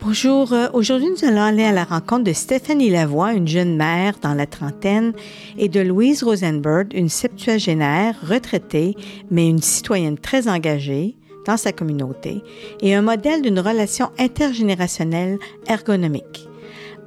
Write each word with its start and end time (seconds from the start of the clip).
Bonjour, 0.00 0.52
euh, 0.52 0.68
aujourd'hui 0.74 1.08
nous 1.10 1.28
allons 1.28 1.42
aller 1.42 1.64
à 1.64 1.72
la 1.72 1.82
rencontre 1.82 2.22
de 2.22 2.32
Stéphanie 2.32 2.88
Lavoie, 2.88 3.32
une 3.32 3.48
jeune 3.48 3.76
mère 3.76 4.14
dans 4.22 4.32
la 4.32 4.46
trentaine, 4.46 5.12
et 5.58 5.68
de 5.68 5.80
Louise 5.80 6.22
Rosenberg, 6.22 6.92
une 6.94 7.08
septuagénaire 7.08 8.14
retraitée, 8.22 8.94
mais 9.30 9.48
une 9.48 9.60
citoyenne 9.60 10.16
très 10.16 10.46
engagée 10.46 11.16
dans 11.46 11.56
sa 11.56 11.72
communauté 11.72 12.42
et 12.80 12.94
un 12.94 13.02
modèle 13.02 13.42
d'une 13.42 13.58
relation 13.58 14.10
intergénérationnelle 14.18 15.38
ergonomique. 15.66 16.48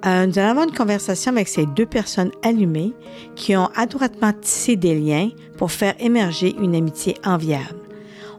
Euh, 0.06 0.26
nous 0.26 0.38
allons 0.38 0.50
avoir 0.50 0.68
une 0.68 0.76
conversation 0.76 1.32
avec 1.32 1.48
ces 1.48 1.66
deux 1.66 1.86
personnes 1.86 2.32
allumées 2.44 2.94
qui 3.36 3.56
ont 3.56 3.70
adroitement 3.74 4.34
tissé 4.34 4.76
des 4.76 5.00
liens 5.00 5.30
pour 5.58 5.72
faire 5.72 5.96
émerger 6.00 6.56
une 6.60 6.76
amitié 6.76 7.16
enviable. 7.24 7.91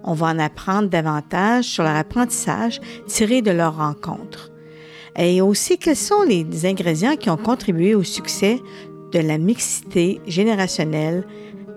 On 0.05 0.15
va 0.15 0.27
en 0.27 0.39
apprendre 0.39 0.89
davantage 0.89 1.65
sur 1.65 1.85
leur 1.85 1.97
apprentissage 1.97 2.81
tiré 3.07 3.43
de 3.43 3.51
leur 3.51 3.77
rencontre. 3.77 4.51
Et 5.17 5.41
aussi, 5.41 5.79
quels 5.79 5.97
sont 5.97 6.23
les 6.23 6.67
ingrédients 6.67 7.17
qui 7.17 7.31
ont 7.31 7.37
contribué 7.37 7.95
au 7.95 8.03
succès 8.03 8.61
de 9.13 9.19
la 9.19 9.39
mixité 9.39 10.21
générationnelle? 10.27 11.25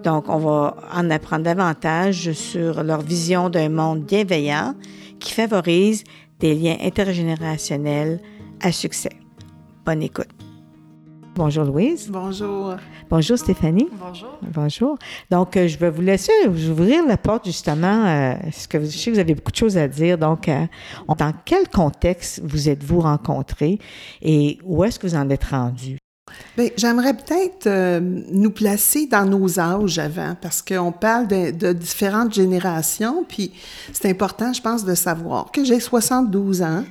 Donc, 0.04 0.30
on 0.30 0.38
va 0.38 0.76
en 0.94 1.10
apprendre 1.10 1.44
davantage 1.44 2.32
sur 2.32 2.84
leur 2.84 3.02
vision 3.02 3.50
d'un 3.50 3.70
monde 3.70 4.04
bienveillant 4.04 4.76
qui 5.20 5.34
favorise 5.34 6.04
des 6.40 6.56
liens 6.56 6.78
intergénérationnels 6.82 8.20
à 8.62 8.72
succès. 8.72 9.10
Bonne 9.86 10.04
écoute. 10.04 10.45
Bonjour 11.36 11.66
Louise. 11.66 12.08
Bonjour. 12.10 12.76
Bonjour 13.10 13.38
Stéphanie. 13.38 13.90
Bonjour. 14.00 14.40
Bonjour. 14.42 14.98
Donc, 15.30 15.58
euh, 15.58 15.68
je 15.68 15.78
vais 15.78 15.90
vous 15.90 16.02
laisser 16.02 16.32
vous 16.48 16.70
ouvrir 16.70 17.06
la 17.06 17.18
porte 17.18 17.46
justement. 17.46 18.06
Euh, 18.06 18.36
ce 18.54 18.70
que 18.70 18.78
vous, 18.78 18.86
je 18.86 18.98
sais 18.98 19.12
que 19.12 19.16
vous 19.16 19.20
avez 19.20 19.36
beaucoup 19.36 19.52
de 19.52 19.58
choses 19.58 19.78
à 19.78 19.90
dire. 19.90 20.18
Donc, 20.18 20.48
euh, 20.48 20.66
dans 21.10 21.34
quel 21.44 21.68
contexte 21.68 22.40
vous 22.42 22.70
êtes-vous 22.70 23.02
rencontrés 23.02 23.80
et 24.22 24.60
où 24.64 24.86
est-ce 24.86 24.98
que 24.98 25.08
vous 25.08 25.16
en 25.16 25.30
êtes 25.30 25.44
rendu? 25.44 25.98
Bien, 26.56 26.70
j'aimerais 26.78 27.14
peut-être 27.14 28.00
nous 28.32 28.52
placer 28.52 29.06
dans 29.06 29.26
nos 29.26 29.60
âges 29.60 30.00
avant, 30.00 30.36
parce 30.42 30.62
qu'on 30.62 30.94
parle 30.94 31.28
de, 31.28 31.52
de, 31.52 31.74
différentes 31.74 32.34
générations, 32.34 33.26
puis 33.28 33.52
c'est 33.92 34.10
important, 34.10 34.54
je 34.54 34.62
pense, 34.62 34.86
de 34.86 34.96
savoir 34.96 35.52
que 35.52 35.66
j'ai 35.66 35.82
72 35.82 36.62
ans 36.62 36.84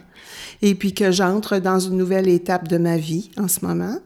et 0.62 0.74
puis 0.74 0.92
que 0.92 1.10
j'entre 1.10 1.58
dans 1.58 1.78
une 1.78 1.96
nouvelle 1.96 2.28
étape 2.28 2.68
de 2.68 2.76
ma 2.76 2.96
vie 2.96 3.30
en 3.38 3.48
ce 3.48 3.64
moment. 3.64 3.96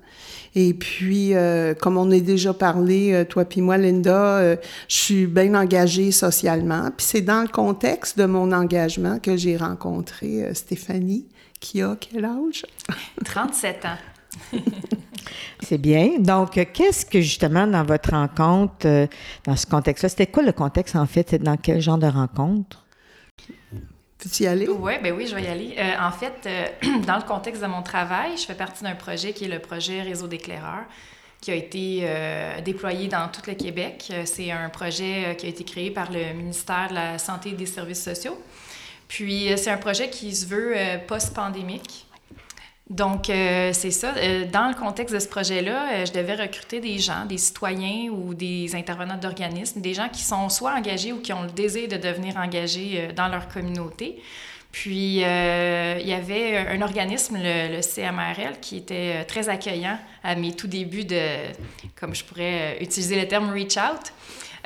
Et 0.60 0.74
puis, 0.74 1.36
euh, 1.36 1.72
comme 1.72 1.96
on 1.96 2.10
a 2.10 2.18
déjà 2.18 2.52
parlé, 2.52 3.12
euh, 3.12 3.24
toi 3.24 3.44
puis 3.44 3.60
moi, 3.60 3.78
Linda, 3.78 4.38
euh, 4.38 4.56
je 4.88 4.96
suis 4.96 5.26
bien 5.28 5.54
engagée 5.54 6.10
socialement. 6.10 6.90
Puis 6.96 7.06
c'est 7.06 7.20
dans 7.20 7.42
le 7.42 7.48
contexte 7.48 8.18
de 8.18 8.24
mon 8.24 8.50
engagement 8.50 9.20
que 9.20 9.36
j'ai 9.36 9.56
rencontré 9.56 10.52
Stéphanie, 10.54 11.28
qui 11.60 11.80
a 11.80 11.94
quel 11.94 12.24
âge? 12.24 12.66
37 13.24 13.84
ans. 13.84 14.58
C'est 15.60 15.78
bien. 15.78 16.18
Donc, 16.18 16.58
qu'est-ce 16.72 17.06
que 17.06 17.20
justement 17.20 17.68
dans 17.68 17.84
votre 17.84 18.10
rencontre, 18.10 19.08
dans 19.44 19.56
ce 19.56 19.66
contexte-là, 19.66 20.08
c'était 20.08 20.26
quoi 20.26 20.42
le 20.42 20.52
contexte 20.52 20.96
en 20.96 21.06
fait? 21.06 21.36
Dans 21.36 21.56
quel 21.56 21.80
genre 21.80 21.98
de 21.98 22.06
rencontre? 22.06 22.84
Peux-tu 24.18 24.44
y? 24.44 24.68
Oui, 24.68 24.92
ben 25.00 25.14
oui, 25.14 25.28
je 25.28 25.34
vais 25.34 25.44
y 25.44 25.46
aller. 25.46 25.76
Euh, 25.78 25.94
en 26.00 26.10
fait, 26.10 26.34
euh, 26.46 27.00
dans 27.06 27.16
le 27.16 27.22
contexte 27.22 27.62
de 27.62 27.68
mon 27.68 27.82
travail, 27.82 28.36
je 28.36 28.44
fais 28.44 28.54
partie 28.54 28.82
d'un 28.82 28.96
projet 28.96 29.32
qui 29.32 29.44
est 29.44 29.48
le 29.48 29.60
projet 29.60 30.02
Réseau 30.02 30.26
d'éclaireurs 30.26 30.84
qui 31.40 31.52
a 31.52 31.54
été 31.54 32.00
euh, 32.02 32.60
déployé 32.62 33.06
dans 33.06 33.28
tout 33.28 33.42
le 33.46 33.54
Québec. 33.54 34.12
C'est 34.24 34.50
un 34.50 34.68
projet 34.70 35.36
qui 35.38 35.46
a 35.46 35.48
été 35.48 35.62
créé 35.62 35.92
par 35.92 36.10
le 36.10 36.32
ministère 36.32 36.88
de 36.90 36.94
la 36.94 37.18
Santé 37.18 37.50
et 37.50 37.52
des 37.52 37.66
Services 37.66 38.02
sociaux. 38.02 38.36
Puis, 39.06 39.48
c'est 39.56 39.70
un 39.70 39.76
projet 39.76 40.10
qui 40.10 40.34
se 40.34 40.46
veut 40.46 40.74
post-pandémique. 41.06 42.07
Donc, 42.90 43.28
euh, 43.28 43.72
c'est 43.74 43.90
ça. 43.90 44.14
Euh, 44.16 44.46
dans 44.50 44.68
le 44.68 44.74
contexte 44.74 45.14
de 45.14 45.20
ce 45.20 45.28
projet-là, 45.28 45.92
euh, 45.92 46.06
je 46.06 46.12
devais 46.12 46.34
recruter 46.34 46.80
des 46.80 46.98
gens, 46.98 47.26
des 47.26 47.36
citoyens 47.36 48.10
ou 48.10 48.32
des 48.32 48.74
intervenants 48.74 49.18
d'organismes, 49.18 49.82
des 49.82 49.92
gens 49.92 50.08
qui 50.08 50.22
sont 50.22 50.48
soit 50.48 50.72
engagés 50.72 51.12
ou 51.12 51.20
qui 51.20 51.34
ont 51.34 51.42
le 51.42 51.50
désir 51.50 51.88
de 51.88 51.96
devenir 51.96 52.38
engagés 52.38 53.10
dans 53.14 53.28
leur 53.28 53.48
communauté. 53.48 54.22
Puis, 54.72 55.16
il 55.16 55.20
y 55.20 56.12
avait 56.12 56.58
un 56.68 56.82
organisme, 56.82 57.38
le, 57.38 57.76
le, 57.76 57.82
CMRL, 57.82 58.60
qui 58.60 58.76
était 58.76 59.24
très 59.24 59.48
accueillant 59.48 59.98
à 60.22 60.34
mes 60.34 60.52
tout 60.52 60.66
débuts 60.66 61.04
de, 61.04 61.20
comme 61.98 62.14
je 62.14 62.22
pourrais 62.22 62.76
utiliser 62.80 63.20
le 63.20 63.26
terme 63.26 63.50
reach 63.50 63.78
out. 63.78 64.12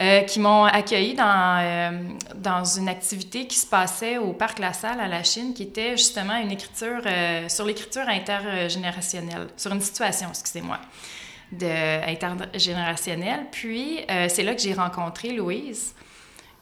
Euh, 0.00 0.22
qui 0.22 0.40
m'ont 0.40 0.64
accueilli 0.64 1.12
dans, 1.12 1.58
euh, 1.60 1.90
dans 2.36 2.64
une 2.64 2.88
activité 2.88 3.46
qui 3.46 3.56
se 3.56 3.66
passait 3.66 4.16
au 4.16 4.32
Parc 4.32 4.58
La 4.58 4.72
Salle 4.72 4.98
à 5.00 5.06
la 5.06 5.22
Chine, 5.22 5.52
qui 5.52 5.64
était 5.64 5.98
justement 5.98 6.36
une 6.38 6.50
écriture 6.50 7.02
euh, 7.04 7.46
sur 7.50 7.66
l'écriture 7.66 8.08
intergénérationnelle, 8.08 9.48
sur 9.54 9.70
une 9.70 9.82
situation, 9.82 10.28
excusez-moi, 10.30 10.78
de, 11.52 12.10
intergénérationnelle. 12.10 13.46
Puis, 13.52 13.98
c'est 14.28 14.42
là 14.42 14.54
que 14.54 14.62
j'ai 14.62 14.72
rencontré 14.72 15.28
Louise. 15.34 15.94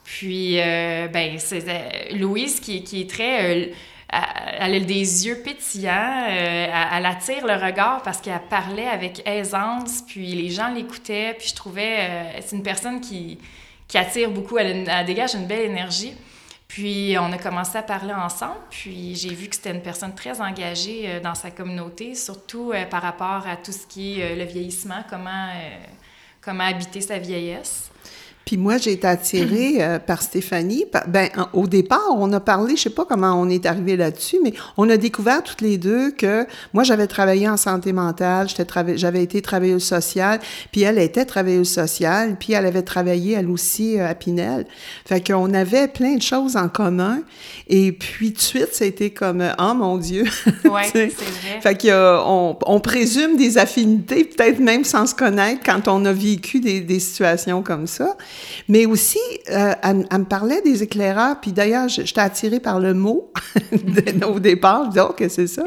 Puis, 0.02 0.56
ben, 0.56 1.38
c'est 1.38 2.10
Louise 2.10 2.58
qui, 2.58 2.82
qui 2.82 3.02
est 3.02 3.10
très 3.10 3.70
elle 4.12 4.74
a 4.74 4.80
des 4.80 5.26
yeux 5.26 5.36
pétillants, 5.36 6.26
euh, 6.28 6.66
elle, 6.92 7.06
attire 7.06 7.46
le 7.46 7.54
regard 7.54 8.02
parce 8.02 8.20
qu'elle 8.20 8.40
parlait 8.48 8.88
avec 8.88 9.22
aisance, 9.26 10.02
puis 10.06 10.34
les 10.34 10.50
gens 10.50 10.68
l'écoutaient, 10.68 11.34
puis 11.38 11.48
je 11.48 11.54
trouvais, 11.54 11.96
euh, 11.98 12.40
c'est 12.40 12.56
une 12.56 12.62
personne 12.62 13.00
qui, 13.00 13.38
qui 13.86 13.98
attire 13.98 14.30
beaucoup, 14.30 14.58
elle, 14.58 14.84
dégage 15.06 15.34
une 15.34 15.46
belle 15.46 15.70
énergie. 15.70 16.14
Puis 16.66 17.16
on 17.18 17.32
a 17.32 17.38
commencé 17.38 17.78
à 17.78 17.82
parler 17.82 18.12
ensemble, 18.12 18.58
puis 18.70 19.16
j'ai 19.16 19.34
vu 19.34 19.48
que 19.48 19.56
c'était 19.56 19.72
une 19.72 19.82
personne 19.82 20.14
très 20.14 20.40
engagée 20.40 21.04
euh, 21.06 21.20
dans 21.20 21.34
sa 21.34 21.50
communauté, 21.50 22.14
surtout 22.14 22.72
par 22.90 23.02
rapport 23.02 23.46
à 23.46 23.56
tout 23.56 23.72
ce 23.72 23.86
qui 23.86 24.20
est 24.20 24.36
le 24.36 24.44
vieillissement, 24.44 25.04
comment, 25.08 25.48
comment 26.40 26.64
habiter 26.64 27.00
sa 27.00 27.18
vieillesse. 27.18 27.90
Puis 28.44 28.56
moi, 28.56 28.78
j'ai 28.78 28.92
été 28.92 29.06
attirée 29.06 29.76
euh, 29.80 29.98
par 29.98 30.22
Stéphanie. 30.22 30.84
ben, 31.06 31.28
au 31.52 31.66
départ, 31.66 32.00
on 32.16 32.32
a 32.32 32.40
parlé, 32.40 32.76
je 32.76 32.82
sais 32.82 32.90
pas 32.90 33.04
comment 33.04 33.40
on 33.40 33.48
est 33.48 33.66
arrivé 33.66 33.96
là-dessus, 33.96 34.38
mais 34.42 34.52
on 34.76 34.88
a 34.90 34.96
découvert 34.96 35.42
toutes 35.42 35.60
les 35.60 35.78
deux 35.78 36.10
que 36.10 36.46
moi, 36.72 36.82
j'avais 36.82 37.06
travaillé 37.06 37.48
en 37.48 37.56
santé 37.56 37.92
mentale, 37.92 38.48
j'avais 38.96 39.22
été 39.22 39.40
travailleuse 39.42 39.84
sociale, 39.84 40.40
puis 40.72 40.82
elle 40.82 40.98
était 40.98 41.24
travailleuse 41.24 41.70
sociale, 41.70 42.36
puis 42.40 42.54
elle 42.54 42.66
avait 42.66 42.82
travaillé, 42.82 43.34
elle 43.34 43.48
aussi, 43.50 43.98
euh, 43.98 44.08
à 44.08 44.14
Pinel. 44.14 44.66
Fait 45.04 45.24
qu'on 45.24 45.54
avait 45.54 45.88
plein 45.88 46.16
de 46.16 46.22
choses 46.22 46.56
en 46.56 46.68
commun. 46.68 47.20
Et 47.68 47.92
puis, 47.92 48.32
tout 48.32 48.38
de 48.38 48.42
suite, 48.42 48.70
c'était 48.72 49.10
comme, 49.10 49.42
euh, 49.42 49.52
oh 49.58 49.74
mon 49.74 49.96
Dieu! 49.98 50.24
Oui, 50.64 50.82
c'est 50.92 51.06
vrai. 51.06 51.60
Fait 51.60 51.80
qu'on 51.80 52.56
on 52.64 52.80
présume 52.80 53.36
des 53.36 53.58
affinités, 53.58 54.24
peut-être 54.24 54.60
même 54.60 54.84
sans 54.84 55.06
se 55.06 55.14
connaître, 55.14 55.62
quand 55.64 55.88
on 55.88 56.04
a 56.04 56.12
vécu 56.12 56.60
des, 56.60 56.80
des 56.80 57.00
situations 57.00 57.62
comme 57.62 57.86
ça. 57.86 58.16
Mais 58.68 58.86
aussi, 58.86 59.18
euh, 59.50 59.72
elle, 59.82 59.96
me 59.96 60.24
parlait 60.24 60.62
des 60.62 60.82
éclaireurs, 60.82 61.40
puis 61.40 61.52
d'ailleurs, 61.52 61.88
j'étais 61.88 62.20
attirée 62.20 62.60
par 62.60 62.80
le 62.80 62.94
mot 62.94 63.32
au 64.28 64.40
départ. 64.40 64.84
Je 64.84 64.88
disais, 64.90 65.00
OK, 65.00 65.24
c'est 65.28 65.46
ça. 65.46 65.64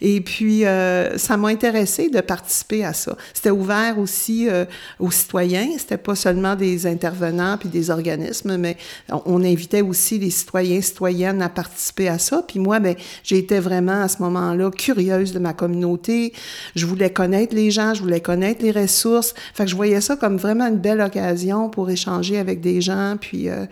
Et 0.00 0.20
puis, 0.20 0.64
euh, 0.64 1.16
ça 1.18 1.36
m'a 1.36 1.48
intéressée 1.48 2.08
de 2.08 2.20
participer 2.20 2.84
à 2.84 2.92
ça. 2.92 3.16
C'était 3.34 3.50
ouvert 3.50 3.98
aussi 3.98 4.48
euh, 4.48 4.64
aux 4.98 5.10
citoyens. 5.10 5.68
C'était 5.78 5.98
pas 5.98 6.14
seulement 6.14 6.56
des 6.56 6.86
intervenants 6.86 7.56
puis 7.58 7.68
des 7.68 7.90
organismes, 7.90 8.56
mais 8.56 8.76
on, 9.08 9.42
invitait 9.42 9.82
aussi 9.82 10.18
les 10.18 10.30
citoyens, 10.30 10.80
citoyennes 10.80 11.42
à 11.42 11.48
participer 11.48 12.08
à 12.08 12.18
ça. 12.18 12.44
Puis 12.46 12.60
moi, 12.60 12.78
ben, 12.78 12.94
été 13.30 13.58
vraiment 13.58 14.02
à 14.02 14.08
ce 14.08 14.22
moment-là 14.22 14.70
curieuse 14.70 15.32
de 15.32 15.38
ma 15.38 15.52
communauté. 15.52 16.32
Je 16.76 16.86
voulais 16.86 17.10
connaître 17.10 17.54
les 17.54 17.70
gens, 17.70 17.94
je 17.94 18.02
voulais 18.02 18.20
connaître 18.20 18.62
les 18.62 18.70
ressources. 18.70 19.34
Fait 19.54 19.64
que 19.64 19.70
je 19.70 19.76
voyais 19.76 20.00
ça 20.00 20.16
comme 20.16 20.36
vraiment 20.36 20.66
une 20.66 20.78
belle 20.78 21.00
occasion 21.00 21.68
pour 21.68 21.90
échanger 21.92 22.38
avec 22.38 22.60
des 22.60 22.80
gens. 22.80 23.16
Puis, 23.20 23.48
euh, 23.48 23.66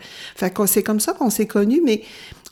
c'est 0.65 0.83
comme 0.83 0.99
ça 0.99 1.13
qu'on 1.13 1.29
s'est 1.29 1.47
connus. 1.47 1.81
Mais 1.83 2.01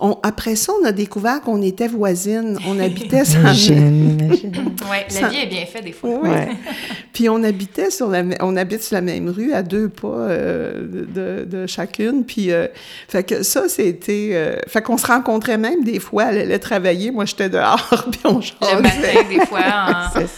on, 0.02 0.18
après 0.24 0.56
ça, 0.56 0.72
on 0.82 0.86
a 0.86 0.92
découvert 0.92 1.42
qu'on 1.42 1.62
était 1.62 1.88
voisines. 1.88 2.58
On 2.66 2.80
habitait 2.80 3.26
sur 3.26 3.42
la 3.42 3.52
la 3.52 5.30
vie 5.30 5.38
est 5.38 5.48
bien 5.48 5.66
faite 5.66 5.84
des 5.84 5.92
fois. 5.92 6.22
puis 7.14 7.30
on 7.30 7.44
habitait 7.44 7.92
sur 7.92 8.08
la, 8.10 8.24
on 8.40 8.56
habite 8.56 8.82
sur 8.82 8.96
la 8.96 9.02
même 9.02 9.30
rue 9.30 9.54
à 9.54 9.62
deux 9.62 9.90
pas 9.90 10.08
euh, 10.08 10.88
de, 10.88 11.46
de, 11.46 11.68
chacune. 11.68 12.24
Puis, 12.26 12.52
euh, 12.52 12.68
fait 13.08 13.24
que 13.24 13.44
ça, 13.44 13.68
c'était, 13.68 14.30
euh, 14.34 14.56
fait 14.68 14.82
qu'on 14.82 14.98
se 14.98 15.08
rencontrait 15.08 15.58
même 15.58 15.84
des 15.84 16.00
fois. 16.00 16.32
Elle 16.32 16.40
allait 16.40 16.60
travailler, 16.60 17.12
moi 17.12 17.26
j'étais 17.26 17.50
dehors, 17.50 18.08
puis 18.12 18.22
on 18.24 18.42
changeait. 18.42 18.76
Le 18.76 18.82
matin, 18.82 19.30
des 19.30 19.46
fois, 19.46 19.60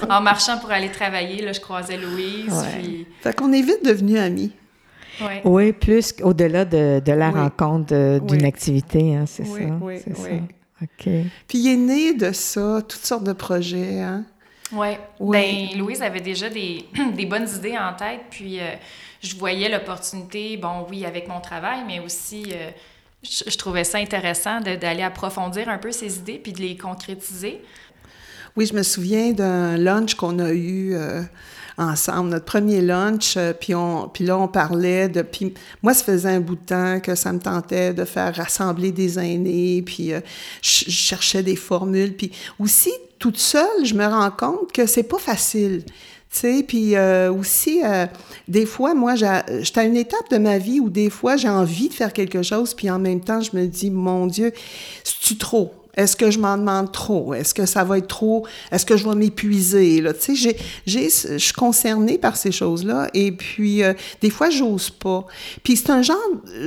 en, 0.09 0.21
marchant 0.21 0.57
pour 0.57 0.71
aller 0.71 0.89
travailler, 0.89 1.43
là, 1.43 1.53
je 1.53 1.59
croisais 1.59 1.97
Louise. 1.97 2.65
Puis... 2.79 3.05
Fait 3.21 3.35
qu'on 3.35 3.51
est 3.53 3.61
vite 3.61 3.85
devenus 3.85 4.19
amis. 4.19 4.51
Oui, 5.43 5.73
plus 5.73 6.13
au-delà 6.23 6.65
de, 6.65 7.01
de, 7.03 7.11
la 7.11 7.31
rencontre 7.31 8.19
d'une 8.19 8.45
activité, 8.45 9.15
hein, 9.15 9.25
c'est 9.25 9.45
ça. 9.45 9.51
Oui, 9.53 9.71
oui, 9.81 10.13
oui. 10.19 10.41
OK. 10.81 11.09
Puis 11.47 11.57
il 11.59 11.73
est 11.73 11.77
né 11.77 12.13
de 12.13 12.31
ça, 12.31 12.81
toutes 12.81 13.05
sortes 13.05 13.23
de 13.23 13.33
projets, 13.33 13.99
hein? 13.99 14.25
Ouais. 14.71 14.99
Oui. 15.19 15.37
Ben, 15.37 15.77
Louise 15.77 16.01
avait 16.01 16.21
déjà 16.21 16.49
des, 16.49 16.85
des, 17.15 17.25
bonnes 17.25 17.47
idées 17.55 17.77
en 17.77 17.93
tête, 17.93 18.21
puis 18.29 18.59
euh, 18.59 18.73
je 19.21 19.35
voyais 19.35 19.69
l'opportunité, 19.69 20.57
bon, 20.57 20.85
oui, 20.89 21.05
avec 21.05 21.27
mon 21.27 21.41
travail, 21.41 21.81
mais 21.85 21.99
aussi, 21.99 22.45
euh, 22.53 22.71
je, 23.23 23.57
trouvais 23.57 23.83
ça 23.83 23.97
intéressant 23.97 24.61
d'aller 24.61 25.03
approfondir 25.03 25.69
un 25.69 25.77
peu 25.77 25.91
ces 25.91 26.17
idées, 26.17 26.39
puis 26.41 26.53
de 26.53 26.61
les 26.61 26.77
concrétiser. 26.77 27.61
Oui, 28.55 28.65
je 28.65 28.73
me 28.73 28.83
souviens 28.83 29.31
d'un 29.31 29.77
lunch 29.77 30.15
qu'on 30.15 30.39
a 30.39 30.51
eu 30.51 30.93
euh, 30.93 31.21
ensemble, 31.81 32.29
notre 32.29 32.45
premier 32.45 32.81
lunch, 32.81 33.37
puis, 33.59 33.75
on, 33.75 34.09
puis 34.09 34.25
là, 34.25 34.37
on 34.37 34.47
parlait 34.47 35.09
de... 35.09 35.21
Puis 35.21 35.53
moi, 35.81 35.93
ça 35.93 36.03
faisait 36.03 36.29
un 36.29 36.39
bout 36.39 36.55
de 36.55 36.65
temps 36.65 36.99
que 36.99 37.15
ça 37.15 37.33
me 37.33 37.39
tentait 37.39 37.93
de 37.93 38.05
faire 38.05 38.35
rassembler 38.35 38.91
des 38.91 39.19
aînés, 39.19 39.81
puis 39.85 40.11
je, 40.61 40.85
je 40.85 40.91
cherchais 40.91 41.43
des 41.43 41.55
formules, 41.55 42.15
puis 42.15 42.31
aussi 42.59 42.91
toute 43.21 43.37
seule, 43.37 43.85
je 43.85 43.93
me 43.93 44.05
rends 44.05 44.31
compte 44.31 44.71
que 44.73 44.85
c'est 44.85 45.03
pas 45.03 45.19
facile. 45.19 45.83
Tu 46.31 46.39
sais, 46.39 46.63
puis 46.65 46.95
euh, 46.95 47.31
aussi, 47.31 47.81
euh, 47.83 48.07
des 48.47 48.65
fois, 48.65 48.93
moi, 48.93 49.15
j'étais 49.15 49.79
à 49.81 49.83
une 49.83 49.97
étape 49.97 50.29
de 50.31 50.37
ma 50.37 50.57
vie 50.57 50.79
où 50.79 50.89
des 50.89 51.09
fois, 51.09 51.35
j'ai 51.35 51.49
envie 51.49 51.89
de 51.89 51.93
faire 51.93 52.13
quelque 52.13 52.41
chose, 52.41 52.73
puis 52.73 52.89
en 52.89 52.99
même 52.99 53.19
temps, 53.19 53.41
je 53.41 53.55
me 53.55 53.67
dis, 53.67 53.91
mon 53.91 54.27
Dieu, 54.27 54.53
c'est-tu 55.03 55.37
trop? 55.37 55.73
Est-ce 55.95 56.15
que 56.15 56.31
je 56.31 56.39
m'en 56.39 56.57
demande 56.57 56.91
trop? 56.91 57.33
Est-ce 57.33 57.53
que 57.53 57.65
ça 57.65 57.83
va 57.83 57.97
être 57.97 58.07
trop? 58.07 58.45
Est-ce 58.71 58.85
que 58.85 58.95
je 58.95 59.07
vais 59.07 59.15
m'épuiser? 59.15 60.03
Tu 60.21 60.35
sais, 60.35 60.57
je 60.85 61.37
suis 61.37 61.53
concernée 61.53 62.17
par 62.17 62.37
ces 62.37 62.51
choses-là 62.51 63.09
et 63.13 63.31
puis 63.31 63.83
euh, 63.83 63.93
des 64.21 64.29
fois, 64.29 64.49
j'ose 64.49 64.89
pas. 64.89 65.25
Puis 65.63 65.75
c'est 65.77 65.89
un 65.89 66.01
genre, 66.01 66.17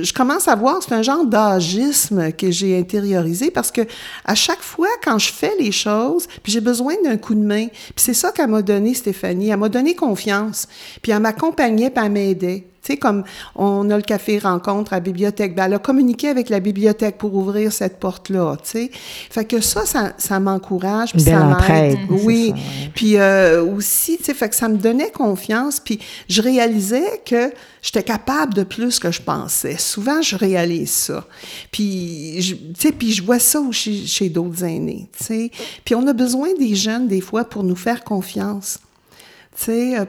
je 0.01 0.13
commence 0.13 0.47
à 0.47 0.55
voir, 0.55 0.81
c'est 0.83 0.93
un 0.93 1.01
genre 1.01 1.25
d'agisme 1.25 2.31
que 2.31 2.51
j'ai 2.51 2.77
intériorisé 2.77 3.51
parce 3.51 3.71
que 3.71 3.81
à 4.25 4.35
chaque 4.35 4.61
fois, 4.61 4.87
quand 5.03 5.17
je 5.17 5.31
fais 5.31 5.53
les 5.59 5.71
choses, 5.71 6.27
puis 6.43 6.51
j'ai 6.51 6.61
besoin 6.61 6.93
d'un 7.03 7.17
coup 7.17 7.35
de 7.35 7.43
main, 7.43 7.67
puis 7.67 7.93
c'est 7.97 8.13
ça 8.13 8.31
qu'elle 8.31 8.49
m'a 8.49 8.61
donné, 8.61 8.93
Stéphanie. 8.93 9.49
Elle 9.49 9.57
m'a 9.57 9.69
donné 9.69 9.95
confiance, 9.95 10.67
puis 11.01 11.11
elle 11.11 11.19
m'accompagnait, 11.19 11.89
puis 11.89 12.03
elle 12.05 12.11
m'aidait. 12.11 12.67
Tu 12.85 12.91
sais, 12.91 12.97
comme 12.97 13.23
on 13.55 13.89
a 13.89 13.97
le 13.97 14.03
café 14.03 14.37
rencontre 14.37 14.93
à 14.93 14.97
la 14.97 14.99
bibliothèque, 14.99 15.55
ben 15.55 15.65
elle 15.65 15.73
a 15.73 15.79
communiqué 15.79 16.29
avec 16.29 16.49
la 16.49 16.59
bibliothèque 16.59 17.17
pour 17.17 17.33
ouvrir 17.33 17.73
cette 17.73 17.99
porte-là, 17.99 18.57
tu 18.63 18.69
sais. 18.69 18.91
Fait 19.31 19.43
que 19.43 19.59
ça, 19.59 19.85
ça, 19.85 20.13
ça 20.19 20.39
m'encourage, 20.39 21.11
puis 21.11 21.21
ça 21.21 21.43
m'aide. 21.43 21.97
Oui. 22.09 22.53
Puis 22.93 23.17
euh, 23.17 23.63
aussi, 23.63 24.17
tu 24.17 24.25
sais, 24.25 24.33
fait 24.35 24.49
que 24.49 24.55
ça 24.55 24.69
me 24.69 24.77
donnait 24.77 25.09
confiance, 25.09 25.79
puis 25.79 25.99
je 26.29 26.43
réalisais 26.43 27.21
que 27.25 27.51
j'étais 27.81 28.03
capable 28.03 28.53
de 28.53 28.63
plus 28.63 28.99
que 28.99 29.11
je 29.11 29.21
pensais. 29.21 29.77
Souvent, 29.77 30.21
je 30.21 30.35
réalise 30.35 30.91
ça. 30.91 31.25
Puis, 31.71 32.37
tu 32.39 32.81
sais, 32.81 32.91
puis 32.91 33.13
je 33.13 33.23
vois 33.23 33.39
ça 33.39 33.61
chez, 33.71 34.05
chez 34.05 34.29
d'autres 34.29 34.63
aînés, 34.63 35.09
tu 35.17 35.23
sais. 35.23 35.51
Puis 35.83 35.95
on 35.95 36.05
a 36.05 36.13
besoin 36.13 36.49
des 36.59 36.75
jeunes, 36.75 37.07
des 37.07 37.21
fois, 37.21 37.45
pour 37.45 37.63
nous 37.63 37.75
faire 37.75 38.03
confiance 38.03 38.79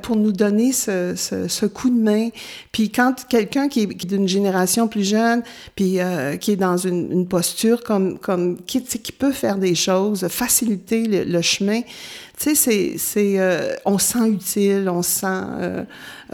pour 0.02 0.16
nous 0.16 0.32
donner 0.32 0.72
ce, 0.72 1.14
ce, 1.16 1.48
ce, 1.48 1.66
coup 1.66 1.88
de 1.88 2.00
main. 2.00 2.28
Puis 2.72 2.90
quand 2.90 3.26
quelqu'un 3.28 3.68
qui 3.68 3.82
est, 3.82 4.06
d'une 4.06 4.28
génération 4.28 4.88
plus 4.88 5.08
jeune, 5.08 5.42
puis 5.74 6.00
euh, 6.00 6.36
qui 6.36 6.52
est 6.52 6.56
dans 6.56 6.76
une, 6.76 7.10
une, 7.12 7.28
posture 7.28 7.82
comme, 7.82 8.18
comme 8.18 8.56
qui, 8.62 8.82
qui 8.82 9.12
peut 9.12 9.32
faire 9.32 9.56
des 9.56 9.74
choses, 9.74 10.26
faciliter 10.28 11.24
le, 11.24 11.42
chemin, 11.42 11.82
tu 11.82 11.88
sais, 12.38 12.54
c'est, 12.54 12.98
c'est, 12.98 13.38
euh, 13.38 13.74
on 13.84 13.98
se 13.98 14.12
sent 14.12 14.28
utile, 14.28 14.88
on 14.90 15.02
sent 15.02 15.26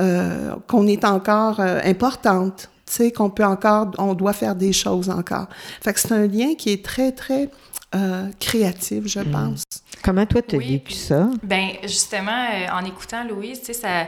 euh, 0.00 0.54
qu'on 0.66 0.86
est 0.86 1.04
encore 1.04 1.60
importante, 1.60 2.70
tu 2.86 2.94
sais, 2.94 3.12
qu'on 3.12 3.30
peut 3.30 3.44
encore, 3.44 3.90
on 3.98 4.14
doit 4.14 4.32
faire 4.32 4.54
des 4.54 4.72
choses 4.72 5.10
encore. 5.10 5.48
Fait 5.82 5.92
que 5.92 6.00
c'est 6.00 6.12
un 6.12 6.26
lien 6.26 6.54
qui 6.54 6.70
est 6.70 6.84
très, 6.84 7.12
très 7.12 7.50
euh, 7.94 8.28
créative, 8.40 9.06
je 9.06 9.20
mm. 9.20 9.30
pense. 9.30 9.64
Comment 10.02 10.26
toi, 10.26 10.42
tu 10.42 10.56
as 10.56 10.58
vécu 10.58 10.92
ça? 10.92 11.28
Ben 11.42 11.70
justement, 11.82 12.46
euh, 12.52 12.66
en 12.72 12.84
écoutant 12.84 13.24
Louise, 13.24 13.60
tu 13.60 13.66
sais, 13.66 13.72
ça, 13.74 14.06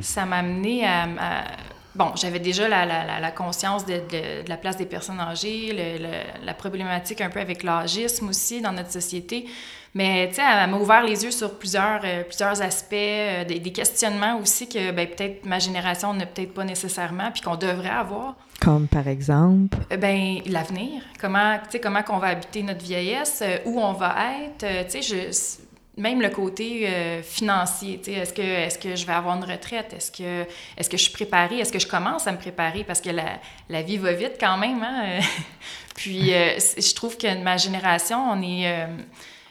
ça 0.00 0.24
m'a 0.24 0.38
amené 0.38 0.86
à, 0.86 1.44
Bon, 1.94 2.10
j'avais 2.16 2.40
déjà 2.40 2.66
la, 2.66 2.84
la, 2.84 3.20
la 3.20 3.30
conscience 3.30 3.86
de, 3.86 3.94
de, 3.94 4.48
la 4.48 4.56
place 4.56 4.76
des 4.76 4.84
personnes 4.84 5.20
âgées, 5.20 5.70
le, 5.72 6.44
la 6.44 6.52
problématique 6.52 7.20
un 7.20 7.30
peu 7.30 7.38
avec 7.38 7.62
l'âgisme 7.62 8.30
aussi 8.30 8.60
dans 8.60 8.72
notre 8.72 8.90
société. 8.90 9.46
Mais 9.94 10.28
tu 10.28 10.36
sais, 10.36 10.42
elle 10.42 10.70
m'a 10.70 10.76
ouvert 10.76 11.04
les 11.04 11.22
yeux 11.22 11.30
sur 11.30 11.56
plusieurs, 11.56 12.00
euh, 12.04 12.24
plusieurs 12.24 12.60
aspects, 12.60 12.90
des, 12.90 13.60
des, 13.60 13.72
questionnements 13.72 14.40
aussi 14.40 14.68
que 14.68 14.90
ben, 14.90 15.06
peut-être 15.06 15.46
ma 15.46 15.60
génération 15.60 16.12
n'a 16.12 16.26
peut-être 16.26 16.52
pas 16.52 16.64
nécessairement, 16.64 17.30
puis 17.30 17.42
qu'on 17.42 17.54
devrait 17.54 17.90
avoir. 17.90 18.34
Comme 18.60 18.88
par 18.88 19.06
exemple? 19.08 19.78
Euh, 19.92 19.96
ben 19.96 20.38
l'avenir. 20.46 21.02
Comment, 21.20 21.58
tu 21.58 21.72
sais, 21.72 21.80
comment 21.80 22.02
qu'on 22.02 22.18
va 22.18 22.28
habiter 22.28 22.62
notre 22.62 22.82
vieillesse, 22.82 23.42
euh, 23.42 23.58
où 23.66 23.80
on 23.80 23.92
va 23.92 24.16
être. 24.42 24.64
Euh, 24.64 24.84
tu 24.84 25.02
sais, 25.02 25.02
je, 25.02 26.00
même 26.00 26.20
le 26.20 26.30
côté 26.30 26.88
financier, 27.22 28.00
tu 28.02 28.10
sais, 28.10 28.18
est-ce 28.18 28.32
que, 28.32 28.42
est 28.42 28.82
que 28.82 28.96
je 28.96 29.06
vais 29.06 29.12
avoir 29.12 29.36
une 29.36 29.44
retraite? 29.44 29.94
Est-ce 29.96 30.10
que, 30.10 30.42
est 30.76 30.90
que 30.90 30.96
je 30.96 31.02
suis 31.04 31.12
préparée? 31.12 31.60
Est-ce 31.60 31.72
que 31.72 31.78
je 31.78 31.86
commence 31.86 32.26
à 32.26 32.32
me 32.32 32.36
préparer? 32.36 32.82
Parce 32.82 33.00
que 33.00 33.10
la, 33.10 33.38
la 33.68 33.82
vie 33.82 33.96
va 33.96 34.12
vite 34.12 34.32
quand 34.40 34.58
même, 34.58 34.82
hein? 34.82 35.20
Puis, 35.94 36.30
je 36.30 36.94
trouve 36.96 37.16
que 37.16 37.40
ma 37.40 37.58
génération, 37.58 38.18
on 38.28 38.42
est 38.42 38.88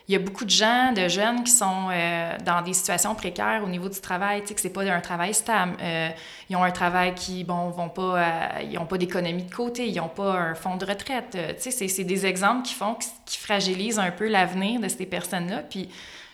il 0.07 0.11
y 0.11 0.15
a 0.15 0.19
beaucoup 0.19 0.43
de 0.43 0.49
gens, 0.49 0.91
de 0.91 1.07
jeunes 1.07 1.43
qui 1.43 1.51
sont 1.51 1.87
euh, 1.89 2.37
dans 2.45 2.61
des 2.61 2.73
situations 2.73 3.15
précaires 3.15 3.61
au 3.63 3.69
niveau 3.69 3.87
du 3.87 4.01
travail, 4.01 4.41
tu 4.41 4.47
sais, 4.47 4.55
que 4.55 4.61
c'est 4.61 4.69
pas 4.69 4.83
un 4.83 4.99
travail 4.99 5.33
stable. 5.33 5.77
Euh, 5.81 6.09
ils 6.49 6.57
ont 6.57 6.63
un 6.63 6.71
travail 6.71 7.15
qui, 7.15 7.45
bon, 7.45 7.69
vont 7.69 7.87
pas, 7.87 8.01
euh, 8.01 8.47
ils 8.69 8.77
ont 8.77 8.85
pas 8.85 8.97
d'économie 8.97 9.43
de 9.43 9.53
côté, 9.53 9.87
ils 9.87 9.99
ont 10.01 10.09
pas 10.09 10.33
un 10.33 10.55
fonds 10.55 10.75
de 10.75 10.85
retraite. 10.85 11.37
tu 11.61 11.71
sais, 11.71 11.87
c'est 11.87 12.03
des 12.03 12.25
exemples 12.25 12.63
qui 12.63 12.73
font, 12.73 12.97
qui 13.25 13.37
fragilisent 13.37 13.99
un 13.99 14.11
peu 14.11 14.27
l'avenir 14.27 14.81
de 14.81 14.89
ces 14.89 15.05
personnes-là. 15.05 15.59
Puis 15.69 15.89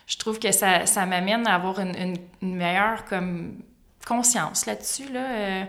je 0.08 0.18
trouve 0.18 0.40
que 0.40 0.52
ça, 0.52 0.88
ça 0.88 1.06
m'amène 1.06 1.46
à 1.46 1.54
avoir 1.54 1.80
une, 1.80 2.18
une, 2.42 2.56
meilleure 2.56 3.06
comme 3.06 3.54
conscience 4.08 4.66
là-dessus, 4.66 5.12
là 5.14 5.68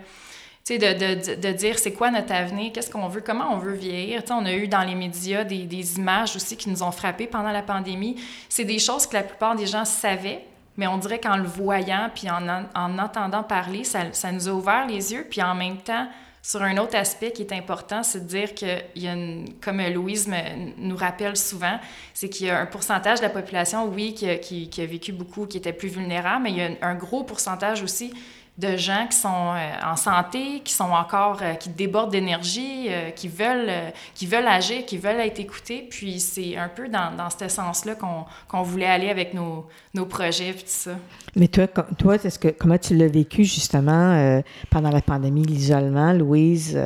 de, 0.78 1.36
de, 1.36 1.52
dire 1.52 1.78
c'est 1.78 1.92
quoi 1.92 2.10
notre 2.10 2.32
avenir, 2.32 2.72
qu'est-ce 2.72 2.90
qu'on 2.90 3.08
veut, 3.08 3.20
comment 3.20 3.52
on 3.52 3.58
veut 3.58 3.72
vieillir. 3.72 4.22
on 4.30 4.44
a 4.44 4.52
eu 4.52 4.68
dans 4.68 4.82
les 4.82 4.94
médias 4.94 5.44
des, 5.44 5.64
des, 5.64 5.96
images 5.96 6.36
aussi 6.36 6.56
qui 6.56 6.70
nous 6.70 6.82
ont 6.82 6.90
frappés 6.90 7.26
pendant 7.26 7.52
la 7.52 7.62
pandémie. 7.62 8.16
C'est 8.48 8.64
des 8.64 8.78
choses 8.78 9.06
que 9.06 9.14
la 9.14 9.22
plupart 9.22 9.56
des 9.56 9.66
gens 9.66 9.84
savaient, 9.84 10.44
mais 10.76 10.86
on 10.86 10.98
dirait 10.98 11.18
qu'en 11.18 11.36
le 11.36 11.44
voyant 11.44 12.10
puis 12.14 12.30
en, 12.30 12.46
en, 12.74 12.98
entendant 12.98 13.42
parler, 13.42 13.84
ça, 13.84 14.12
ça, 14.12 14.32
nous 14.32 14.48
a 14.48 14.52
ouvert 14.52 14.86
les 14.86 15.12
yeux. 15.12 15.26
Puis 15.28 15.42
en 15.42 15.54
même 15.54 15.78
temps, 15.78 16.08
sur 16.42 16.62
un 16.62 16.76
autre 16.78 16.96
aspect 16.96 17.32
qui 17.32 17.42
est 17.42 17.52
important, 17.52 18.02
c'est 18.02 18.20
de 18.20 18.28
dire 18.28 18.54
qu'il 18.54 18.82
y 18.96 19.08
a 19.08 19.12
une, 19.12 19.54
comme 19.60 19.80
Louise 19.82 20.26
me, 20.26 20.72
nous 20.78 20.96
rappelle 20.96 21.36
souvent, 21.36 21.78
c'est 22.14 22.28
qu'il 22.28 22.46
y 22.46 22.50
a 22.50 22.58
un 22.58 22.66
pourcentage 22.66 23.18
de 23.18 23.24
la 23.24 23.30
population, 23.30 23.86
oui, 23.86 24.14
qui 24.14 24.38
qui, 24.40 24.70
qui 24.70 24.80
a 24.80 24.86
vécu 24.86 25.12
beaucoup, 25.12 25.46
qui 25.46 25.58
était 25.58 25.72
plus 25.72 25.88
vulnérable, 25.88 26.44
mais 26.44 26.50
il 26.50 26.56
y 26.56 26.62
a 26.62 26.70
un 26.80 26.94
gros 26.94 27.24
pourcentage 27.24 27.82
aussi 27.82 28.12
de 28.60 28.76
gens 28.76 29.06
qui 29.10 29.16
sont 29.16 29.54
euh, 29.54 29.70
en 29.84 29.96
santé, 29.96 30.60
qui 30.62 30.72
sont 30.72 30.90
encore, 30.90 31.38
euh, 31.42 31.54
qui 31.54 31.70
débordent 31.70 32.10
d'énergie, 32.10 32.86
euh, 32.88 33.10
qui 33.10 33.28
veulent, 33.28 33.70
qui 34.14 34.26
veulent 34.26 34.46
agir, 34.46 34.84
qui 34.84 34.98
veulent 34.98 35.20
être 35.20 35.40
écoutés. 35.40 35.86
Puis 35.88 36.20
c'est 36.20 36.56
un 36.56 36.68
peu 36.68 36.88
dans, 36.88 37.16
dans 37.16 37.30
ce 37.30 37.48
sens-là 37.48 37.94
qu'on 37.94 38.62
voulait 38.62 38.86
aller 38.86 39.08
avec 39.08 39.34
nos, 39.34 39.66
nos 39.94 40.04
projets 40.04 40.50
et 40.50 40.54
tout 40.54 40.62
ça. 40.66 40.92
Mais 41.36 41.48
toi, 41.48 41.66
toi 41.66 42.16
est-ce 42.16 42.38
que, 42.38 42.48
comment 42.48 42.78
tu 42.78 42.94
l'as 42.96 43.08
vécu 43.08 43.44
justement 43.44 44.42
pendant 44.68 44.90
la 44.90 45.00
pandémie, 45.00 45.44
l'isolement, 45.44 46.12
Louise? 46.12 46.76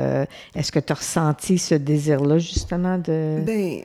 est-ce 0.54 0.70
que 0.70 0.78
tu 0.78 0.92
as 0.92 0.96
ressenti 0.96 1.58
ce 1.58 1.74
désir-là 1.74 2.38
justement 2.38 2.98
de... 2.98 3.40
Bien, 3.44 3.80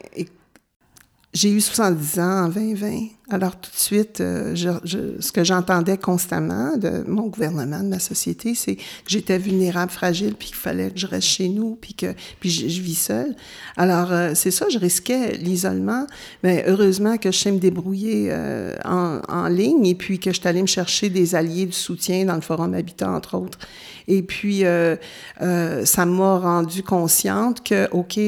j'ai 1.33 1.51
eu 1.51 1.61
70 1.61 2.19
ans 2.19 2.45
en 2.45 2.49
2020. 2.49 3.18
Alors 3.31 3.55
tout 3.59 3.69
de 3.69 3.77
suite, 3.77 4.21
euh, 4.21 4.55
je, 4.55 4.69
ce 5.19 5.31
que 5.31 5.43
j'entendais 5.43 5.97
constamment 5.97 6.77
de 6.77 7.03
mon 7.07 7.27
gouvernement, 7.27 7.79
de 7.79 7.87
ma 7.87 7.99
société, 7.99 8.55
c'est 8.55 8.75
que 8.75 8.81
j'étais 9.07 9.37
vulnérable, 9.37 9.91
fragile, 9.91 10.33
puis 10.33 10.47
qu'il 10.47 10.57
fallait 10.57 10.89
que 10.89 10.99
je 10.99 11.05
reste 11.05 11.27
chez 11.27 11.47
nous, 11.47 11.77
puis 11.79 11.93
que 11.93 12.07
puis 12.39 12.49
je, 12.49 12.81
vis 12.81 12.95
seule. 12.95 13.35
Alors 13.77 14.11
euh, 14.11 14.31
c'est 14.33 14.49
ça, 14.49 14.65
je 14.71 14.79
risquais 14.79 15.37
l'isolement, 15.37 16.07
mais 16.41 16.63
heureusement 16.67 17.17
que 17.17 17.31
je 17.31 17.37
sais 17.37 17.51
me 17.51 17.59
débrouiller 17.59 18.29
euh, 18.31 18.75
en, 18.83 19.21
en, 19.27 19.47
ligne 19.47 19.85
et 19.85 19.95
puis 19.95 20.17
que 20.17 20.31
je 20.31 20.39
suis 20.39 20.47
allée 20.47 20.61
me 20.61 20.67
chercher 20.67 21.09
des 21.09 21.35
alliés 21.35 21.67
de 21.67 21.73
soutien 21.73 22.25
dans 22.25 22.35
le 22.35 22.41
Forum 22.41 22.73
Habitat, 22.73 23.11
entre 23.11 23.37
autres. 23.37 23.59
Et 24.09 24.23
puis, 24.23 24.65
euh, 24.65 24.95
euh, 25.41 25.85
ça 25.85 26.03
m'a 26.05 26.39
rendu 26.39 26.81
consciente 26.81 27.63
que, 27.63 27.87
OK, 27.91 28.19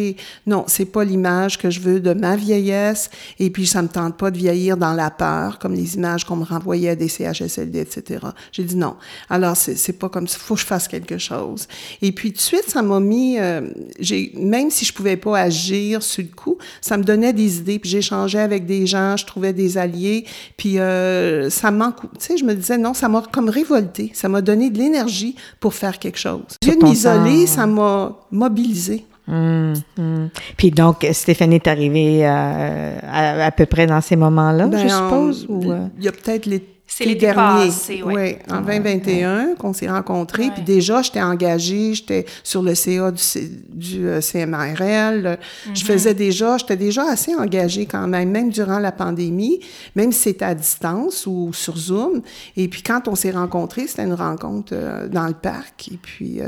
non, 0.46 0.64
c'est 0.68 0.86
pas 0.86 1.04
l'image 1.04 1.58
que 1.58 1.72
je 1.72 1.80
veux 1.80 2.00
de 2.00 2.14
ma 2.14 2.36
vieillesse. 2.36 3.10
Et 3.40 3.50
puis, 3.50 3.66
ça 3.66 3.82
me 3.82 3.88
tente 3.88 4.16
pas 4.16 4.30
de 4.30 4.38
vieillir 4.38 4.78
dans 4.78 4.91
dans 4.92 4.98
la 4.98 5.10
peur, 5.10 5.60
comme 5.60 5.74
les 5.74 5.96
images 5.96 6.26
qu'on 6.26 6.36
me 6.36 6.44
renvoyait 6.44 6.96
des 6.96 7.08
CHSLD, 7.08 7.80
etc. 7.80 8.26
J'ai 8.52 8.64
dit 8.64 8.76
non. 8.76 8.96
Alors, 9.30 9.56
c'est 9.56 9.94
pas 9.94 10.10
comme 10.10 10.28
ça. 10.28 10.38
Faut 10.40 10.56
que 10.56 10.62
je 10.62 10.66
fasse 10.66 10.88
quelque 10.88 11.18
chose. 11.18 11.68
Et 12.02 12.12
puis, 12.12 12.32
tout 12.32 12.38
de 12.38 12.42
suite, 12.42 12.66
ça 12.68 12.82
m'a 12.82 13.00
mis... 13.00 13.40
Euh, 13.40 13.62
j'ai 14.00 14.34
Même 14.36 14.70
si 14.70 14.86
je 14.86 14.94
pouvais 14.94 15.18
pas 15.18 15.40
agir 15.40 16.04
sur 16.04 16.24
le 16.24 16.36
coup, 16.36 16.58
ça 16.82 16.98
me 16.98 17.04
donnait 17.04 17.34
des 17.34 17.58
idées. 17.58 17.80
Puis, 17.80 17.90
j'échangeais 17.90 18.40
avec 18.40 18.66
des 18.66 18.86
gens, 18.86 19.16
je 19.18 19.26
trouvais 19.26 19.54
des 19.54 19.78
alliés. 19.78 20.26
Puis, 20.58 20.80
euh, 20.80 21.50
ça 21.50 21.72
manque... 21.72 22.02
Tu 22.20 22.26
sais, 22.26 22.38
je 22.38 22.44
me 22.44 22.54
disais, 22.54 22.78
non, 22.78 22.94
ça 22.94 23.08
m'a 23.08 23.24
comme 23.32 23.50
révolté. 23.50 24.12
Ça 24.14 24.28
m'a 24.28 24.42
donné 24.42 24.70
de 24.70 24.78
l'énergie 24.78 25.36
pour 25.60 25.74
faire 25.74 26.00
quelque 26.00 26.20
chose. 26.20 26.58
J'ai 26.64 26.76
m'isoler, 26.76 27.48
ça 27.48 27.66
m'a 27.66 28.18
mobilisé. 28.32 29.06
Hum, 29.28 29.74
hum. 29.98 30.30
Puis 30.58 30.72
donc, 30.72 31.06
Stéphanie 31.12 31.56
est 31.56 31.68
arrivée 31.68 32.22
euh, 32.24 33.00
à, 33.04 33.52
peu 33.52 33.66
près 33.66 33.86
dans 33.86 34.02
ces 34.02 34.16
moments-là, 34.16 34.66
je 34.66 34.72
ben, 34.72 34.90
suppose? 34.90 35.48
Euh? 35.50 35.88
Il 36.00 36.04
y 36.04 36.08
a 36.08 36.12
peut-être 36.12 36.46
les 36.46 36.64
c'est 36.94 37.06
les 37.06 37.16
derniers. 37.16 37.72
oui. 38.04 38.36
en 38.52 38.60
2021 38.60 39.56
qu'on 39.56 39.72
s'est 39.72 39.90
rencontrés. 39.90 40.50
Puis 40.54 40.62
déjà, 40.62 41.02
j'étais 41.02 41.22
engagée, 41.22 41.94
j'étais 41.94 42.26
sur 42.44 42.62
le 42.62 42.76
CA 42.76 43.12
du, 43.12 44.10
CMRL. 44.20 45.26
Euh, 45.26 45.36
je 45.68 45.72
mm-hmm. 45.72 45.86
faisais 45.86 46.14
déjà, 46.14 46.58
j'étais 46.58 46.76
déjà 46.76 47.04
assez 47.10 47.34
engagée 47.34 47.86
quand 47.86 48.08
même, 48.08 48.30
même 48.30 48.50
durant 48.50 48.78
la 48.78 48.92
pandémie, 48.92 49.62
même 49.96 50.12
si 50.12 50.20
c'était 50.20 50.44
à 50.44 50.54
distance 50.54 51.26
ou 51.26 51.54
sur 51.54 51.78
Zoom. 51.78 52.24
Et 52.58 52.68
puis 52.68 52.82
quand 52.82 53.08
on 53.08 53.16
s'est 53.16 53.32
rencontrés, 53.32 53.88
c'était 53.88 54.04
une 54.04 54.14
rencontre 54.14 54.74
dans 55.08 55.28
le 55.28 55.34
parc. 55.34 55.88
Et 55.94 55.98
puis 55.98 56.42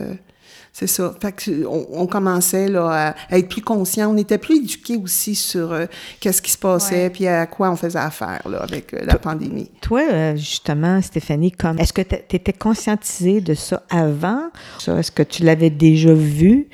c'est 0.73 0.87
ça. 0.87 1.13
Fait 1.21 1.31
que 1.31 1.65
on, 1.67 2.07
commençait 2.07 2.67
là, 2.67 3.13
à, 3.29 3.37
être 3.37 3.47
plus 3.47 3.61
conscient. 3.61 4.11
On 4.11 4.17
était 4.17 4.39
plus 4.39 4.57
éduqués 4.57 4.97
aussi 4.97 5.35
sur 5.35 5.71
euh, 5.71 5.85
qu'est-ce 6.19 6.41
qui 6.41 6.49
se 6.49 6.57
passait, 6.57 7.11
puis 7.11 7.27
à 7.27 7.45
quoi 7.45 7.69
on 7.69 7.75
faisait 7.75 7.99
affaire 7.99 8.41
là, 8.49 8.57
avec 8.63 8.91
euh, 8.95 9.01
la 9.05 9.19
pandémie. 9.19 9.69
Toi, 9.81 10.01
euh, 10.01 10.35
justement, 10.35 10.99
Stéphanie, 11.03 11.51
comme 11.51 11.79
est-ce 11.79 11.93
que 11.93 12.01
tu 12.01 12.35
étais 12.35 12.53
conscientisée 12.53 13.39
de 13.39 13.53
ça 13.53 13.83
avant? 13.91 14.49
Est-ce 14.87 15.11
que 15.11 15.21
tu 15.21 15.43
l'avais 15.43 15.69
déjà 15.69 16.13
vu? 16.13 16.67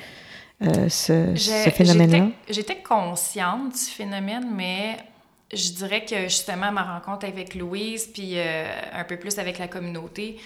ce, 0.61 1.35
ce 1.35 1.69
phénomène-là? 1.69 2.29
J'étais 2.49 2.81
consciente 2.81 3.73
du 3.73 3.91
phénomène, 3.91 4.47
mais 4.55 4.97
je 5.53 5.71
dirais 5.71 6.05
que 6.05 6.23
justement 6.23 6.71
ma 6.71 6.83
rencontre 6.83 7.25
avec 7.25 7.55
Louise, 7.55 8.07
puis 8.13 8.37
un 8.39 9.03
peu 9.05 9.17
plus 9.17 9.39
avec 9.39 9.57
la 9.57 9.67
communauté, 9.69 10.37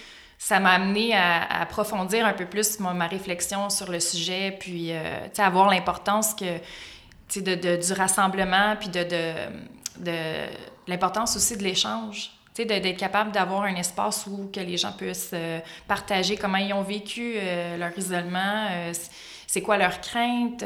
ça 0.44 0.60
m'a 0.60 0.72
amené 0.72 1.14
à, 1.14 1.62
approfondir 1.62 2.26
un 2.26 2.34
peu 2.34 2.44
plus 2.44 2.78
ma, 2.78 3.06
réflexion 3.06 3.70
sur 3.70 3.90
le 3.90 3.98
sujet, 3.98 4.54
puis 4.60 4.92
euh, 4.92 5.26
avoir 5.38 5.70
l'importance 5.70 6.34
que, 6.34 6.58
de, 7.40 7.54
de, 7.54 7.76
du 7.76 7.92
rassemblement, 7.94 8.76
puis 8.78 8.90
de, 8.90 9.04
de, 10.00 10.12
l'importance 10.86 11.34
aussi 11.36 11.56
de 11.56 11.62
l'échange. 11.62 12.30
D'être 12.58 12.98
capable 12.98 13.32
d'avoir 13.32 13.62
un 13.62 13.74
espace 13.76 14.26
où 14.26 14.50
que 14.52 14.60
les 14.60 14.76
gens 14.76 14.92
puissent 14.92 15.30
euh, 15.32 15.60
partager 15.88 16.36
comment 16.36 16.58
ils 16.58 16.74
ont 16.74 16.82
vécu 16.82 17.36
euh, 17.36 17.78
leur 17.78 17.98
isolement, 17.98 18.68
c'est 19.46 19.62
quoi 19.62 19.78
leurs 19.78 20.02
craintes, 20.02 20.62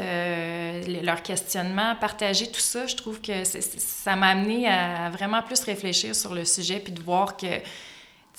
leurs 1.02 1.22
questionnements, 1.22 1.94
partager 1.94 2.50
tout 2.50 2.60
ça. 2.60 2.86
Je 2.86 2.96
trouve 2.96 3.20
que 3.20 3.44
ça 3.44 4.16
m'a 4.16 4.30
amené 4.30 4.66
à 4.66 5.08
vraiment 5.10 5.42
plus 5.42 5.60
réfléchir 5.60 6.16
sur 6.16 6.34
le 6.34 6.44
sujet, 6.44 6.80
puis 6.80 6.92
de 6.92 7.00
voir 7.00 7.36
que 7.36 7.46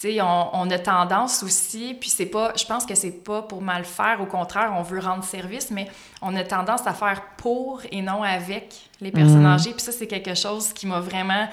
on, 0.06 0.50
on, 0.54 0.70
a 0.70 0.80
tendance 0.80 1.44
aussi, 1.44 1.96
puis 2.00 2.10
c'est 2.10 2.26
pas, 2.26 2.54
je 2.56 2.66
pense 2.66 2.86
que 2.86 2.96
c'est 2.96 3.24
pas 3.24 3.42
pour 3.42 3.62
mal 3.62 3.84
faire, 3.84 4.20
au 4.22 4.26
contraire, 4.26 4.74
on 4.78 4.82
veut 4.82 5.00
rendre 5.00 5.24
service, 5.24 5.72
mais 5.72 5.88
on 6.22 6.36
a 6.36 6.44
tendance 6.44 6.88
à 6.88 6.94
faire 6.94 7.22
pour 7.38 7.82
et 7.92 8.02
non 8.02 8.24
avec 8.24 8.74
les 9.02 9.12
personnes 9.12 9.42
mhm. 9.42 9.54
âgées. 9.54 9.72
Puis 9.72 9.82
ça, 9.82 9.92
c'est 9.92 10.08
quelque 10.08 10.36
chose 10.36 10.74
qui 10.74 10.88
m'a 10.88 11.00
vraiment, 11.00 11.48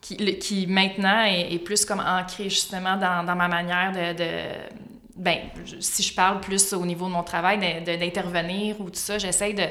qui, 0.00 0.16
qui 0.38 0.66
maintenant 0.66 1.24
est, 1.24 1.58
plus 1.64 1.84
comme 1.84 2.00
ancré 2.00 2.44
justement 2.44 2.96
dans, 2.96 3.24
dans 3.24 3.36
ma 3.36 3.48
manière 3.48 3.92
de, 3.92 4.18
de 4.18 4.40
ben, 5.16 5.38
si 5.80 6.02
je 6.02 6.14
parle 6.14 6.40
plus 6.40 6.72
au 6.72 6.84
niveau 6.84 7.06
de 7.06 7.12
mon 7.12 7.22
travail, 7.22 7.58
d'intervenir 7.84 8.80
ou 8.80 8.84
tout 8.90 9.00
ça, 9.00 9.18
j'essaie 9.18 9.54
de 9.54 9.64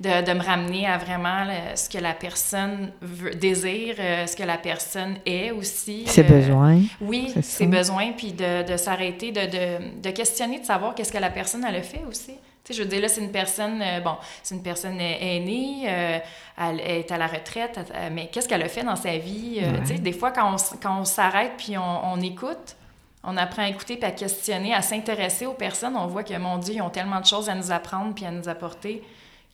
de, 0.00 0.24
de, 0.24 0.32
me 0.32 0.42
ramener 0.42 0.86
à 0.86 0.96
vraiment 0.96 1.46
ce 1.74 1.88
que 1.88 1.98
la 1.98 2.14
personne 2.14 2.90
veut, 3.02 3.32
désire, 3.32 3.96
euh, 3.98 4.26
ce 4.26 4.34
que 4.34 4.42
la 4.42 4.56
personne 4.56 5.16
est 5.26 5.50
aussi. 5.50 6.06
Ses 6.06 6.22
euh, 6.22 6.24
besoins. 6.24 6.80
Oui, 7.02 7.34
ses 7.42 7.66
besoins, 7.66 8.12
puis 8.12 8.32
de, 8.32 8.66
de 8.66 8.76
s'arrêter, 8.78 9.30
de, 9.30 9.42
de, 9.42 10.00
de, 10.00 10.10
questionner, 10.10 10.58
de 10.58 10.64
savoir 10.64 10.94
qu'est-ce 10.94 11.12
que 11.12 11.18
la 11.18 11.28
personne, 11.28 11.66
elle 11.68 11.76
a 11.76 11.82
fait 11.82 12.02
aussi. 12.08 12.32
Tu 12.64 12.72
sais, 12.72 12.78
je 12.78 12.82
veux 12.82 12.88
dire, 12.88 13.02
là, 13.02 13.08
c'est 13.08 13.20
une 13.20 13.30
personne, 13.30 13.82
euh, 13.82 14.00
bon, 14.00 14.16
c'est 14.42 14.54
une 14.54 14.62
personne 14.62 14.98
aînée, 14.98 15.86
elle 15.86 16.80
est 16.80 17.12
à 17.12 17.18
la 17.18 17.26
retraite, 17.26 17.78
mais 18.12 18.28
qu'est-ce 18.32 18.48
qu'elle 18.48 18.62
a 18.62 18.68
fait 18.68 18.82
dans 18.82 18.96
sa 18.96 19.18
vie? 19.18 19.60
Tu 19.82 19.94
sais, 19.94 19.98
des 19.98 20.12
fois, 20.12 20.30
quand 20.30 20.54
on, 20.54 20.56
quand 20.80 21.00
on 21.00 21.04
s'arrête 21.04 21.52
puis 21.58 21.76
on, 21.76 22.12
on 22.12 22.20
écoute, 22.20 22.76
on 23.22 23.36
apprend 23.36 23.62
à 23.62 23.68
écouter 23.68 23.98
à 24.02 24.10
questionner, 24.10 24.74
à 24.74 24.82
s'intéresser 24.82 25.46
aux 25.46 25.54
personnes, 25.54 25.96
on 25.96 26.06
voit 26.06 26.24
que, 26.24 26.36
mon 26.36 26.58
Dieu, 26.58 26.74
ils 26.74 26.82
ont 26.82 26.90
tellement 26.90 27.20
de 27.20 27.26
choses 27.26 27.48
à 27.48 27.54
nous 27.54 27.70
apprendre 27.70 28.14
puis 28.14 28.24
à 28.24 28.30
nous 28.30 28.48
apporter 28.48 29.02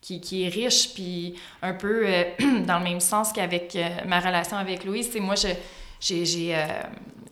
qui, 0.00 0.44
est 0.44 0.48
riche, 0.48 0.94
puis 0.94 1.34
un 1.62 1.74
peu 1.74 2.04
euh, 2.06 2.24
dans 2.66 2.78
le 2.78 2.84
même 2.84 3.00
sens 3.00 3.32
qu'avec 3.32 3.74
euh, 3.74 3.88
ma 4.06 4.20
relation 4.20 4.56
avec 4.56 4.84
Louise. 4.84 5.10
C'est 5.12 5.20
moi, 5.20 5.34
je, 5.34 5.48
j'ai, 6.00 6.54
euh, 6.54 6.66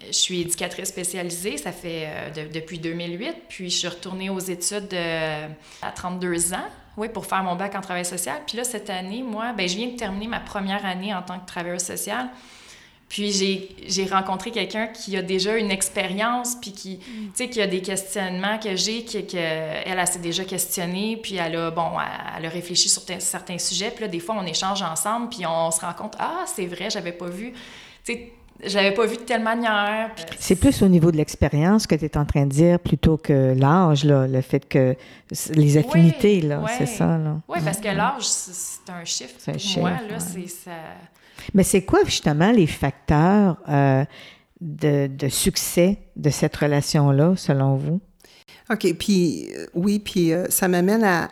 je 0.07 0.13
suis 0.13 0.41
éducatrice 0.41 0.89
spécialisée, 0.89 1.57
ça 1.57 1.73
fait 1.73 2.09
depuis 2.53 2.79
2008, 2.79 3.35
puis 3.49 3.71
je 3.71 3.77
suis 3.77 3.89
retournée 3.89 4.31
aux 4.31 4.41
études 4.41 4.95
à 5.83 5.91
32 5.95 6.55
ans. 6.55 6.67
Oui, 6.97 7.09
pour 7.09 7.27
faire 7.27 7.43
mon 7.43 7.57
bac 7.57 7.75
en 7.75 7.81
travail 7.81 8.05
social. 8.05 8.41
Puis 8.47 8.57
là, 8.57 8.63
cette 8.63 8.89
année, 8.89 9.23
moi, 9.23 9.53
ben, 9.53 9.69
je 9.69 9.77
viens 9.77 9.89
de 9.89 9.97
terminer 9.97 10.29
ma 10.29 10.39
première 10.39 10.85
année 10.87 11.13
en 11.13 11.23
tant 11.23 11.41
que 11.41 11.47
travailleuse 11.47 11.83
sociale. 11.83 12.29
Puis 13.09 13.31
j'ai 13.87 14.07
rencontré 14.07 14.51
quelqu'un 14.51 14.89
qui 14.89 15.17
a 15.17 15.23
déjà 15.23 15.57
une 15.57 15.71
expérience, 15.71 16.57
puis 16.57 16.73
qui, 16.73 16.97
mm. 16.97 17.01
tu 17.01 17.31
sais, 17.35 17.49
qui 17.49 17.61
a 17.61 17.67
des 17.67 17.81
questionnements 17.81 18.59
que 18.59 18.75
j'ai, 18.77 19.05
qu'elle, 19.05 19.27
que 19.27 19.37
elle, 19.37 19.99
elle 19.99 20.07
s'est 20.07 20.19
déjà 20.19 20.45
questionnée, 20.45 21.19
puis 21.23 21.37
elle 21.37 21.57
a, 21.57 21.71
bon, 21.71 21.91
elle 22.37 22.47
a 22.47 22.49
réfléchi 22.49 22.89
sur 22.89 23.03
certains 23.19 23.59
sujets. 23.59 23.91
Puis 23.91 24.03
là, 24.05 24.09
des 24.09 24.21
fois, 24.21 24.37
on 24.39 24.47
échange 24.47 24.83
ensemble, 24.83 25.29
puis 25.29 25.47
on 25.47 25.71
se 25.71 25.81
rend 25.81 25.93
compte, 25.93 26.17
ah, 26.19 26.45
c'est 26.47 26.67
vrai, 26.67 26.91
j'avais 26.91 27.13
pas 27.13 27.29
vu, 27.29 27.53
tu 28.05 28.13
sais, 28.13 28.33
je 28.65 28.77
l'avais 28.77 28.95
pas 28.95 29.07
vu 29.07 29.17
de 29.17 29.23
telle 29.23 29.43
manière. 29.43 30.11
C'est 30.39 30.57
plus 30.57 30.83
au 30.83 30.89
niveau 30.89 31.11
de 31.11 31.17
l'expérience 31.17 31.87
que 31.87 31.95
tu 31.95 32.05
es 32.05 32.17
en 32.17 32.25
train 32.25 32.47
de 32.47 32.51
dire 32.51 32.79
plutôt 32.79 33.17
que 33.17 33.55
l'âge, 33.57 34.05
le 34.05 34.41
fait 34.41 34.61
que 34.61 34.97
les 35.51 35.77
affinités, 35.77 36.41
là, 36.41 36.63
c'est 36.79 36.87
ça. 36.87 37.19
Là. 37.19 37.37
Oui, 37.49 37.59
parce 37.65 37.79
que 37.79 37.89
l'âge, 37.89 38.25
c'est 38.25 38.91
un 38.91 39.05
chiffre. 39.05 39.35
pour 39.45 39.55
un 39.55 39.81
moi, 39.81 39.91
là, 40.09 40.21
c'est 40.21 40.49
ça. 40.49 40.71
Mais 41.55 41.63
c'est 41.63 41.83
quoi 41.83 42.01
justement 42.05 42.51
les 42.51 42.67
facteurs 42.67 43.59
euh, 43.69 44.05
de, 44.61 45.29
succès 45.29 45.99
de 46.17 46.31
cette 46.31 46.57
relation-là, 46.57 47.35
selon 47.37 47.77
vous? 47.77 48.01
OK, 48.71 48.95
puis 48.99 49.49
euh, 49.55 49.67
oui, 49.75 49.99
puis 49.99 50.33
euh, 50.33 50.47
ça 50.49 50.69
m'amène 50.69 51.05
à, 51.05 51.29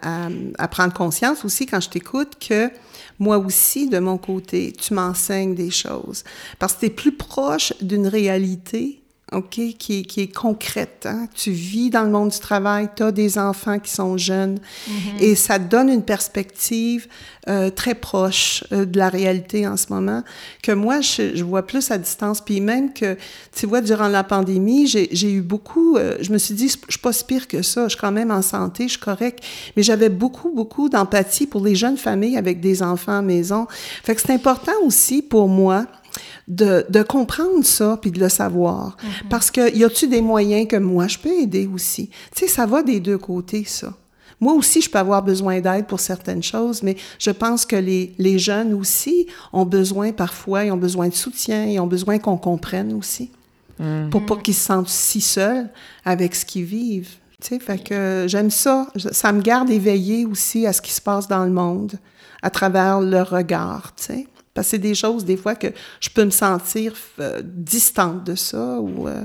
à, 0.58 0.68
prendre 0.68 0.92
conscience 0.92 1.44
aussi 1.44 1.64
quand 1.64 1.80
je 1.80 1.88
t'écoute 1.88 2.36
que 2.38 2.70
moi 3.18 3.38
aussi, 3.38 3.88
de 3.88 3.98
mon 3.98 4.18
côté, 4.18 4.72
tu 4.72 4.92
m'enseignes 4.92 5.54
des 5.54 5.70
choses. 5.70 6.24
Parce 6.58 6.74
que 6.74 6.80
tu 6.80 6.86
es 6.86 6.90
plus 6.90 7.16
proche 7.16 7.72
d'une 7.80 8.06
réalité 8.06 9.01
OK, 9.32 9.60
qui, 9.78 10.02
qui 10.02 10.20
est 10.20 10.34
concrète. 10.34 11.06
Hein? 11.06 11.28
Tu 11.34 11.50
vis 11.50 11.90
dans 11.90 12.02
le 12.02 12.10
monde 12.10 12.30
du 12.30 12.38
travail, 12.38 12.88
tu 12.94 13.02
as 13.02 13.12
des 13.12 13.38
enfants 13.38 13.78
qui 13.78 13.90
sont 13.90 14.16
jeunes 14.16 14.58
mm-hmm. 14.88 15.20
et 15.20 15.34
ça 15.34 15.58
te 15.58 15.64
donne 15.64 15.88
une 15.88 16.02
perspective 16.02 17.08
euh, 17.48 17.70
très 17.70 17.96
proche 17.96 18.62
euh, 18.72 18.84
de 18.84 18.98
la 18.98 19.08
réalité 19.08 19.66
en 19.66 19.76
ce 19.76 19.86
moment 19.92 20.22
que 20.62 20.70
moi, 20.70 21.00
je, 21.00 21.34
je, 21.34 21.42
vois 21.42 21.66
plus 21.66 21.90
à 21.90 21.98
distance. 21.98 22.40
Puis 22.40 22.60
même 22.60 22.92
que, 22.92 23.16
tu 23.52 23.66
vois, 23.66 23.80
durant 23.80 24.06
la 24.06 24.22
pandémie, 24.22 24.86
j'ai 24.86 25.32
eu 25.32 25.40
beaucoup, 25.40 25.96
euh, 25.96 26.18
je 26.20 26.32
me 26.32 26.38
suis 26.38 26.54
dit, 26.54 26.68
je 26.68 26.76
suis 26.92 27.00
pas 27.00 27.12
si 27.12 27.24
pire 27.24 27.48
que 27.48 27.62
ça, 27.62 27.84
je 27.84 27.90
suis 27.90 28.00
quand 28.00 28.12
même 28.12 28.30
en 28.30 28.42
santé, 28.42 28.84
je 28.84 28.92
suis 28.92 29.00
correct, 29.00 29.40
mais 29.76 29.82
j'avais 29.82 30.08
beaucoup, 30.08 30.52
beaucoup 30.54 30.88
d'empathie 30.88 31.48
pour 31.48 31.64
les 31.64 31.74
jeunes 31.74 31.96
familles 31.96 32.36
avec 32.36 32.60
des 32.60 32.80
enfants 32.80 33.18
à 33.18 33.22
maison. 33.22 33.66
Fait 34.04 34.14
que 34.14 34.20
c'est 34.20 34.32
important 34.32 34.72
aussi 34.84 35.20
pour 35.20 35.48
moi 35.48 35.86
de, 36.48 36.84
de 36.88 37.02
comprendre 37.02 37.64
ça 37.64 37.98
puis 38.00 38.10
de 38.10 38.20
le 38.20 38.28
savoir. 38.28 38.96
Mm-hmm. 38.96 39.28
Parce 39.28 39.50
que 39.50 39.74
y 39.76 39.84
a-tu 39.84 40.08
des 40.08 40.20
moyens 40.20 40.66
que 40.68 40.76
moi 40.76 41.08
je 41.08 41.18
peux 41.18 41.32
aider 41.32 41.68
aussi? 41.72 42.08
Tu 42.34 42.46
sais, 42.46 42.48
ça 42.48 42.66
va 42.66 42.82
des 42.82 43.00
deux 43.00 43.18
côtés, 43.18 43.64
ça. 43.64 43.94
Moi 44.40 44.54
aussi, 44.54 44.80
je 44.80 44.90
peux 44.90 44.98
avoir 44.98 45.22
besoin 45.22 45.60
d'aide 45.60 45.86
pour 45.86 46.00
certaines 46.00 46.42
choses, 46.42 46.82
mais 46.82 46.96
je 47.20 47.30
pense 47.30 47.64
que 47.64 47.76
les, 47.76 48.12
les 48.18 48.40
jeunes 48.40 48.74
aussi 48.74 49.28
ont 49.52 49.64
besoin 49.64 50.10
parfois, 50.10 50.64
ils 50.64 50.72
ont 50.72 50.76
besoin 50.76 51.08
de 51.08 51.14
soutien, 51.14 51.64
ils 51.64 51.78
ont 51.78 51.86
besoin 51.86 52.18
qu'on 52.18 52.36
comprenne 52.36 52.92
aussi. 52.92 53.30
Mm-hmm. 53.80 54.10
Pour 54.10 54.26
pas 54.26 54.36
qu'ils 54.36 54.54
se 54.54 54.64
sentent 54.64 54.88
si 54.88 55.20
seuls 55.20 55.70
avec 56.04 56.34
ce 56.34 56.44
qu'ils 56.44 56.64
vivent. 56.64 57.14
Tu 57.40 57.48
sais, 57.48 57.60
fait 57.60 57.78
que 57.78 58.24
j'aime 58.26 58.50
ça. 58.50 58.88
Ça 58.96 59.32
me 59.32 59.42
garde 59.42 59.70
éveillée 59.70 60.26
aussi 60.26 60.66
à 60.66 60.72
ce 60.72 60.82
qui 60.82 60.92
se 60.92 61.00
passe 61.00 61.28
dans 61.28 61.44
le 61.44 61.50
monde 61.50 61.92
à 62.42 62.50
travers 62.50 63.00
le 63.00 63.22
regard, 63.22 63.92
tu 63.96 64.04
sais. 64.04 64.26
Parce 64.54 64.66
que 64.66 64.70
c'est 64.72 64.78
des 64.78 64.94
choses, 64.94 65.24
des 65.24 65.36
fois, 65.36 65.54
que 65.54 65.68
je 66.00 66.10
peux 66.10 66.24
me 66.24 66.30
sentir 66.30 66.94
euh, 67.20 67.40
distante 67.42 68.24
de 68.24 68.34
ça 68.34 68.78
ou 68.80 69.08
euh, 69.08 69.24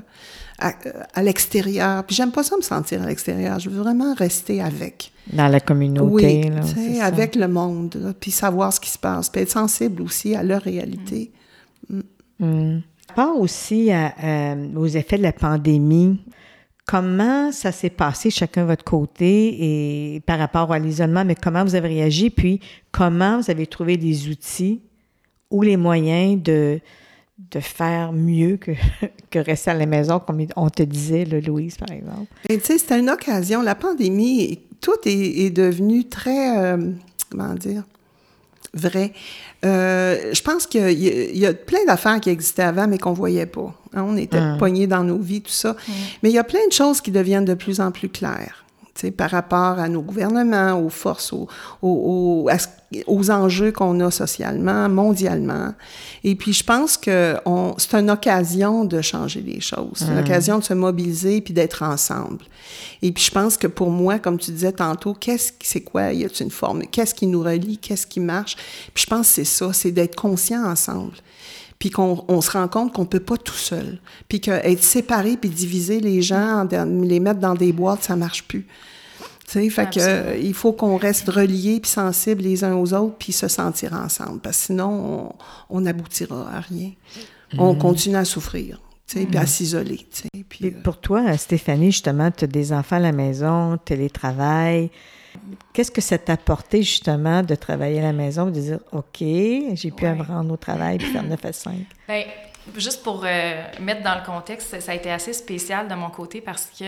à, 0.58 0.74
à 1.14 1.24
l'extérieur. 1.24 2.04
Puis 2.06 2.16
j'aime 2.16 2.32
pas 2.32 2.44
ça 2.44 2.56
me 2.56 2.62
sentir 2.62 3.02
à 3.04 3.08
l'extérieur. 3.08 3.60
Je 3.60 3.70
veux 3.70 3.82
vraiment 3.82 4.14
rester 4.14 4.62
avec. 4.62 5.12
Dans 5.34 5.50
la 5.50 5.60
communauté. 5.60 6.50
Oui, 6.78 7.00
avec 7.02 7.36
le 7.36 7.50
monde, 7.50 8.16
puis 8.20 8.32
savoir 8.32 8.72
ce 8.72 8.80
qui 8.80 8.90
se 8.90 8.98
passe. 8.98 9.30
Puis 9.30 9.42
être 9.42 9.52
sensible 9.52 10.02
aussi 10.02 10.34
à 10.36 10.44
leur 10.44 10.62
réalité. 10.62 11.32
Mm. 12.40 12.80
Pas 13.16 13.32
aussi 13.32 13.90
aux 14.76 14.88
effets 14.88 15.18
de 15.18 15.24
la 15.24 15.34
pandémie. 15.34 16.20
Comment 16.86 17.52
ça 17.52 17.74
s'est 17.74 17.90
passé 17.90 18.30
chacun 18.30 18.62
de 18.62 18.68
votre 18.68 18.86
côté 18.86 20.16
et 20.16 20.22
par 20.22 20.40
rapport 20.40 20.72
à 20.72 20.80
l'isolement, 20.80 21.26
mais 21.26 21.36
comment 21.36 21.66
vous 21.66 21.76
avez 21.76 21.90
réagi, 21.90 22.30
puis 22.30 22.62
comment 22.94 23.42
vous 23.42 23.52
avez 23.52 23.68
trouvé 23.68 23.98
des 23.98 24.30
outils 24.30 24.82
ou 25.50 25.62
les 25.62 25.77
moyens 25.77 26.42
de, 26.42 26.80
de 27.51 27.60
faire 27.60 28.12
mieux 28.13 28.58
que, 28.58 28.72
que 29.32 29.39
rester 29.39 29.72
à 29.72 29.74
la 29.74 29.86
maison, 29.86 30.20
comme 30.20 30.46
on 30.56 30.70
te 30.70 30.84
disait, 30.84 31.25
Louise, 31.25 31.77
par 31.77 31.92
exemple? 31.92 32.27
tu 32.48 32.60
sais, 32.62 32.77
c'était 32.77 33.00
une 33.00 33.10
occasion. 33.10 33.62
La 33.62 33.75
pandémie, 33.75 34.60
tout 34.82 34.98
est, 35.06 35.50
devenu 35.50 36.06
très, 36.06 36.58
euh, 36.58 36.92
comment 37.30 37.54
dire, 37.54 37.84
vrai. 38.74 39.13
Euh, 39.66 40.34
je 40.34 40.42
pense 40.42 40.68
qu'il 40.68 40.92
y, 40.92 41.46
a 41.46 41.54
plein 41.54 41.84
d'affaires 41.86 42.20
qui 42.20 42.30
existaient 42.30 42.63
avant, 42.63 42.88
mais 42.88 42.98
qu'on 42.98 43.13
voyait 43.13 43.46
pas. 43.46 43.74
Hein. 43.94 44.06
On 44.08 44.18
était 44.18 44.38
hum. 44.38 44.58
poignés 44.58 44.88
dans 44.88 45.04
nos 45.04 45.18
vies, 45.18 45.42
tout 45.42 45.51
ça. 45.51 45.75
Mais 46.22 46.30
il 46.30 46.36
y 46.36 46.39
a 46.39 46.44
plein 46.44 46.66
de 46.68 46.74
choses 46.74 47.01
qui 47.01 47.12
deviennent 47.12 47.46
de 47.46 47.56
plus 47.56 47.80
en 47.80 47.92
plus 47.92 48.10
claires 48.10 48.67
par 49.16 49.32
rapport 49.32 49.80
à 49.80 49.88
nos 49.89 50.01
gouvernements, 50.01 50.74
aux 50.74 50.89
forces, 50.89 51.34
aux, 51.34 51.48
aux, 51.82 52.50
aux 53.06 53.32
enjeux 53.32 53.72
qu'on 53.72 54.00
a 54.00 54.12
socialement, 54.12 54.88
mondialement. 54.89 55.74
Et 56.24 56.36
puis, 56.36 56.54
je 56.54 56.63
pense 56.63 56.98
que 56.98 57.36
c'est 57.77 57.96
une 57.96 58.10
occasion 58.10 58.86
de 58.86 59.01
changer 59.01 59.42
les 59.42 59.60
choses. 59.60 59.96
C'est 59.96 60.06
une 60.06 60.16
mmh. 60.16 60.20
occasion 60.20 60.60
de 60.60 60.63
se 60.63 60.74
mobiliser 60.74 61.42
puis 61.42 61.54
d'être 61.54 61.84
ensemble. 61.84 62.46
Et 63.01 63.12
puis, 63.12 63.24
je 63.24 63.32
pense 63.32 63.58
que 63.58 63.68
pour 63.68 63.89
moi, 63.89 64.20
comme 64.20 64.38
tu 64.38 64.51
disais 64.51 64.72
tantôt, 64.72 65.13
qu'est-ce 65.13 65.51
c'est 65.62 65.82
quoi? 65.82 66.13
Y 66.13 66.25
a 66.25 66.30
une 66.39 66.51
forme? 66.51 66.84
Qu'est-ce 66.84 67.13
qui 67.13 67.27
nous 67.27 67.44
relie? 67.44 67.77
Qu'est-ce 67.77 68.08
qui 68.08 68.20
marche? 68.20 68.56
Puis, 68.94 69.04
je 69.04 69.10
pense 69.10 69.27
que 69.27 69.34
c'est 69.34 69.46
ça, 69.46 69.74
c'est 69.74 69.92
d'être 69.92 70.16
conscient 70.16 70.63
ensemble 70.66 71.13
puis 71.80 71.90
qu'on 71.90 72.26
on 72.28 72.42
se 72.42 72.52
rend 72.52 72.68
compte 72.68 72.94
qu'on 72.94 73.06
peut 73.06 73.20
pas 73.20 73.38
tout 73.38 73.54
seul, 73.54 74.00
puis 74.28 74.42
qu'être 74.42 74.84
séparé 74.84 75.38
puis 75.38 75.50
diviser 75.50 76.00
les 76.00 76.22
gens, 76.22 76.68
les 77.04 77.20
mettre 77.20 77.40
dans 77.40 77.56
des 77.56 77.72
boîtes, 77.72 78.04
ça 78.04 78.16
marche 78.16 78.44
plus. 78.44 78.66
Tu 79.48 79.54
sais, 79.54 79.70
fait 79.70 79.90
que, 79.90 80.00
euh, 80.00 80.38
il 80.38 80.54
faut 80.54 80.74
qu'on 80.74 80.98
reste 80.98 81.30
reliés 81.30 81.80
puis 81.80 81.90
sensibles 81.90 82.42
les 82.42 82.66
uns 82.66 82.76
aux 82.76 82.94
autres 82.94 83.16
puis 83.18 83.32
se 83.32 83.48
sentir 83.48 83.94
ensemble, 83.94 84.40
parce 84.40 84.58
que 84.58 84.66
sinon, 84.66 85.34
on 85.70 85.82
n'aboutira 85.82 86.50
à 86.54 86.60
rien. 86.60 86.92
On 87.58 87.74
mm. 87.74 87.78
continue 87.78 88.16
à 88.18 88.26
souffrir. 88.26 88.82
Tu 89.08 89.20
sais, 89.20 89.26
puis 89.26 89.38
à 89.38 89.44
mm. 89.44 89.48
s'isoler. 89.48 90.06
Puis, 90.50 90.66
euh, 90.66 90.72
Pour 90.84 91.00
toi, 91.00 91.38
Stéphanie, 91.38 91.92
justement, 91.92 92.30
tu 92.30 92.44
as 92.44 92.48
des 92.48 92.74
enfants 92.74 92.98
à 92.98 93.00
la 93.00 93.14
maison, 93.14 93.78
télétravail. 93.78 94.90
Qu'est-ce 95.74 95.91
que 95.91 96.01
ça 96.01 96.17
t'a 96.17 96.34
apporté, 96.34 96.84
justement, 96.84 97.44
de 97.44 97.56
travailler 97.56 98.00
à 98.00 98.03
la 98.03 98.13
maison, 98.13 98.48
de 98.48 98.51
dire, 98.51 98.79
OK, 98.91 99.20
j'ai 99.20 99.91
pu 99.91 100.06
me 100.06 100.24
rendre 100.24 100.53
au 100.53 100.58
travail 100.58 100.98
puis 100.98 101.08
faire 101.08 101.24
9 101.24 101.46
à 101.46 101.53
5? 101.53 101.74
Bien, 102.08 102.24
juste 102.75 103.03
pour 103.03 103.24
euh, 103.25 103.63
mettre 103.79 104.03
dans 104.03 104.15
le 104.15 104.25
contexte, 104.25 104.79
ça 104.79 104.91
a 104.91 104.96
été 104.96 105.12
assez 105.12 105.34
spécial 105.34 105.88
de 105.88 105.96
mon 105.96 106.10
côté 106.10 106.41
parce 106.41 106.72
que 106.77 106.86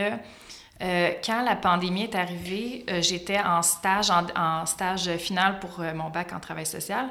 euh, 0.82 1.12
quand 1.24 1.44
la 1.44 1.56
pandémie 1.56 2.04
est 2.04 2.16
arrivée, 2.16 2.86
euh, 2.90 3.02
j'étais 3.02 3.40
en 3.40 3.62
stage, 3.62 4.10
en, 4.10 4.66
stage 4.66 5.10
final 5.18 5.60
pour 5.60 5.82
mon 5.94 6.10
bac 6.10 6.34
en 6.34 6.40
travail 6.40 6.66
social. 6.66 7.10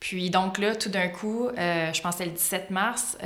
Puis 0.00 0.30
donc 0.30 0.58
là, 0.58 0.76
tout 0.76 0.90
d'un 0.90 1.08
coup, 1.08 1.48
je 1.56 2.00
pense 2.00 2.16
que 2.16 2.22
le 2.22 2.30
17 2.30 2.70
mars, 2.70 3.18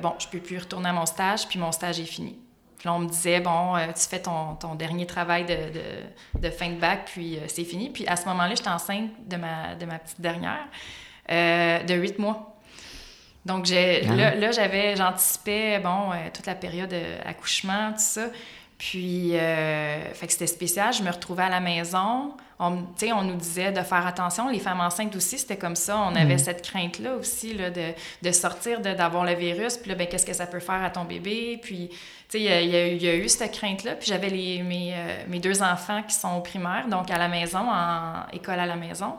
bon, 0.00 0.14
je 0.18 0.26
peux 0.28 0.38
plus 0.38 0.56
retourner 0.56 0.88
à 0.88 0.92
mon 0.94 1.04
stage, 1.04 1.46
puis 1.48 1.58
mon 1.58 1.70
stage 1.70 2.00
est 2.00 2.06
fini. 2.06 2.38
Puis 2.84 2.90
là, 2.90 2.96
on 2.96 2.98
me 2.98 3.08
disait, 3.08 3.40
bon, 3.40 3.76
tu 3.94 4.08
fais 4.10 4.20
ton, 4.20 4.56
ton 4.56 4.74
dernier 4.74 5.06
travail 5.06 5.46
de, 5.46 5.54
de, 5.54 6.38
de, 6.38 6.50
fin 6.50 6.68
de 6.68 6.78
bac, 6.78 7.06
puis 7.06 7.38
c'est 7.48 7.64
fini. 7.64 7.88
Puis 7.88 8.06
à 8.06 8.14
ce 8.14 8.26
moment-là, 8.26 8.54
j'étais 8.54 8.68
enceinte 8.68 9.08
de 9.26 9.36
ma, 9.36 9.74
de 9.74 9.86
ma 9.86 9.98
petite 9.98 10.20
dernière, 10.20 10.66
de 11.30 11.94
huit 11.94 12.18
mois. 12.18 12.58
Donc 13.46 13.66
ah. 13.70 14.14
là, 14.14 14.34
là 14.34 14.52
j'avais, 14.52 14.96
j'anticipais, 14.96 15.78
bon, 15.78 16.10
toute 16.34 16.44
la 16.44 16.54
période 16.54 16.90
d'accouchement, 16.90 17.92
tout 17.92 18.00
ça. 18.00 18.26
Puis, 18.76 19.36
euh, 19.36 20.12
fait 20.12 20.26
que 20.26 20.32
c'était 20.32 20.46
spécial. 20.46 20.92
Je 20.92 21.02
me 21.02 21.10
retrouvais 21.10 21.44
à 21.44 21.48
la 21.48 21.60
maison. 21.60 22.32
On, 22.58 22.84
on 23.14 23.22
nous 23.22 23.36
disait 23.36 23.72
de 23.72 23.80
faire 23.80 24.06
attention. 24.06 24.48
Les 24.48 24.58
femmes 24.58 24.80
enceintes 24.80 25.14
aussi, 25.16 25.38
c'était 25.38 25.56
comme 25.56 25.76
ça. 25.76 25.96
On 25.98 26.14
avait 26.14 26.34
mm. 26.34 26.38
cette 26.38 26.62
crainte-là 26.62 27.14
aussi 27.14 27.54
là, 27.54 27.70
de, 27.70 27.92
de 28.22 28.32
sortir, 28.32 28.80
d'avoir 28.80 29.24
le 29.24 29.34
virus. 29.34 29.76
Puis 29.76 29.90
là, 29.90 29.94
ben, 29.96 30.06
qu'est-ce 30.06 30.26
que 30.26 30.32
ça 30.32 30.46
peut 30.46 30.60
faire 30.60 30.82
à 30.82 30.90
ton 30.90 31.04
bébé? 31.04 31.58
Puis, 31.62 31.90
tu 32.38 32.44
sais, 32.44 32.64
il 32.64 33.02
y, 33.02 33.08
a 33.08 33.14
eu 33.14 33.28
cette 33.28 33.52
crainte-là. 33.52 33.94
Puis 33.94 34.08
j'avais 34.08 34.30
mes, 34.30 34.92
euh, 34.94 35.24
mes 35.28 35.38
deux 35.38 35.62
enfants 35.62 36.02
qui 36.02 36.14
sont 36.14 36.36
au 36.36 36.40
primaire, 36.40 36.86
donc 36.88 37.10
à 37.10 37.18
la 37.18 37.28
maison, 37.28 37.60
en 37.70 38.26
école 38.32 38.58
à 38.58 38.66
la 38.66 38.76
maison. 38.76 39.14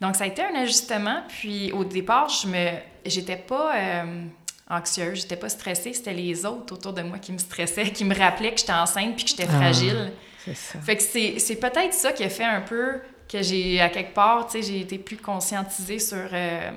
Donc, 0.00 0.16
ça 0.16 0.24
a 0.24 0.26
été 0.26 0.42
un 0.42 0.54
ajustement. 0.54 1.22
Puis, 1.28 1.72
au 1.72 1.84
départ, 1.84 2.28
je 2.28 2.46
me... 2.48 2.70
J'étais 3.04 3.36
pas... 3.36 3.76
Euh, 3.76 4.24
anxieuse, 4.70 5.22
j'étais 5.22 5.36
pas 5.36 5.48
stressée, 5.48 5.92
c'était 5.92 6.12
les 6.12 6.46
autres 6.46 6.74
autour 6.74 6.92
de 6.92 7.02
moi 7.02 7.18
qui 7.18 7.32
me 7.32 7.38
stressaient, 7.38 7.90
qui 7.90 8.04
me 8.04 8.16
rappelaient 8.16 8.52
que 8.52 8.60
j'étais 8.60 8.72
enceinte 8.72 9.16
puis 9.16 9.24
que 9.24 9.30
j'étais 9.30 9.48
ah, 9.48 9.56
fragile. 9.56 10.12
C'est 10.44 10.54
ça. 10.54 10.78
Fait 10.78 10.96
que 10.96 11.02
c'est 11.02 11.56
peut-être 11.56 11.92
ça 11.92 12.12
qui 12.12 12.22
a 12.22 12.28
fait 12.28 12.44
un 12.44 12.60
peu 12.60 13.00
que 13.28 13.42
j'ai, 13.42 13.80
à 13.80 13.88
quelque 13.88 14.14
part, 14.14 14.46
tu 14.46 14.62
sais, 14.62 14.68
j'ai 14.68 14.80
été 14.80 14.98
plus 14.98 15.16
conscientisée 15.16 15.98
sur, 15.98 16.16
euh, 16.32 16.70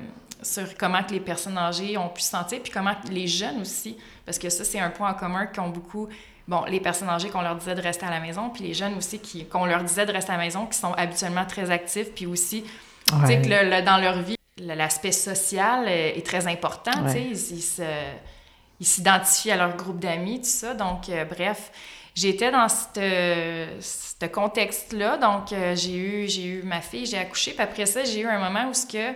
sur 0.43 0.77
comment 0.77 1.03
que 1.03 1.11
les 1.13 1.19
personnes 1.19 1.57
âgées 1.57 1.97
ont 1.97 2.09
pu 2.09 2.21
se 2.21 2.29
sentir, 2.29 2.61
puis 2.61 2.71
comment 2.71 2.93
les 3.09 3.27
jeunes 3.27 3.61
aussi, 3.61 3.97
parce 4.25 4.37
que 4.37 4.49
ça, 4.49 4.63
c'est 4.63 4.79
un 4.79 4.89
point 4.89 5.11
en 5.11 5.13
commun 5.13 5.47
qu'ont 5.47 5.69
beaucoup, 5.69 6.07
bon, 6.47 6.63
les 6.65 6.79
personnes 6.79 7.09
âgées 7.09 7.29
qu'on 7.29 7.41
leur 7.41 7.55
disait 7.55 7.75
de 7.75 7.81
rester 7.81 8.05
à 8.05 8.11
la 8.11 8.19
maison, 8.19 8.49
puis 8.49 8.63
les 8.63 8.73
jeunes 8.73 8.95
aussi 8.95 9.19
qui, 9.19 9.45
qu'on 9.45 9.65
leur 9.65 9.83
disait 9.83 10.05
de 10.05 10.11
rester 10.11 10.31
à 10.31 10.37
la 10.37 10.43
maison, 10.43 10.65
qui 10.65 10.77
sont 10.77 10.93
habituellement 10.93 11.45
très 11.45 11.71
actifs, 11.71 12.13
puis 12.13 12.25
aussi, 12.25 12.63
tu 13.07 13.27
sais, 13.27 13.41
que 13.41 13.81
dans 13.81 13.97
leur 13.97 14.21
vie, 14.21 14.37
l'aspect 14.57 15.11
social 15.11 15.87
est 15.87 16.25
très 16.25 16.47
important. 16.47 16.91
Ils, 17.15 17.35
ils 18.79 18.85
s'identifient 18.85 19.51
à 19.51 19.57
leur 19.57 19.75
groupe 19.77 19.99
d'amis, 19.99 20.39
tout 20.39 20.47
ça. 20.47 20.73
Donc, 20.73 21.07
euh, 21.07 21.25
bref, 21.25 21.71
j'étais 22.15 22.51
dans 22.51 22.67
ce 22.67 24.25
contexte-là. 24.25 25.17
Donc, 25.17 25.53
euh, 25.53 25.75
j'ai 25.75 25.95
eu, 25.95 26.27
j'ai 26.27 26.45
eu 26.45 26.63
ma 26.63 26.81
fille, 26.81 27.05
j'ai 27.05 27.17
accouché. 27.17 27.51
Puis 27.51 27.61
après 27.61 27.85
ça, 27.85 28.03
j'ai 28.03 28.21
eu 28.21 28.27
un 28.27 28.39
moment 28.39 28.69
où 28.69 28.73
ce 28.73 28.85
que 28.85 29.13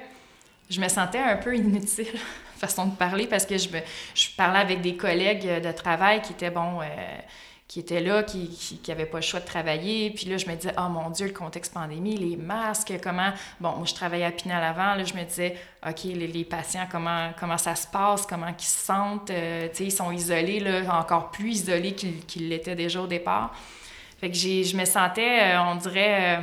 je 0.70 0.82
me 0.82 0.88
sentais 0.88 1.20
un 1.20 1.38
peu 1.38 1.56
inutile, 1.56 2.08
façon 2.58 2.88
de 2.88 2.96
parler, 2.96 3.28
parce 3.28 3.46
que 3.46 3.58
je, 3.58 3.70
je 4.16 4.28
parlais 4.36 4.60
avec 4.60 4.82
des 4.82 4.96
collègues 4.98 5.62
de 5.62 5.72
travail 5.72 6.22
qui 6.22 6.34
étaient, 6.34 6.50
bon, 6.50 6.82
euh, 6.82 6.86
qui 7.68 7.82
étaient 7.82 8.00
là, 8.00 8.24
qui 8.24 8.80
n'avaient 8.88 9.06
pas 9.06 9.18
le 9.18 9.24
choix 9.24 9.42
de 9.42 9.46
travailler. 9.46 10.10
Puis 10.12 10.26
là, 10.28 10.38
je 10.38 10.48
me 10.48 10.56
disais, 10.56 10.74
oh 10.78 10.90
mon 10.90 11.10
Dieu, 11.10 11.28
le 11.28 11.34
contexte 11.34 11.74
pandémie, 11.74 12.16
les 12.16 12.38
masques, 12.38 12.94
comment. 13.04 13.32
Bon, 13.60 13.72
moi, 13.72 13.86
je 13.86 13.94
travaillais 13.94 14.26
à 14.26 14.32
Pinal 14.32 14.64
avant. 14.64 14.96
Là, 14.96 15.04
je 15.04 15.14
me 15.14 15.24
disais, 15.24 15.58
OK, 15.86 16.06
les, 16.06 16.46
patients, 16.46 16.88
comment, 16.90 17.32
comment 17.38 17.58
ça 17.58 17.76
se 17.76 17.86
passe, 17.88 18.26
comment 18.26 18.48
ils 18.48 18.64
se 18.64 18.86
sentent. 18.86 19.32
Euh, 19.32 19.68
tu 19.70 19.76
sais, 19.76 19.84
ils 19.86 19.92
sont 19.92 20.12
isolés, 20.12 20.62
là, 20.62 20.98
encore 20.98 21.30
plus 21.30 21.52
isolés 21.52 21.94
qu'ils 21.94 22.48
l'étaient 22.48 22.76
déjà 22.76 23.02
au 23.02 23.08
départ. 23.08 23.54
Fait 24.20 24.32
que 24.32 24.36
je 24.36 24.76
me 24.76 24.86
sentais, 24.86 25.54
euh, 25.54 25.62
on 25.62 25.76
dirait, 25.76 26.40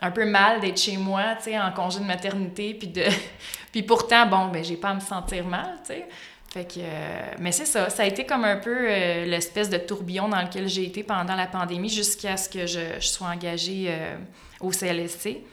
un 0.00 0.10
peu 0.10 0.24
mal 0.24 0.60
d'être 0.60 0.80
chez 0.80 0.96
moi, 0.96 1.34
tu 1.36 1.44
sais, 1.44 1.58
en 1.58 1.72
congé 1.72 2.00
de 2.00 2.04
maternité. 2.04 2.74
Puis, 2.74 2.88
de... 2.88 3.04
puis 3.72 3.82
pourtant, 3.82 4.26
bon, 4.26 4.48
ben, 4.48 4.64
j'ai 4.64 4.76
pas 4.76 4.90
à 4.90 4.94
me 4.94 5.00
sentir 5.00 5.46
mal, 5.46 5.78
tu 5.84 5.94
sais. 5.94 6.08
Fait 6.52 6.64
que, 6.64 6.80
euh, 6.80 7.34
mais 7.38 7.52
c'est 7.52 7.64
ça, 7.64 7.90
ça 7.90 8.02
a 8.02 8.06
été 8.06 8.26
comme 8.26 8.44
un 8.44 8.56
peu 8.56 8.76
euh, 8.76 9.24
l'espèce 9.24 9.70
de 9.70 9.78
tourbillon 9.78 10.28
dans 10.28 10.42
lequel 10.42 10.68
j'ai 10.68 10.84
été 10.84 11.04
pendant 11.04 11.36
la 11.36 11.46
pandémie 11.46 11.88
jusqu'à 11.88 12.36
ce 12.36 12.48
que 12.48 12.66
je, 12.66 12.98
sois 12.98 13.28
engagée 13.28 13.86
euh, 13.88 14.16
au 14.58 14.72
CLSC. 14.72 15.44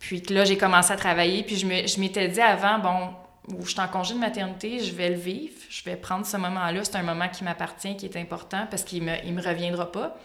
Puis 0.00 0.20
que 0.20 0.34
là, 0.34 0.44
j'ai 0.44 0.58
commencé 0.58 0.92
à 0.92 0.96
travailler, 0.96 1.44
puis 1.44 1.56
je 1.56 2.00
m'étais 2.00 2.26
dit 2.26 2.40
avant, 2.40 2.80
bon, 2.80 3.56
où 3.56 3.64
je 3.64 3.70
suis 3.70 3.80
en 3.80 3.86
congé 3.86 4.14
de 4.14 4.18
maternité, 4.18 4.80
je 4.80 4.92
vais 4.92 5.10
le 5.10 5.16
vivre, 5.16 5.54
je 5.70 5.84
vais 5.84 5.94
prendre 5.94 6.26
ce 6.26 6.36
moment-là, 6.36 6.80
c'est 6.82 6.96
un 6.96 7.04
moment 7.04 7.28
qui 7.28 7.44
m'appartient, 7.44 7.96
qui 7.96 8.06
est 8.06 8.16
important 8.16 8.66
parce 8.68 8.82
qu'il 8.82 9.04
me, 9.04 9.12
il 9.24 9.32
me 9.32 9.42
reviendra 9.42 9.92
pas. 9.92 10.16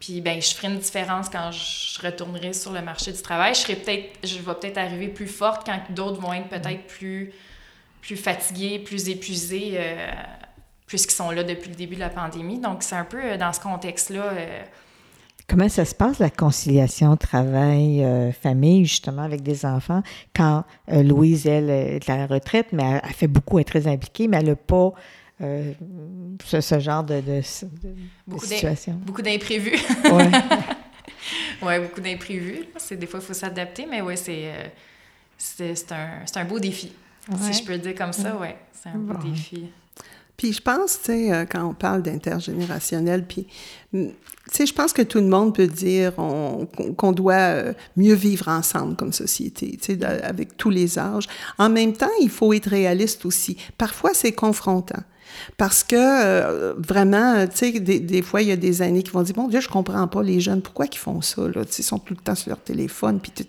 Puis 0.00 0.20
ben, 0.20 0.40
je 0.40 0.54
ferai 0.54 0.68
une 0.68 0.78
différence 0.78 1.28
quand 1.28 1.50
je 1.52 2.00
retournerai 2.02 2.52
sur 2.52 2.72
le 2.72 2.82
marché 2.82 3.12
du 3.12 3.22
travail. 3.22 3.54
Je 3.54 3.60
serai 3.60 3.76
peut-être, 3.76 4.26
je 4.26 4.38
vais 4.38 4.54
peut-être 4.54 4.78
arriver 4.78 5.08
plus 5.08 5.26
forte 5.26 5.66
quand 5.66 5.80
d'autres 5.90 6.20
vont 6.20 6.32
être 6.32 6.48
peut-être 6.48 6.86
plus 6.86 7.32
plus 8.06 8.16
fatigués, 8.16 8.78
plus 8.78 9.08
épuisés, 9.08 9.72
euh, 9.74 10.12
puisqu'ils 10.86 11.14
sont 11.14 11.32
là 11.32 11.42
depuis 11.42 11.70
le 11.70 11.74
début 11.74 11.96
de 11.96 12.00
la 12.00 12.08
pandémie. 12.08 12.60
Donc, 12.60 12.84
c'est 12.84 12.94
un 12.94 13.04
peu 13.04 13.20
euh, 13.20 13.36
dans 13.36 13.52
ce 13.52 13.58
contexte-là. 13.58 14.24
Euh, 14.32 14.62
Comment 15.48 15.68
ça 15.68 15.84
se 15.84 15.94
passe, 15.94 16.18
la 16.18 16.30
conciliation 16.30 17.16
travail-famille, 17.16 18.84
justement, 18.84 19.22
avec 19.22 19.42
des 19.42 19.64
enfants, 19.64 20.02
quand 20.34 20.64
Louise, 20.88 21.46
elle, 21.46 21.70
est 21.70 22.10
à 22.10 22.16
la 22.16 22.26
retraite, 22.26 22.68
mais 22.72 23.00
elle, 23.00 23.12
fait 23.12 23.28
beaucoup, 23.28 23.58
elle 23.58 23.62
est 23.62 23.64
très 23.64 23.86
impliquée, 23.86 24.26
mais 24.26 24.38
elle 24.38 24.46
n'a 24.46 24.56
pas 24.56 24.92
ce, 25.40 26.80
genre 26.80 27.04
de, 27.04 27.20
de, 27.20 27.40
situation. 28.38 28.94
Beaucoup 28.94 29.22
d'imprévus. 29.22 29.78
Oui, 30.12 30.24
ouais, 31.62 31.80
beaucoup 31.80 32.00
d'imprévus. 32.00 32.64
C'est, 32.76 32.96
des 32.96 33.06
fois, 33.06 33.20
il 33.20 33.26
faut 33.26 33.34
s'adapter, 33.34 33.86
mais 33.86 34.00
oui, 34.00 34.16
c'est, 34.16 34.72
c'est, 35.36 35.92
un, 35.92 36.24
un 36.34 36.44
beau 36.44 36.58
défi. 36.58 36.92
Si 37.40 37.52
je 37.52 37.64
peux 37.64 37.72
le 37.72 37.78
dire 37.78 37.94
comme 37.94 38.12
ça, 38.12 38.36
oui, 38.40 38.48
c'est 38.72 38.88
un 38.88 38.98
beau 38.98 39.14
défi. 39.18 39.68
Puis 40.36 40.52
je 40.52 40.60
pense, 40.60 40.98
tu 40.98 41.06
sais, 41.06 41.32
euh, 41.32 41.44
quand 41.50 41.64
on 41.64 41.72
parle 41.72 42.02
d'intergénérationnel, 42.02 43.24
puis, 43.26 43.46
tu 43.92 44.10
sais, 44.52 44.66
je 44.66 44.74
pense 44.74 44.92
que 44.92 45.02
tout 45.02 45.18
le 45.18 45.28
monde 45.28 45.54
peut 45.54 45.66
dire 45.66 46.14
qu'on 46.14 47.12
doit 47.12 47.34
euh, 47.34 47.72
mieux 47.96 48.14
vivre 48.14 48.48
ensemble 48.48 48.96
comme 48.96 49.12
société, 49.12 49.78
tu 49.80 49.98
sais, 49.98 50.04
avec 50.04 50.56
tous 50.58 50.70
les 50.70 50.98
âges. 50.98 51.26
En 51.56 51.70
même 51.70 51.94
temps, 51.94 52.10
il 52.20 52.28
faut 52.28 52.52
être 52.52 52.68
réaliste 52.68 53.24
aussi. 53.24 53.56
Parfois, 53.78 54.12
c'est 54.12 54.32
confrontant. 54.32 55.02
Parce 55.56 55.84
que 55.84 55.96
euh, 55.96 56.74
vraiment, 56.78 57.46
tu 57.46 57.56
sais, 57.56 57.72
des, 57.80 58.00
des, 58.00 58.22
fois, 58.22 58.42
il 58.42 58.48
y 58.48 58.52
a 58.52 58.56
des 58.56 58.82
années 58.82 59.02
qui 59.02 59.10
vont 59.10 59.22
dire, 59.22 59.34
bon 59.34 59.48
Dieu, 59.48 59.60
je 59.60 59.68
comprends 59.68 60.06
pas 60.08 60.22
les 60.22 60.40
jeunes, 60.40 60.62
pourquoi 60.62 60.86
ils 60.90 60.98
font 60.98 61.20
ça, 61.20 61.42
là? 61.42 61.62
ils 61.78 61.84
sont 61.84 61.98
tout 61.98 62.14
le 62.14 62.20
temps 62.20 62.34
sur 62.34 62.50
leur 62.50 62.60
téléphone, 62.60 63.20
puis 63.20 63.32
tu 63.32 63.44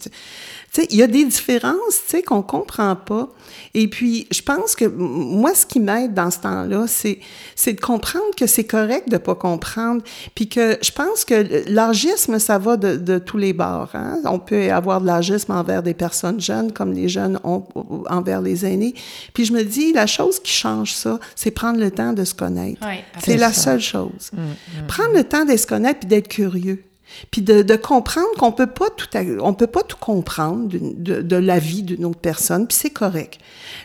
sais, 0.71 0.87
il 0.89 0.97
y 0.97 1.03
a 1.03 1.07
des 1.07 1.25
différences, 1.25 1.75
tu 2.05 2.17
sais, 2.17 2.21
qu'on 2.21 2.41
comprend 2.41 2.95
pas. 2.95 3.29
Et 3.73 3.87
puis, 3.87 4.27
je 4.31 4.41
pense 4.41 4.75
que 4.75 4.85
moi, 4.85 5.53
ce 5.53 5.65
qui 5.65 5.79
m'aide 5.79 6.13
dans 6.13 6.31
ce 6.31 6.39
temps-là, 6.39 6.85
c'est, 6.87 7.19
c'est 7.55 7.73
de 7.73 7.81
comprendre 7.81 8.35
que 8.35 8.47
c'est 8.47 8.65
correct 8.65 9.09
de 9.09 9.17
pas 9.17 9.35
comprendre, 9.35 10.01
puis 10.35 10.47
que 10.49 10.77
je 10.81 10.91
pense 10.91 11.25
que 11.25 11.63
l'argisme, 11.69 12.39
ça 12.39 12.57
va 12.57 12.77
de, 12.77 12.95
de 12.97 13.17
tous 13.17 13.37
les 13.37 13.53
bords. 13.53 13.89
Hein? 13.93 14.19
On 14.25 14.39
peut 14.39 14.71
avoir 14.71 15.01
de 15.01 15.07
l'argisme 15.07 15.51
envers 15.51 15.83
des 15.83 15.93
personnes 15.93 16.39
jeunes, 16.39 16.71
comme 16.71 16.93
les 16.93 17.09
jeunes 17.09 17.39
ont 17.43 17.63
envers 18.09 18.41
les 18.41 18.65
aînés. 18.65 18.93
Puis 19.33 19.45
je 19.45 19.53
me 19.53 19.63
dis, 19.63 19.93
la 19.93 20.07
chose 20.07 20.39
qui 20.39 20.51
change 20.51 20.93
ça, 20.93 21.19
c'est 21.35 21.51
prendre 21.51 21.66
le 21.73 21.91
temps 21.91 22.13
de 22.13 22.23
se 22.23 22.33
connaître. 22.33 22.79
c'est 23.19 23.37
la 23.37 23.51
seule 23.51 23.81
chose. 23.81 24.31
Mm, 24.33 24.39
mm, 24.39 24.87
prendre 24.87 25.13
le 25.13 25.23
temps 25.23 25.45
de 25.45 25.55
se 25.57 25.67
connaître 25.67 25.99
puis 25.99 26.07
d'être 26.07 26.27
curieux. 26.27 26.83
Puis 27.31 27.41
de, 27.41 27.61
de 27.61 27.75
comprendre 27.75 28.27
qu'on 28.37 28.51
peut 28.51 28.67
pas 28.67 28.89
tout, 28.89 29.07
on 29.41 29.53
peut 29.53 29.67
pas 29.67 29.83
tout 29.83 29.97
comprendre 29.99 30.69
de, 30.69 31.21
de, 31.21 31.35
la 31.35 31.59
vie 31.59 31.83
d'une 31.83 32.05
autre 32.05 32.19
personne, 32.19 32.67
puis 32.67 32.77
c'est 32.79 32.89
correct. 32.89 33.39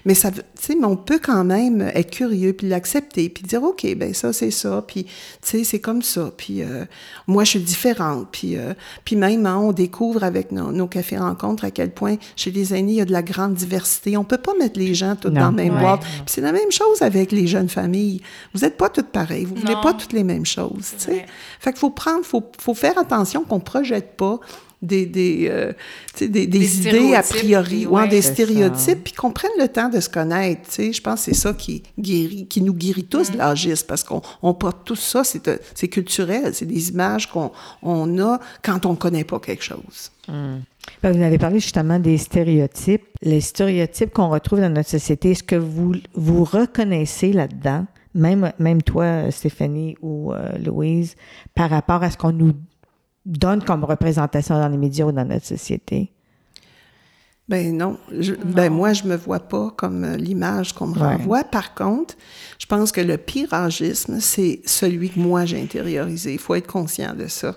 Mais 0.04 0.14
ça, 0.14 0.30
tu 0.30 0.40
sais, 0.58 0.74
mais 0.74 0.86
on 0.86 0.96
peut 0.96 1.20
quand 1.22 1.44
même 1.44 1.90
être 1.94 2.10
curieux, 2.10 2.52
puis 2.52 2.68
l'accepter, 2.68 3.28
puis 3.28 3.44
dire, 3.44 3.62
OK, 3.62 3.86
ben 3.96 4.14
ça, 4.14 4.32
c'est 4.32 4.50
ça, 4.50 4.84
puis, 4.86 5.04
tu 5.04 5.10
sais, 5.42 5.64
c'est 5.64 5.80
comme 5.80 6.02
ça, 6.02 6.30
puis 6.36 6.62
euh, 6.62 6.84
moi, 7.26 7.44
je 7.44 7.50
suis 7.50 7.60
différente, 7.60 8.28
puis, 8.30 8.56
euh, 8.56 8.74
puis 9.04 9.16
même, 9.16 9.46
hein, 9.46 9.58
on 9.58 9.72
découvre 9.72 10.24
avec 10.24 10.52
nos, 10.52 10.72
nos 10.72 10.86
cafés-rencontres 10.86 11.64
à 11.64 11.70
quel 11.70 11.90
point, 11.90 12.16
chez 12.36 12.50
les 12.50 12.74
aînés, 12.74 12.92
il 12.92 12.98
y 12.98 13.00
a 13.00 13.04
de 13.04 13.12
la 13.12 13.22
grande 13.22 13.54
diversité. 13.54 14.16
On 14.16 14.24
peut 14.24 14.38
pas 14.38 14.54
mettre 14.54 14.78
les 14.78 14.94
gens 14.94 15.16
tous 15.16 15.30
dans 15.30 15.50
le 15.50 15.56
même 15.56 15.78
boîte. 15.78 16.00
Puis 16.00 16.22
c'est 16.26 16.40
la 16.40 16.52
même 16.52 16.70
chose 16.70 17.02
avec 17.02 17.32
les 17.32 17.46
jeunes 17.46 17.68
familles. 17.68 18.20
Vous 18.54 18.60
n'êtes 18.60 18.76
pas 18.76 18.88
toutes 18.88 19.08
pareilles, 19.08 19.44
vous 19.44 19.54
voulez 19.54 19.76
pas 19.82 19.94
toutes 19.94 20.12
les 20.12 20.24
mêmes 20.24 20.46
choses, 20.46 20.94
tu 20.98 21.04
sais. 21.04 21.26
Fait 21.60 21.70
qu'il 21.70 21.80
faut 21.80 21.90
prendre, 21.90 22.24
faut, 22.24 22.42
faut 22.60 22.74
faire 22.74 22.98
attention 22.98 23.21
qu'on 23.24 23.56
ne 23.56 23.60
projette 23.60 24.16
pas 24.16 24.40
des, 24.82 25.06
des, 25.06 25.46
euh, 25.48 25.72
des, 26.18 26.46
des, 26.46 26.88
idées 26.88 27.14
a 27.14 27.22
priori 27.22 27.86
ou 27.86 27.96
des 28.08 28.20
stéréotypes, 28.20 29.04
puis 29.04 29.12
qu'on 29.12 29.30
prenne 29.30 29.52
le 29.58 29.68
temps 29.68 29.88
de 29.88 30.00
se 30.00 30.10
connaître. 30.10 30.68
Je 30.76 31.00
pense 31.00 31.20
que 31.20 31.24
c'est 31.26 31.40
ça 31.40 31.54
qui, 31.54 31.84
guérit, 31.98 32.46
qui 32.46 32.60
nous 32.60 32.74
guérit 32.74 33.04
tous 33.04 33.30
de 33.30 33.38
l'âgisme, 33.38 33.86
parce 33.86 34.02
qu'on 34.02 34.20
on 34.42 34.54
porte 34.54 34.78
tout 34.84 34.96
ça, 34.96 35.22
euh, 35.46 35.56
c'est 35.74 35.88
culturel, 35.88 36.52
c'est 36.54 36.66
des 36.66 36.90
images 36.90 37.30
qu'on 37.30 37.52
on 37.82 38.18
a 38.18 38.40
quand 38.62 38.84
on 38.84 38.90
ne 38.90 38.96
connaît 38.96 39.24
pas 39.24 39.38
quelque 39.38 39.62
chose. 39.62 40.10
Mm. 40.28 40.58
Ben, 41.00 41.12
vous 41.12 41.22
avez 41.22 41.38
parlé 41.38 41.60
justement 41.60 42.00
des 42.00 42.18
stéréotypes. 42.18 43.04
Les 43.22 43.40
stéréotypes 43.40 44.12
qu'on 44.12 44.30
retrouve 44.30 44.60
dans 44.60 44.68
notre 44.68 44.88
société, 44.88 45.30
est-ce 45.30 45.44
que 45.44 45.54
vous 45.54 45.94
vous 46.14 46.42
reconnaissez 46.42 47.32
là-dedans, 47.32 47.86
même, 48.16 48.52
même 48.58 48.82
toi, 48.82 49.30
Stéphanie 49.30 49.96
ou 50.02 50.32
euh, 50.32 50.58
Louise, 50.58 51.14
par 51.54 51.70
rapport 51.70 52.02
à 52.02 52.10
ce 52.10 52.16
qu'on 52.16 52.32
nous 52.32 52.52
donne 53.24 53.62
comme 53.62 53.84
représentation 53.84 54.58
dans 54.58 54.68
les 54.68 54.76
médias 54.76 55.06
ou 55.06 55.12
dans 55.12 55.24
notre 55.24 55.46
société? 55.46 56.10
Ben 57.48 57.76
non. 57.76 57.98
Ben 58.44 58.70
moi, 58.70 58.92
je 58.92 59.04
me 59.04 59.16
vois 59.16 59.40
pas 59.40 59.72
comme 59.76 60.04
euh, 60.04 60.16
l'image 60.16 60.72
qu'on 60.72 60.86
me 60.86 60.98
renvoie. 60.98 61.42
Par 61.44 61.74
contre, 61.74 62.14
je 62.58 62.66
pense 62.66 62.92
que 62.92 63.00
le 63.00 63.18
pire 63.18 63.52
agisme, 63.52 64.20
c'est 64.20 64.60
celui 64.64 65.10
que 65.10 65.18
moi 65.18 65.44
j'ai 65.44 65.60
intériorisé. 65.60 66.34
Il 66.34 66.38
faut 66.38 66.54
être 66.54 66.68
conscient 66.68 67.14
de 67.14 67.26
ça. 67.26 67.56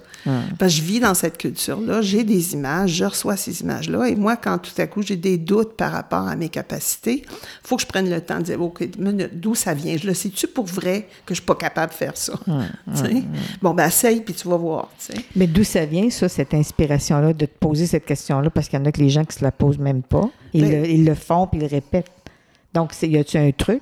Parce 0.57 0.73
que 0.73 0.79
je 0.79 0.81
vis 0.81 0.99
dans 0.99 1.13
cette 1.13 1.37
culture-là, 1.37 2.01
j'ai 2.01 2.23
des 2.23 2.53
images, 2.53 2.89
je 2.89 3.05
reçois 3.05 3.37
ces 3.37 3.61
images-là, 3.61 4.07
et 4.07 4.15
moi, 4.15 4.35
quand 4.37 4.57
tout 4.57 4.71
à 4.79 4.87
coup 4.87 5.03
j'ai 5.03 5.15
des 5.15 5.37
doutes 5.37 5.77
par 5.77 5.91
rapport 5.91 6.27
à 6.27 6.35
mes 6.35 6.49
capacités, 6.49 7.23
il 7.23 7.67
faut 7.67 7.75
que 7.75 7.83
je 7.83 7.87
prenne 7.87 8.09
le 8.09 8.19
temps 8.21 8.39
de 8.39 8.43
dire, 8.43 8.59
OK, 8.59 8.83
d'où 9.33 9.53
ça 9.53 9.75
vient? 9.75 9.95
Je 9.97 10.07
le 10.07 10.15
sais-tu 10.15 10.47
pour 10.47 10.65
vrai 10.65 11.07
que 11.27 11.35
je 11.35 11.41
suis 11.41 11.45
pas 11.45 11.53
capable 11.53 11.91
de 11.91 11.97
faire 11.97 12.17
ça? 12.17 12.33
bon, 13.61 13.75
ben 13.75 13.85
essaye, 13.85 14.21
puis 14.21 14.33
tu 14.33 14.47
vas 14.47 14.57
voir. 14.57 14.89
Mais 15.35 15.45
d'où 15.45 15.63
ça 15.63 15.85
vient, 15.85 16.09
ça, 16.09 16.27
cette 16.27 16.55
inspiration-là, 16.55 17.33
de 17.33 17.45
te 17.45 17.57
poser 17.59 17.85
cette 17.85 18.05
question-là? 18.05 18.49
Parce 18.49 18.67
qu'il 18.67 18.79
y 18.79 18.81
en 18.81 18.85
a 18.85 18.91
que 18.91 19.01
les 19.01 19.09
gens 19.09 19.23
qui 19.23 19.37
se 19.37 19.43
la 19.43 19.51
posent 19.51 19.74
même 19.79 20.03
pas. 20.03 20.29
Ils, 20.53 20.61
ben 20.61 20.83
le, 20.83 20.89
ils 20.89 21.05
le, 21.05 21.15
font, 21.15 21.47
puis 21.47 21.59
ils 21.59 21.63
le 21.63 21.67
répètent. 21.67 22.11
Donc, 22.73 22.91
y 23.01 23.17
a-tu 23.17 23.37
un 23.37 23.51
truc? 23.51 23.81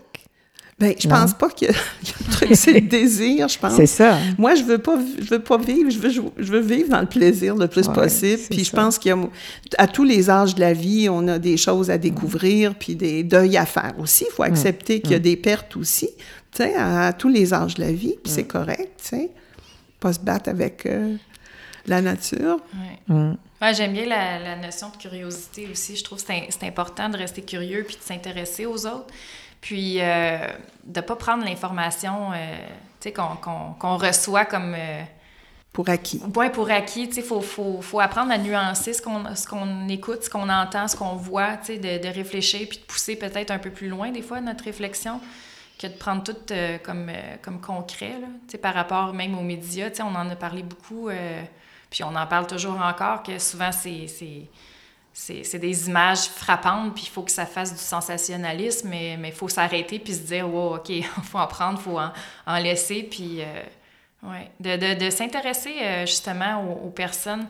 Ben, 0.80 0.94
je 1.00 1.08
pense 1.08 1.34
pas 1.34 1.50
que 1.50 1.66
c'est 2.56 2.74
le 2.74 2.82
désir, 2.82 3.48
je 3.48 3.60
pense. 3.60 3.76
C'est 3.76 3.86
ça. 3.86 4.18
Moi, 4.38 4.56
je 4.56 4.64
veux 4.64 4.80
pas, 4.80 4.98
je 5.20 5.30
veux 5.30 5.40
pas 5.40 5.58
vivre, 5.58 5.90
je 5.90 6.00
veux, 6.00 6.10
je 6.10 6.52
veux 6.52 6.60
vivre 6.60 6.90
dans 6.90 7.00
le 7.00 7.08
plaisir 7.08 7.56
le 7.56 7.68
plus 7.68 7.88
possible. 7.88 8.42
Puis 8.50 8.64
je 8.64 8.72
pense 8.72 8.98
qu'il 8.98 9.10
y 9.10 9.14
a, 9.14 9.18
à 9.78 9.88
tous 9.88 10.04
les 10.04 10.30
âges 10.30 10.56
de 10.56 10.60
la 10.60 10.74
vie, 10.74 11.08
on 11.10 11.28
a 11.28 11.38
des 11.38 11.58
choses 11.58 11.92
à 11.92 11.98
découvrir, 11.98 12.74
puis 12.76 12.96
des 12.96 13.24
deuils 13.24 13.56
à 13.56 13.66
faire 13.66 13.94
aussi. 14.00 14.26
Il 14.30 14.34
faut 14.34 14.44
accepter 14.44 15.00
qu'il 15.00 15.12
y 15.12 15.16
a 15.16 15.20
des 15.20 15.38
pertes 15.38 15.78
aussi, 15.78 16.10
tu 16.52 16.64
sais, 16.64 16.74
à, 16.76 17.14
tous 17.14 17.30
les 17.30 17.54
âges 17.54 17.76
de 17.76 17.82
la 17.82 17.92
vie, 17.92 18.16
puis 18.22 18.32
c'est 18.32 18.46
correct, 18.48 18.90
tu 18.98 19.10
sais. 19.10 19.30
Pas 20.00 20.12
se 20.12 20.20
battre 20.20 20.50
avec 20.50 20.86
euh, 20.86 21.16
la 21.88 22.02
nature. 22.02 22.58
Ouais, 23.10 23.36
j'aime 23.72 23.94
bien 23.94 24.06
la, 24.06 24.40
la, 24.40 24.56
notion 24.58 24.90
de 24.90 24.98
curiosité 24.98 25.68
aussi. 25.72 25.96
Je 25.96 26.04
trouve 26.04 26.22
que 26.22 26.34
c'est 26.50 26.68
important 26.68 27.08
de 27.08 27.18
rester 27.18 27.42
curieux 27.42 27.84
puis 27.88 27.96
de 27.96 28.02
s'intéresser 28.02 28.66
aux 28.66 28.86
autres. 28.86 29.14
Puis 29.64 30.02
euh, 30.02 30.38
de 30.84 31.00
ne 31.00 31.06
pas 31.06 31.16
prendre 31.16 31.46
l'information 31.46 32.32
euh, 32.34 33.12
qu'on 33.80 33.98
reçoit 33.98 34.44
comme. 34.44 34.76
Euh, 34.78 35.02
pour 35.72 35.88
acquis. 35.90 36.22
Point 36.34 36.50
pour 36.50 36.70
acquis. 36.70 37.10
Il 37.16 37.24
faut, 37.24 37.40
faut, 37.40 37.82
faut, 37.82 38.00
apprendre 38.02 38.32
à 38.32 38.38
nuancer 38.38 38.92
ce 38.94 39.02
qu'on 39.02 39.88
écoute, 39.88 40.24
ce 40.24 40.30
qu'on 40.30 40.50
entend, 40.50 40.88
ce 40.88 40.98
qu'on 40.98 41.16
voit, 41.16 41.56
de, 41.68 42.04
de 42.04 42.14
réfléchir 42.14 42.68
puis 42.70 42.78
de 42.78 42.84
pousser 42.84 43.16
peut-être 43.16 43.50
un 43.50 43.58
peu 43.58 43.72
plus 43.72 43.88
loin, 43.88 44.12
des 44.12 44.22
fois, 44.22 44.42
notre 44.42 44.66
réflexion, 44.66 45.20
que 45.80 45.88
de 45.88 45.94
prendre 45.94 46.24
tout 46.24 46.36
comme, 46.84 47.10
comme 47.42 47.60
concret. 47.60 48.18
Là, 48.22 48.58
par 48.62 48.76
rapport 48.76 49.14
même 49.14 49.36
aux 49.36 49.42
médias. 49.42 49.90
On 50.02 50.14
en 50.14 50.30
a 50.30 50.36
parlé 50.36 50.62
beaucoup, 50.62 51.10
puis 51.94 52.04
on 52.04 52.16
en 52.16 52.26
parle 52.26 52.48
toujours 52.48 52.82
encore, 52.82 53.22
que 53.22 53.38
souvent, 53.38 53.70
c'est 53.72 55.60
des 55.60 55.88
images 55.88 56.24
frappantes, 56.24 56.96
puis 56.96 57.04
il 57.06 57.10
faut 57.12 57.22
que 57.22 57.30
ça 57.30 57.46
fasse 57.46 57.72
du 57.72 57.80
sensationnalisme, 57.80 58.90
mais 58.90 59.20
il 59.24 59.32
faut 59.32 59.48
s'arrêter 59.48 60.00
puis 60.00 60.16
se 60.16 60.22
dire, 60.22 60.52
wow, 60.52 60.78
OK, 60.78 60.90
il 60.90 61.04
faut 61.24 61.38
en 61.38 61.46
prendre, 61.46 61.80
il 61.80 61.84
faut 61.84 62.00
en, 62.48 62.58
laisser, 62.58 63.04
puis 63.04 63.42
euh, 63.42 63.62
ouais. 64.24 64.50
de, 64.60 65.10
s'intéresser 65.12 65.76
euh, 65.84 66.08
justement 66.08 66.64
aux, 66.84 66.90
personnes 66.90 67.46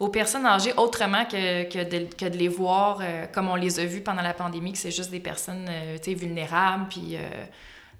aux 0.00 0.08
personnes 0.08 0.46
âgées 0.46 0.74
autrement 0.76 1.24
que, 1.24 1.84
de, 1.84 2.36
les 2.36 2.48
voir 2.48 2.98
euh, 3.00 3.26
comme 3.32 3.48
on 3.48 3.54
les 3.54 3.78
a 3.78 3.84
vues 3.84 4.00
pendant 4.00 4.22
la 4.22 4.34
pandémie, 4.34 4.72
que 4.72 4.78
c'est 4.78 4.90
juste 4.90 5.12
des 5.12 5.20
personnes 5.20 5.70
vulnérables, 6.04 6.88
puis 6.88 7.16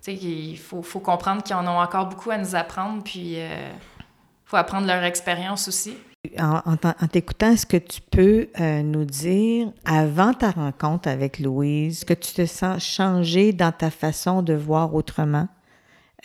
il 0.09 0.59
faut, 0.59 0.83
faut 0.83 0.99
comprendre 0.99 1.45
qu'ils 1.45 1.55
en 1.55 1.65
ont 1.65 1.79
encore 1.79 2.07
beaucoup 2.07 2.33
à 2.33 2.39
nous 2.39 2.57
apprendre, 2.57 3.05
puis 3.05 3.39
faut 4.47 4.57
apprendre 4.57 4.87
leur 4.87 5.03
expérience 5.03 5.69
aussi. 5.69 5.97
En, 6.39 6.77
t'écoutant, 7.09 7.53
est-ce 7.53 7.67
que 7.67 7.77
tu 7.77 8.01
peux 8.01 8.49
euh, 8.59 8.83
nous 8.83 9.05
dire, 9.05 9.71
avant 9.85 10.33
ta 10.33 10.51
rencontre 10.51 11.09
avec 11.09 11.39
Louise, 11.39 12.05
que 12.05 12.15
tu 12.15 12.33
te 12.33 12.47
sens 12.47 12.83
changé 12.83 13.53
dans 13.53 13.73
ta 13.73 13.91
façon 13.91 14.43
de 14.43 14.55
voir 14.55 14.95
autrement 14.95 15.49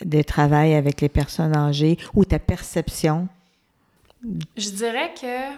de 0.04 0.22
travail 0.22 0.74
avec 0.74 1.00
les 1.00 1.08
personnes 1.08 1.56
âgées 1.56 1.98
ou 2.14 2.24
ta 2.24 2.38
perception? 2.38 3.28
Je 4.56 4.70
dirais 4.70 5.12
que 5.20 5.54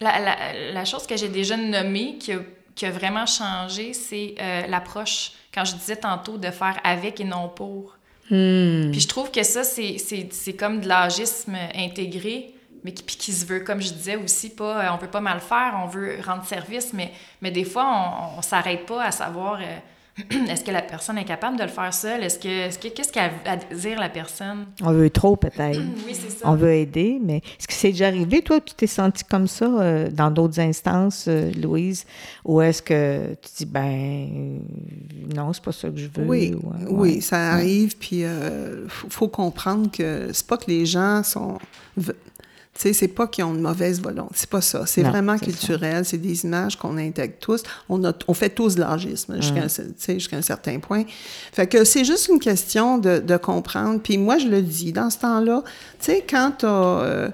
la, 0.00 0.84
chose 0.84 1.06
que 1.06 1.16
j'ai 1.16 1.28
déjà 1.28 1.56
nommée 1.56 2.18
qui 2.18 2.32
a, 2.32 2.90
vraiment 2.90 3.26
changé, 3.26 3.92
c'est 3.92 4.34
euh, 4.40 4.66
l'approche, 4.66 5.32
quand 5.52 5.64
je 5.64 5.74
disais 5.74 5.96
tantôt, 5.96 6.38
de 6.38 6.50
faire 6.50 6.78
avec 6.84 7.20
et 7.20 7.24
non 7.24 7.48
pour. 7.48 7.96
Hmm. 8.32 8.90
Puis 8.90 9.00
je 9.00 9.08
trouve 9.08 9.30
que 9.30 9.44
ça, 9.44 9.62
c'est 9.62 10.56
comme 10.58 10.80
de 10.80 10.88
l'agisme 10.88 11.54
intégré 11.76 12.54
mais 12.84 12.92
qui, 12.92 13.04
qui 13.04 13.32
se 13.32 13.46
veut, 13.46 13.60
comme 13.60 13.80
je 13.80 13.92
disais 13.92 14.16
aussi, 14.16 14.50
pas, 14.50 14.84
euh, 14.84 14.88
on 14.92 14.96
veut 14.96 15.10
pas 15.10 15.20
mal 15.20 15.40
faire, 15.40 15.80
on 15.82 15.86
veut 15.86 16.16
rendre 16.24 16.44
service, 16.44 16.92
mais, 16.92 17.12
mais 17.40 17.50
des 17.50 17.64
fois, 17.64 17.84
on, 17.86 18.38
on 18.38 18.42
s'arrête 18.42 18.86
pas 18.86 19.04
à 19.04 19.10
savoir 19.10 19.60
euh, 19.60 19.78
est-ce 20.48 20.62
que 20.64 20.70
la 20.70 20.82
personne 20.82 21.16
est 21.18 21.24
capable 21.24 21.56
de 21.56 21.62
le 21.62 21.68
faire 21.68 21.92
seule? 21.92 22.22
Est-ce 22.22 22.38
que, 22.38 22.88
qu'est-ce 22.88 23.12
qu'a 23.12 23.30
à 23.46 23.56
dire 23.56 23.98
la 23.98 24.08
personne? 24.08 24.66
On 24.82 24.92
veut 24.92 25.10
trop, 25.10 25.36
peut-être. 25.36 25.80
oui, 26.06 26.14
c'est 26.14 26.30
ça. 26.30 26.48
On 26.48 26.54
veut 26.54 26.72
aider, 26.72 27.18
mais 27.22 27.38
est-ce 27.38 27.66
que 27.66 27.72
c'est 27.72 27.92
déjà 27.92 28.08
arrivé, 28.08 28.42
toi, 28.42 28.60
tu 28.60 28.74
t'es 28.74 28.86
senti 28.86 29.24
comme 29.24 29.46
ça 29.46 29.64
euh, 29.64 30.10
dans 30.10 30.30
d'autres 30.30 30.60
instances, 30.60 31.28
Louise? 31.28 32.04
Ou 32.44 32.60
est-ce 32.60 32.82
que 32.82 33.34
tu 33.42 33.50
dis, 33.58 33.66
ben, 33.66 34.60
non, 35.34 35.52
c'est 35.52 35.62
pas 35.62 35.72
ça 35.72 35.88
que 35.88 35.98
je 35.98 36.08
veux? 36.14 36.26
Oui, 36.26 36.54
oui, 36.88 37.22
ça 37.22 37.52
arrive, 37.52 37.96
puis 37.96 38.20
il 38.20 38.88
faut, 38.88 39.08
faut, 39.08 39.28
comprendre 39.28 39.90
que 39.90 40.28
c'est 40.32 40.46
pas 40.46 40.58
que 40.58 40.70
les 40.70 40.84
gens 40.84 41.22
sont 41.22 41.58
Tu 42.74 42.80
sais, 42.80 42.92
c'est 42.94 43.08
pas 43.08 43.26
qu'ils 43.26 43.44
ont 43.44 43.54
une 43.54 43.60
mauvaise 43.60 44.00
volonté. 44.00 44.32
C'est 44.34 44.48
pas 44.48 44.62
ça. 44.62 44.86
C'est 44.86 45.02
vraiment 45.02 45.36
culturel. 45.36 46.06
C'est 46.06 46.16
des 46.16 46.44
images 46.44 46.76
qu'on 46.76 46.96
intègre 46.96 47.34
tous. 47.38 47.62
On, 47.90 48.02
a, 48.04 48.12
on 48.28 48.32
fait 48.34 48.48
tous 48.48 48.76
de 48.76 48.80
l'âgisme 48.80 49.36
jusqu'à 49.36 50.36
un, 50.36 50.42
certain 50.42 50.78
point. 50.78 51.04
Fait 51.52 51.66
que 51.66 51.84
c'est 51.84 52.04
juste 52.04 52.28
une 52.28 52.38
question 52.38 52.96
de, 52.96 53.18
de 53.18 53.36
comprendre. 53.36 54.00
Puis 54.02 54.16
moi, 54.16 54.38
je 54.38 54.48
le 54.48 54.62
dis, 54.62 54.92
dans 54.92 55.10
ce 55.10 55.18
temps-là, 55.18 55.62
tu 56.00 56.06
sais, 56.06 56.24
quand 56.28 56.52
t'as, 56.58 56.68
euh, 56.68 57.28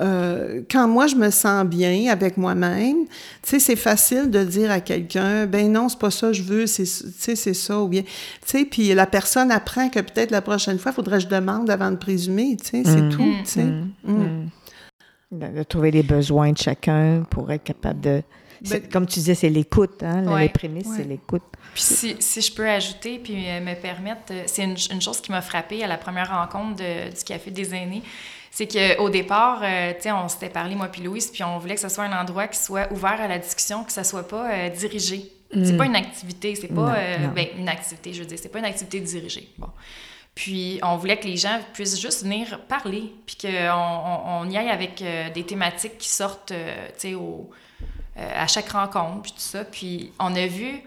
euh, 0.00 0.62
quand 0.70 0.86
moi 0.86 1.06
je 1.08 1.16
me 1.16 1.30
sens 1.30 1.64
bien 1.66 2.10
avec 2.10 2.36
moi-même, 2.36 3.04
tu 3.42 3.50
sais, 3.50 3.58
c'est 3.58 3.76
facile 3.76 4.30
de 4.30 4.44
dire 4.44 4.70
à 4.70 4.80
quelqu'un, 4.80 5.46
ben 5.46 5.72
non, 5.72 5.88
c'est 5.88 5.98
pas 5.98 6.10
ça 6.10 6.28
que 6.28 6.34
je 6.34 6.42
veux, 6.44 6.66
c'est, 6.66 6.84
tu 6.84 7.12
sais, 7.18 7.34
c'est 7.34 7.54
ça, 7.54 7.80
ou 7.80 7.88
bien, 7.88 8.02
tu 8.02 8.08
sais, 8.46 8.64
puis 8.64 8.94
la 8.94 9.06
personne 9.06 9.50
apprend 9.50 9.88
que 9.88 9.98
peut-être 9.98 10.30
la 10.30 10.40
prochaine 10.40 10.78
fois, 10.78 10.92
il 10.92 10.94
faudrait 10.94 11.18
que 11.18 11.24
je 11.24 11.28
demande 11.28 11.68
avant 11.68 11.90
de 11.90 11.96
présumer, 11.96 12.56
tu 12.62 12.70
sais, 12.70 12.82
c'est 12.84 13.02
Mm. 13.02 13.08
tout, 13.10 13.34
tu 13.44 13.50
sais. 13.50 13.66
Mm. 15.46 15.50
Mm. 15.50 15.54
De, 15.54 15.62
trouver 15.62 15.90
les 15.90 16.02
besoins 16.02 16.52
de 16.52 16.58
chacun 16.58 17.24
pour 17.30 17.50
être 17.52 17.64
capable 17.64 18.00
de. 18.00 18.22
Ben- 18.68 18.82
comme 18.90 19.06
tu 19.06 19.14
disais, 19.20 19.36
c'est 19.36 19.48
l'écoute, 19.50 20.02
hein? 20.02 20.26
Ouais. 20.26 20.42
Les 20.42 20.48
prémices, 20.48 20.86
Ouais. 20.88 20.96
c'est 20.96 21.04
l'écoute. 21.04 21.42
Puis 21.74 21.82
si, 21.82 22.16
si 22.18 22.40
je 22.40 22.52
peux 22.52 22.68
ajouter, 22.68 23.20
puis 23.22 23.34
euh, 23.48 23.60
me 23.60 23.74
permettre, 23.80 24.32
euh, 24.32 24.42
c'est 24.46 24.64
une, 24.64 24.76
une 24.90 25.00
chose 25.00 25.20
qui 25.20 25.30
m'a 25.30 25.40
frappée 25.42 25.84
à 25.84 25.86
la 25.86 25.96
première 25.96 26.28
rencontre 26.30 26.74
de- 26.76 27.08
du 27.16 27.24
Café 27.24 27.52
des 27.52 27.72
aînés, 27.72 28.02
c'est 28.50 28.66
qu'au 28.66 29.10
départ, 29.10 29.60
euh, 29.62 29.92
tu 29.94 30.02
sais, 30.02 30.12
on 30.12 30.26
s'était 30.26 30.48
parlé, 30.48 30.74
moi 30.74 30.88
puis 30.88 31.02
Louise, 31.02 31.28
puis 31.28 31.44
on 31.44 31.58
voulait 31.58 31.76
que 31.76 31.80
ce 31.80 31.88
soit 31.88 32.02
un 32.04 32.20
endroit 32.20 32.48
qui 32.48 32.58
soit 32.58 32.92
ouvert 32.92 33.20
à 33.20 33.28
la 33.28 33.38
discussion, 33.38 33.84
que 33.84 33.92
ça 33.92 34.02
soit 34.02 34.26
pas 34.26 34.50
euh, 34.52 34.68
dirigé. 34.70 35.30
C'est 35.64 35.76
pas 35.78 35.86
une 35.86 35.96
activité, 35.96 36.54
c'est 36.56 36.66
pas... 36.68 36.74
Non, 36.74 36.92
euh, 36.94 37.18
non. 37.20 37.28
ben, 37.34 37.46
une 37.58 37.68
activité, 37.70 38.12
je 38.12 38.20
veux 38.20 38.26
dire, 38.26 38.38
c'est 38.42 38.50
pas 38.50 38.58
une 38.58 38.66
activité 38.66 39.00
dirigée. 39.00 39.48
Bon. 39.56 39.68
Puis 40.38 40.78
on 40.84 40.96
voulait 40.96 41.16
que 41.16 41.26
les 41.26 41.36
gens 41.36 41.58
puissent 41.72 42.00
juste 42.00 42.22
venir 42.22 42.60
parler, 42.68 43.12
puis 43.26 43.36
qu'on 43.42 43.48
on, 43.48 44.42
on 44.42 44.48
y 44.48 44.56
aille 44.56 44.68
avec 44.68 45.02
euh, 45.02 45.30
des 45.30 45.42
thématiques 45.42 45.98
qui 45.98 46.08
sortent, 46.08 46.52
euh, 46.52 46.88
euh, 47.04 47.16
à 48.16 48.46
chaque 48.46 48.68
rencontre, 48.68 49.22
puis 49.22 49.32
tout 49.32 49.40
ça. 49.40 49.64
Puis 49.64 50.12
on 50.20 50.32
a 50.36 50.46
vu 50.46 50.80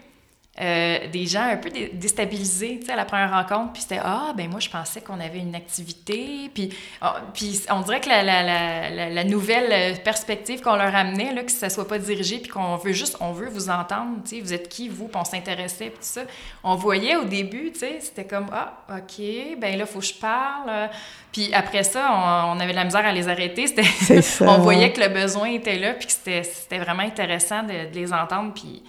euh, 0.62 1.08
des 1.08 1.26
gens 1.26 1.42
un 1.42 1.56
peu 1.56 1.70
dé- 1.70 1.90
déstabilisés, 1.92 2.78
tu 2.80 2.86
sais, 2.86 2.92
à 2.92 2.96
la 2.96 3.04
première 3.04 3.30
rencontre, 3.32 3.72
puis 3.72 3.82
c'était 3.82 4.00
«Ah, 4.04 4.32
ben 4.36 4.48
moi, 4.48 4.60
je 4.60 4.70
pensais 4.70 5.00
qu'on 5.00 5.18
avait 5.18 5.40
une 5.40 5.54
activité.» 5.56 6.50
Puis 6.54 6.70
ah, 7.00 7.16
puis 7.34 7.60
on 7.70 7.80
dirait 7.80 8.00
que 8.00 8.08
la, 8.08 8.22
la, 8.22 8.42
la, 8.90 9.10
la, 9.10 9.24
nouvelle 9.24 10.00
perspective 10.02 10.60
qu'on 10.60 10.76
leur 10.76 10.94
amenait, 10.94 11.34
là, 11.34 11.42
que 11.42 11.50
ça 11.50 11.68
soit 11.68 11.88
pas 11.88 11.98
dirigé, 11.98 12.38
puis 12.38 12.50
qu'on 12.50 12.76
veut 12.76 12.92
juste, 12.92 13.16
on 13.20 13.32
veut 13.32 13.48
vous 13.48 13.70
entendre, 13.70 14.18
tu 14.24 14.36
sais, 14.36 14.40
vous 14.40 14.52
êtes 14.52 14.68
qui, 14.68 14.88
vous, 14.88 15.08
puis 15.08 15.16
on 15.20 15.24
s'intéressait, 15.24 15.86
puis 15.86 15.98
tout 15.98 15.98
ça. 16.02 16.22
On 16.62 16.76
voyait 16.76 17.16
au 17.16 17.24
début, 17.24 17.72
tu 17.72 17.80
sais, 17.80 17.98
c'était 18.00 18.24
comme 18.26 18.46
«Ah, 18.52 18.74
OK, 18.90 19.24
ben 19.58 19.76
là, 19.76 19.84
faut 19.86 19.98
que 19.98 20.06
je 20.06 20.14
parle. 20.14 20.68
euh.» 20.68 20.86
Puis 21.32 21.52
après 21.54 21.82
ça, 21.82 22.10
on, 22.12 22.56
on 22.56 22.60
avait 22.60 22.72
de 22.72 22.76
la 22.76 22.84
misère 22.84 23.06
à 23.06 23.10
les 23.12 23.26
arrêter. 23.26 23.66
Ça, 23.66 23.82
on 24.44 24.56
ouais. 24.56 24.58
voyait 24.58 24.92
que 24.92 25.00
le 25.00 25.08
besoin 25.08 25.48
était 25.50 25.78
là, 25.78 25.94
puis 25.94 26.06
que 26.06 26.12
c'était, 26.12 26.42
c'était 26.42 26.78
vraiment 26.78 27.02
intéressant 27.02 27.62
de, 27.62 27.90
de 27.90 27.94
les 27.94 28.12
entendre. 28.12 28.52
Puis, 28.54 28.82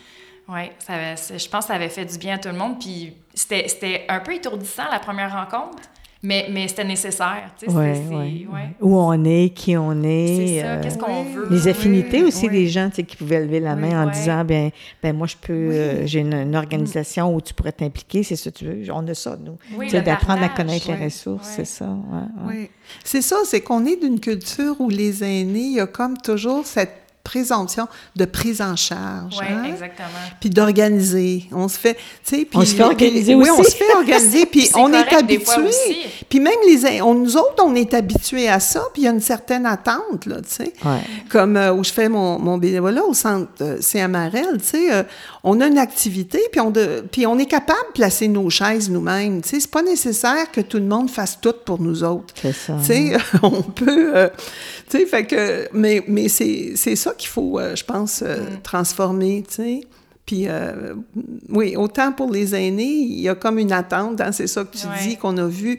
ouais, 0.50 0.72
ça, 0.80 0.94
avait- 0.94 1.16
c'est- 1.18 1.40
je 1.40 1.50
pense 1.50 1.66
que 1.66 1.68
ça 1.70 1.74
avait 1.76 1.90
fait 1.90 2.06
du 2.06 2.18
bien 2.18 2.36
à 2.36 2.38
tout 2.38 2.50
le 2.50 2.58
monde. 2.58 2.80
Puis 2.80 3.14
c'était, 3.34 3.68
c'était 3.68 4.06
un 4.10 4.20
peu 4.20 4.34
étourdissant 4.34 4.84
la 4.92 5.00
première 5.00 5.32
rencontre, 5.34 5.84
mais, 6.26 6.48
mais 6.52 6.70
c'était 6.70 6.86
nécessaire. 6.86 7.52
Tu 7.60 7.66
sais, 7.66 7.72
c'est- 7.72 7.78
Ouais, 7.78 7.96
c'est- 8.08 8.16
ouais, 8.16 8.48
ouais. 8.52 8.70
Où 8.80 8.98
on 8.98 9.26
est, 9.26 9.50
qui 9.54 9.76
on 9.76 10.02
est. 10.04 10.28
C'est 10.48 10.62
ça, 10.62 10.68
euh, 10.68 10.82
qu'est-ce 10.82 10.98
qu'on 10.98 11.24
oui. 11.24 11.34
veut. 11.34 11.48
les 11.52 11.68
affinités 11.68 12.22
Oui, 12.22 12.28
aussi 12.30 12.46
oui. 12.48 12.52
des 12.54 12.68
gens 12.68 12.90
tu 12.90 12.96
sais, 12.98 13.04
qui 13.04 13.18
pouvaient 13.18 13.42
lever 13.42 13.60
la 13.60 13.74
Oui. 13.74 13.82
main 13.82 14.04
en 14.04 14.06
Ouais. 14.08 14.14
disant 14.14 14.46
ben 14.46 14.72
ben 15.02 15.14
moi 15.16 15.28
je 15.28 15.36
peux 15.36 15.52
Oui. 15.54 15.76
euh, 15.76 16.06
j'ai 16.08 16.20
une, 16.22 16.34
une 16.34 16.56
organisation 16.56 17.36
où 17.36 17.42
tu 17.42 17.54
pourrais 17.54 17.74
t'impliquer 17.74 18.24
c'est 18.24 18.38
ça 18.38 18.52
que 18.52 18.56
tu 18.58 18.66
veux 18.66 18.82
on 18.94 19.06
a 19.06 19.14
ça 19.14 19.36
nous 19.36 19.58
Oui, 19.78 19.88
Tu 19.88 19.92
sais, 19.92 20.02
d'apprendre 20.02 20.44
à 20.44 20.50
connaître 20.50 20.90
les 20.90 21.04
ressources 21.06 21.46
Ouais. 21.50 21.54
c'est 21.58 21.66
ça 21.66 21.86
ouais, 21.90 22.48
ouais. 22.48 22.60
Oui. 22.62 22.70
C'est 23.04 23.22
ça, 23.22 23.36
c'est 23.46 23.60
qu'on 23.62 23.86
est 23.86 23.98
d'une 24.02 24.20
culture 24.22 24.80
où 24.80 24.88
les 24.90 25.24
aînés, 25.26 25.60
il 25.60 25.74
y 25.74 25.80
a 25.82 25.88
comme 25.88 26.18
toujours 26.18 26.66
cette 26.66 27.03
présomption 27.24 27.88
de 28.16 28.26
prise 28.26 28.62
en 28.62 28.76
charge. 28.76 29.38
Oui, 29.40 29.46
hein? 29.50 29.64
exactement. 29.66 30.08
Puis 30.42 30.50
d'organiser. 30.50 31.46
On 31.54 31.68
se 31.70 31.78
fait, 31.80 31.94
tu 31.94 32.02
sais, 32.24 32.46
puis... 32.46 32.60
On 32.60 32.66
se 32.66 32.76
fait 32.76 32.84
organiser 32.84 33.34
Oui, 33.34 33.50
on 33.50 33.60
aussi. 33.62 33.72
se 33.72 33.78
fait 33.78 33.94
organiser, 33.96 34.46
puis 34.46 34.70
on 34.76 34.90
est 34.90 35.04
correct 35.04 35.14
habitué. 35.14 35.62
aussi. 35.64 35.98
Puis 36.30 36.40
même 36.42 36.54
les... 36.68 37.02
On, 37.02 37.14
nous 37.14 37.38
autres, 37.38 37.64
on 37.64 37.74
est 37.76 37.94
habitués 37.94 38.50
à 38.50 38.60
ça, 38.60 38.84
puis 38.94 39.04
il 39.04 39.06
y 39.06 39.08
a 39.08 39.12
une 39.12 39.22
certaine 39.22 39.66
attente, 39.66 40.26
là, 40.26 40.38
tu 40.42 40.50
sais. 40.50 40.74
Ouais. 40.84 41.00
Comme 41.30 41.56
euh, 41.56 41.74
où 41.74 41.84
je 41.84 41.92
fais 41.92 42.10
mon, 42.10 42.38
mon 42.40 42.58
bénévolat 42.58 43.06
au 43.06 43.14
centre 43.14 43.50
euh, 43.62 43.78
CMRL, 43.80 44.58
tu 44.62 44.66
sais, 44.68 44.94
euh, 44.94 45.04
on 45.46 45.62
a 45.62 45.68
une 45.68 45.78
activité, 45.78 46.40
puis 46.52 46.60
on, 46.60 46.72
de, 46.72 47.06
puis 47.10 47.26
on 47.26 47.40
est 47.40 47.46
capable 47.46 47.80
de 47.88 47.94
placer 47.94 48.28
nos 48.28 48.50
chaises 48.50 48.90
nous-mêmes. 48.90 49.42
Tu 49.42 49.50
sais, 49.50 49.60
c'est 49.62 49.72
pas 49.72 49.82
nécessaire 49.82 50.52
que 50.52 50.60
tout 50.60 50.78
le 50.78 50.86
monde 50.86 51.10
fasse 51.10 51.40
tout 51.42 51.56
pour 51.66 51.80
nous 51.82 52.04
autres. 52.04 52.34
c'est 52.42 52.54
ça 52.54 52.76
Tu 52.82 52.86
sais, 52.86 53.18
on 53.44 53.62
peut... 53.62 54.12
euh, 54.18 54.30
tu 54.90 55.00
sais, 55.00 55.06
fait 55.06 55.26
que... 55.26 55.70
Mais, 55.72 56.04
mais 56.08 56.28
c'est 56.28 56.74
c'est 56.76 56.96
ça 57.14 57.18
qu'il 57.18 57.30
faut, 57.30 57.60
euh, 57.60 57.76
je 57.76 57.84
pense, 57.86 58.22
euh, 58.26 58.38
transformer, 58.64 59.44
tu 59.48 59.56
sais. 59.56 59.82
Puis, 60.26 60.46
euh, 60.48 60.94
oui, 61.50 61.76
autant 61.76 62.14
pour 62.14 62.32
les 62.32 62.56
aînés, 62.56 62.86
il 62.86 63.20
y 63.20 63.28
a 63.28 63.36
comme 63.36 63.60
une 63.60 63.74
attente, 63.74 64.22
hein, 64.22 64.32
c'est 64.32 64.48
ça 64.48 64.64
que 64.64 64.78
tu 64.78 64.88
Ouais. 64.88 64.94
dis, 65.06 65.18
qu'on 65.18 65.36
a 65.38 65.46
vu, 65.48 65.78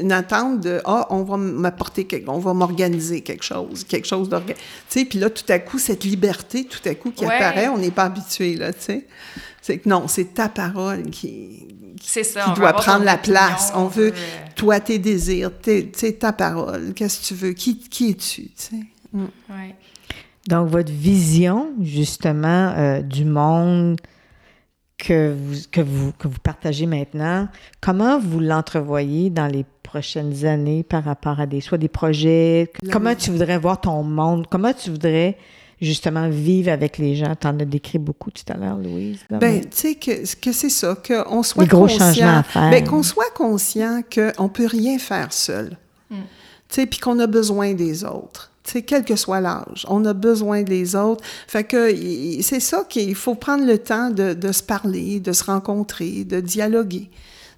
une 0.00 0.10
attente 0.10 0.60
de 0.60 0.80
«Ah, 0.84 1.06
on 1.10 1.22
va 1.22 1.36
m'apporter 1.36 2.04
quelque... 2.04 2.28
on 2.28 2.40
va 2.40 2.54
m'organiser 2.54 3.20
quelque 3.20 3.44
chose, 3.44 3.84
quelque 3.84 4.08
chose 4.08 4.28
d'organisé.» 4.28 4.60
Tu 4.90 4.98
sais, 4.98 5.04
puis 5.04 5.20
là, 5.20 5.30
tout 5.30 5.44
à 5.48 5.60
coup, 5.60 5.78
cette 5.78 6.02
liberté, 6.02 6.64
tout 6.64 6.80
à 6.88 6.94
coup, 6.96 7.12
qui 7.12 7.24
Ouais. 7.24 7.34
apparaît, 7.36 7.68
on 7.68 7.78
n'est 7.78 7.92
pas 7.92 8.04
habitué, 8.06 8.56
là, 8.56 8.72
tu 8.72 8.80
sais. 8.80 9.06
C'est 9.62 9.78
que 9.78 9.88
non, 9.88 10.08
c'est 10.08 10.34
ta 10.34 10.48
parole 10.48 11.04
qui, 11.10 11.68
ça. 12.02 12.20
qui 12.22 12.52
doit 12.60 12.72
prendre 12.72 13.04
la 13.04 13.14
opinion, 13.14 13.38
place. 13.38 13.70
On 13.76 13.86
veut, 13.86 14.08
euh, 14.08 14.46
toi, 14.56 14.80
tes 14.80 14.98
désirs, 14.98 15.52
tes, 15.62 15.84
tu 15.90 15.98
sais, 16.00 16.12
ta 16.14 16.32
parole, 16.32 16.92
qu'est-ce 16.94 17.20
que 17.20 17.26
tu 17.26 17.34
veux, 17.34 17.52
qui, 17.52 17.78
qui 17.78 18.10
es-tu, 18.10 18.42
tu 18.42 18.50
sais? 18.56 18.76
Mm. 19.12 19.22
ouais. 19.50 19.76
Donc 20.48 20.68
votre 20.68 20.92
vision 20.92 21.68
justement 21.80 22.72
euh, 22.76 23.00
du 23.02 23.24
monde 23.24 24.00
que 24.98 25.34
vous, 25.36 25.56
que, 25.72 25.80
vous, 25.80 26.12
que 26.12 26.28
vous 26.28 26.38
partagez 26.42 26.86
maintenant, 26.86 27.48
comment 27.80 28.18
vous 28.18 28.40
l'entrevoyez 28.40 29.28
dans 29.30 29.46
les 29.48 29.64
prochaines 29.82 30.44
années 30.44 30.82
par 30.82 31.04
rapport 31.04 31.40
à 31.40 31.46
des, 31.46 31.60
soit 31.60 31.78
des 31.78 31.88
projets? 31.88 32.70
La- 32.82 32.92
Comment 32.92 33.14
tu 33.14 33.30
voudrais 33.30 33.58
voir 33.58 33.80
ton 33.80 34.02
monde? 34.02 34.46
Comment 34.50 34.72
tu 34.72 34.90
voudrais 34.90 35.36
justement 35.80 36.28
vivre 36.28 36.70
avec 36.70 36.98
les 36.98 37.16
gens? 37.16 37.34
Tu 37.38 37.46
en 37.46 37.58
as 37.58 37.64
décrit 37.64 37.98
beaucoup 37.98 38.30
tout 38.30 38.44
à 38.48 38.56
l'heure, 38.56 38.78
Louise. 38.78 39.18
Ben, 39.30 39.38
mais- 39.40 39.60
tu 39.62 39.68
sais, 39.72 39.94
que, 39.96 40.36
que 40.40 40.52
c'est 40.52 40.70
ça, 40.70 40.96
qu'on 41.06 41.42
soit 41.42 41.64
Les 41.64 41.68
gros 41.68 41.82
conscient. 41.82 41.98
changements 42.06 42.38
à 42.38 42.42
faire. 42.44 42.70
Ben, 42.70 42.84
qu'on 42.86 43.02
soit 43.02 43.30
conscient 43.34 44.00
qu'on 44.12 44.48
peut 44.48 44.66
rien 44.66 44.98
faire 44.98 45.32
seul. 45.32 45.76
Mm. 46.10 46.16
Tu 46.68 46.74
sais, 46.80 46.86
puis 46.86 47.00
qu'on 47.00 47.18
a 47.18 47.26
besoin 47.26 47.74
des 47.74 48.04
autres. 48.04 48.52
Tu 48.64 48.72
sais, 48.72 48.82
quel 48.82 49.04
que 49.04 49.14
soit 49.14 49.40
l'âge, 49.40 49.84
on 49.88 50.04
a 50.06 50.14
besoin 50.14 50.62
des 50.62 50.96
autres. 50.96 51.22
Fait 51.46 51.64
que 51.64 51.94
c'est 52.40 52.60
ça 52.60 52.84
qu'il 52.88 53.14
faut 53.14 53.34
prendre 53.34 53.66
le 53.66 53.78
temps 53.78 54.10
de, 54.10 54.32
de 54.32 54.52
se 54.52 54.62
parler, 54.62 55.20
de 55.20 55.32
se 55.32 55.44
rencontrer, 55.44 56.24
de 56.24 56.40
dialoguer. 56.40 57.10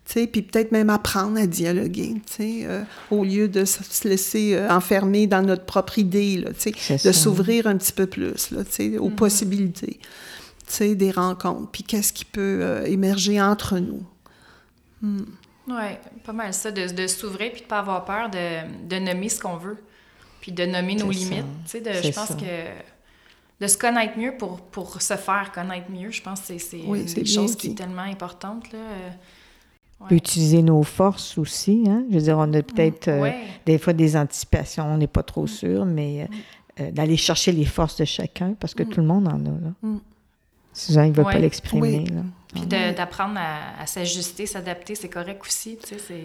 Tu 0.05 0.13
sais, 0.13 0.27
puis 0.29 0.43
peut-être 0.43 0.71
même 0.71 0.89
apprendre 0.91 1.39
à 1.41 1.47
dialoguer, 1.47 2.15
tu 2.27 2.33
sais, 2.33 2.61
euh, 2.63 2.83
au 3.11 3.25
lieu 3.25 3.49
de 3.49 3.65
se 3.65 3.83
se 3.83 4.07
laisser 4.07 4.55
euh, 4.55 4.69
enfermer 4.71 5.27
dans 5.27 5.43
notre 5.43 5.65
propre 5.65 5.99
idée, 5.99 6.37
là, 6.37 6.51
tu 6.53 6.73
sais, 6.73 6.73
C'est 6.77 7.09
de 7.09 7.13
s'ouvrir 7.13 7.67
un 7.67 7.77
petit 7.77 7.93
peu 7.93 8.07
plus, 8.07 8.53
là, 8.53 8.63
tu 8.65 8.71
sais, 8.71 8.99
aux 8.99 9.11
possibilités, 9.11 9.99
tu 9.99 10.73
sais, 10.73 10.95
des 10.95 11.11
rencontres, 11.11 11.71
puis 11.73 11.83
qu'est-ce 11.83 12.13
qui 12.13 12.25
peut 12.25 12.61
euh, 12.63 12.85
émerger 12.85 13.41
entre 13.41 13.81
nous. 13.81 14.03
Oui, 15.03 15.91
pas 16.25 16.33
mal 16.33 16.55
ça, 16.55 16.71
de, 16.71 16.87
de 16.89 17.07
s'ouvrir 17.09 17.51
puis 17.51 17.63
de 17.63 17.67
pas 17.67 17.81
avoir 17.81 18.05
peur 18.05 18.31
de, 18.31 18.87
de 18.89 19.05
nommer 19.05 19.29
ce 19.29 19.41
qu'on 19.41 19.57
veut, 19.57 19.79
puis 20.47 20.53
de 20.53 20.65
nommer 20.65 20.95
nos 20.95 21.13
ça. 21.13 21.19
limites. 21.19 21.45
Tu 21.65 21.71
sais, 21.71 21.81
de- 21.81 21.93
je 21.93 22.13
pense 22.13 22.29
ça. 22.29 22.35
que 22.35 22.45
de 23.65 23.67
se 23.67 23.77
connaître 23.77 24.17
mieux 24.17 24.37
pour, 24.39 24.61
pour 24.61 25.03
se 25.03 25.15
faire 25.17 25.51
connaître 25.53 25.91
mieux, 25.91 26.13
je 26.13 26.23
pense 26.23 26.41
que 26.43 26.57
c'est- 26.59 26.83
Oui, 26.87 27.05
une 27.17 27.27
choses 27.27 27.57
qui 27.57 27.69
est 27.69 27.75
tellement 27.75 28.03
importante. 28.03 28.71
Là. 28.73 28.79
euh, 28.79 30.05
ouais. 30.09 30.17
utiliser 30.17 30.63
nos 30.63 30.85
forces 30.85 31.37
aussi. 31.37 31.83
Hein? 31.89 32.05
Je 32.11 32.15
veux 32.15 32.23
dire, 32.23 32.39
on 32.39 32.53
a 32.53 32.63
peut-être 32.63 33.09
euh, 33.09 33.29
des 33.65 33.79
fois 33.79 33.93
des 33.93 34.17
anticipations, 34.17 34.85
on 34.87 34.99
n'est 34.99 35.09
pas 35.09 35.25
trop 35.25 35.49
sûr, 35.49 35.85
mais 35.85 36.23
euh, 36.23 36.27
euh, 36.85 36.91
d'aller 36.93 37.17
chercher 37.17 37.51
les 37.51 37.65
forces 37.65 37.97
de 37.97 38.05
chacun 38.05 38.55
parce 38.61 38.73
que 38.73 38.85
tout 38.85 39.01
le 39.01 39.07
monde 39.09 39.27
en 39.27 39.41
a. 39.41 39.49
Là. 39.49 39.73
Mm. 39.83 39.99
Souvent, 40.73 41.03
il 41.03 41.11
ne 41.11 41.17
veut 41.17 41.25
pas 41.25 41.39
l'exprimer. 41.39 42.05
Oui. 42.09 42.23
Puis 42.55 42.67
d'apprendre 42.67 43.37
à, 43.39 43.81
à 43.83 43.87
s'ajuster, 43.87 44.47
s'adapter, 44.47 44.95
c'est 44.95 45.09
correct 45.09 45.43
aussi. 45.45 45.77
Tu 45.83 45.89
sais, 45.89 45.99
c'est... 45.99 46.25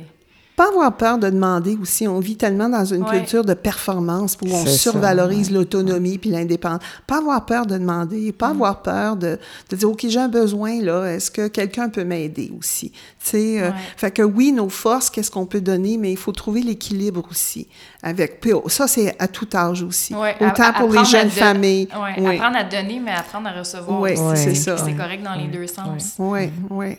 Pas 0.62 0.68
avoir 0.68 0.96
peur 0.96 1.18
de 1.18 1.28
demander 1.28 1.76
aussi. 1.82 2.08
On 2.08 2.20
vit 2.20 2.38
tellement 2.38 2.70
dans 2.70 2.86
une 2.86 3.02
Ouais. 3.02 3.18
culture 3.18 3.44
de 3.44 3.56
performance 3.56 4.38
où 4.44 4.48
on 4.54 4.64
survalorise 4.68 5.50
l'autonomie 5.50 6.20
puis 6.20 6.30
l'indépendance. 6.30 6.84
Pas 7.08 7.18
avoir 7.18 7.44
peur 7.48 7.66
de 7.66 7.80
demander, 7.80 8.32
pas 8.32 8.50
avoir 8.50 8.84
peur 8.84 9.16
de, 9.16 9.40
de 9.72 9.76
dire, 9.76 9.90
OK, 9.90 10.06
j'ai 10.08 10.20
un 10.20 10.28
besoin, 10.28 10.80
là, 10.80 11.06
est-ce 11.16 11.32
que 11.32 11.48
quelqu'un 11.48 11.90
peut 11.90 12.04
m'aider 12.04 12.54
aussi? 12.60 12.92
Tu 12.92 12.98
sais, 13.20 13.60
euh, 13.60 13.70
Ouais. 13.70 13.76
fait 13.98 14.12
que 14.12 14.22
oui, 14.22 14.52
nos 14.52 14.70
forces, 14.70 15.10
qu'est-ce 15.10 15.32
qu'on 15.32 15.48
peut 15.48 15.62
donner, 15.62 15.98
mais 15.98 16.12
il 16.12 16.18
faut 16.18 16.32
trouver 16.32 16.62
l'équilibre 16.62 17.24
aussi. 17.32 17.68
Avec, 18.04 18.40
ça, 18.68 18.88
c'est 18.88 19.16
à 19.20 19.28
tout 19.28 19.48
âge 19.56 19.82
aussi. 19.82 20.14
Ouais, 20.14 20.36
Autant 20.42 20.74
pour 20.74 20.92
les 20.94 21.06
jeunes 21.06 21.32
familles. 21.32 21.88
Ouais, 21.92 22.22
Oui, 22.24 22.36
apprendre 22.36 22.58
à 22.58 22.64
donner, 22.66 23.00
mais 23.04 23.14
apprendre 23.14 23.48
à 23.48 23.54
recevoir 23.54 24.00
Ouais, 24.00 24.16
aussi. 24.16 24.44
c'est 24.44 24.54
ça. 24.54 24.78
C'est 24.78 24.94
correct 24.94 25.24
dans 25.24 25.34
les 25.34 25.48
deux 25.48 25.66
sens. 25.66 26.14
oui, 26.20 26.52
oui. 26.70 26.98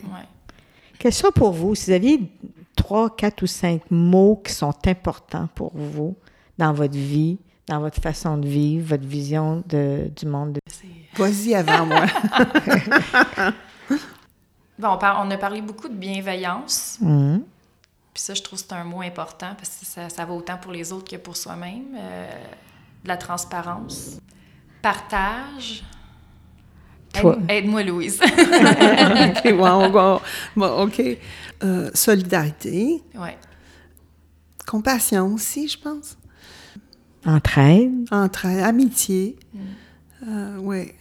Sont 1.11 1.31
pour 1.31 1.53
vous, 1.53 1.75
si 1.75 1.85
vous 1.89 1.95
aviez 1.95 2.19
trois, 2.75 3.15
quatre 3.15 3.43
ou 3.43 3.47
cinq 3.47 3.81
mots 3.89 4.41
qui 4.43 4.53
sont 4.53 4.73
importants 4.87 5.47
pour 5.55 5.71
vous 5.75 6.15
dans 6.57 6.73
votre 6.73 6.97
vie, 6.97 7.39
dans 7.67 7.79
votre 7.79 8.01
façon 8.01 8.37
de 8.37 8.47
vivre, 8.47 8.87
votre 8.89 9.05
vision 9.05 9.63
de, 9.67 10.11
du 10.15 10.25
monde. 10.25 10.53
De... 10.53 10.59
Vas-y 11.15 11.55
avant 11.55 11.85
moi. 11.85 12.05
bon, 14.79 14.89
on, 14.89 14.97
par- 14.97 15.25
on 15.25 15.31
a 15.31 15.37
parlé 15.37 15.61
beaucoup 15.61 15.87
de 15.87 15.95
bienveillance. 15.95 16.97
Mhm. 17.01 17.43
Puis 18.13 18.21
ça, 18.21 18.33
je 18.35 18.41
trouve 18.43 18.61
que 18.61 18.65
c'est 18.67 18.75
un 18.75 18.83
mot 18.83 19.01
important 19.01 19.55
parce 19.57 19.69
que 19.79 19.85
ça, 19.85 20.07
ça 20.09 20.25
va 20.25 20.33
autant 20.33 20.57
pour 20.57 20.71
les 20.71 20.91
autres 20.93 21.09
que 21.09 21.17
pour 21.17 21.35
soi-même. 21.35 21.95
Euh, 21.97 22.29
de 23.03 23.07
la 23.07 23.17
transparence. 23.17 24.17
Partage. 24.81 25.83
Toi. 27.13 27.37
Aide- 27.47 27.51
Aide-moi, 27.65 27.83
Louise. 27.83 28.19
OK, 28.23 29.43
ouais, 29.45 29.53
on 29.53 29.89
va- 29.91 30.21
bon, 30.55 30.83
OK. 30.83 31.01
Euh, 31.63 31.89
solidarité. 31.93 33.01
ouais. 33.15 33.37
Compassion 34.65 35.33
aussi, 35.33 35.67
je 35.67 35.77
pense. 35.77 36.17
Entraide, 37.25 37.91
Entraide, 38.11 38.59
amitié. 38.59 39.37
Euh, 40.27 40.57
oui. 40.59 40.91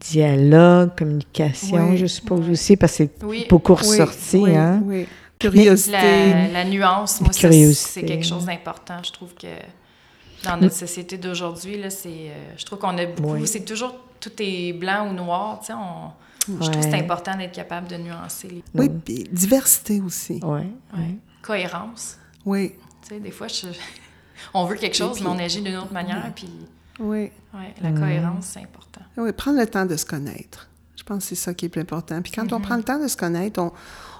dialogue, 0.00 0.96
communication, 0.96 1.90
Oui. 1.90 1.98
je 1.98 2.06
suppose 2.06 2.48
aussi, 2.48 2.76
parce 2.76 2.92
que 2.92 3.04
c'est 3.04 3.22
Oui. 3.24 3.46
beaucoup 3.50 3.74
Oui, 3.74 3.78
ressorti, 3.80 4.36
oui, 4.38 4.56
hein? 4.56 4.80
oui. 4.84 5.06
Curiosité. 5.38 5.92
La, 5.92 6.48
la 6.48 6.64
nuance, 6.64 7.20
moi, 7.20 7.30
c'est 7.32 8.02
quelque 8.02 8.24
chose 8.26 8.46
d'important. 8.46 9.02
Je 9.04 9.12
trouve 9.12 9.34
que 9.34 9.46
dans 10.44 10.56
notre 10.56 10.74
société 10.74 11.18
d'aujourd'hui, 11.18 11.78
là, 11.78 11.90
c'est, 11.90 12.08
euh, 12.08 12.52
je 12.56 12.64
trouve 12.64 12.78
qu'on 12.78 12.96
a 12.96 13.04
beaucoup. 13.06 13.34
Oui. 13.34 13.46
C'est 13.46 13.64
toujours 13.64 13.94
tout 14.20 14.30
est 14.38 14.72
blanc 14.72 15.08
ou 15.10 15.12
noir. 15.14 15.60
tu 15.60 15.66
sais, 15.66 15.72
On, 15.74 16.12
Je 16.62 16.70
trouve 16.70 16.76
que 16.76 16.90
c'est 16.90 16.98
important 17.00 17.36
d'être 17.36 17.52
capable 17.52 17.88
de 17.88 17.96
nuancer 17.96 18.48
les 18.48 18.64
Oui, 18.74 18.88
puis 18.88 19.24
diversité 19.32 20.00
aussi. 20.00 20.40
Ouais, 20.42 20.66
ouais. 20.96 21.16
cohérence. 21.42 22.16
Oui, 22.44 22.72
Tu 23.02 23.14
sais, 23.14 23.20
des 23.20 23.30
fois, 23.30 23.48
je- 23.48 23.66
on 24.54 24.64
veut 24.66 24.76
quelque 24.76 24.96
chose, 24.96 25.14
puis- 25.16 25.24
mais 25.24 25.30
on 25.30 25.38
agit 25.38 25.62
d'une 25.62 25.76
autre 25.76 25.92
manière. 25.92 26.30
Puis, 26.34 26.48
oui. 26.98 27.30
ouais, 27.54 27.74
la 27.82 27.92
cohérence, 27.92 28.46
c'est 28.46 28.60
important. 28.60 29.02
Oui, 29.16 29.32
prendre 29.32 29.58
le 29.58 29.66
temps 29.66 29.86
de 29.86 29.96
se 29.96 30.04
connaître. 30.06 30.68
Je 30.96 31.02
pense 31.02 31.18
que 31.24 31.28
c'est 31.30 31.34
ça 31.34 31.54
qui 31.54 31.66
est 31.66 31.68
plus 31.70 31.80
important. 31.80 32.20
Puis 32.22 32.30
quand 32.32 32.44
Mm-hmm. 32.44 32.54
on 32.54 32.60
prend 32.60 32.76
le 32.76 32.82
temps 32.82 32.98
de 33.02 33.08
se 33.08 33.16
connaître, 33.16 33.58
on, 33.60 33.72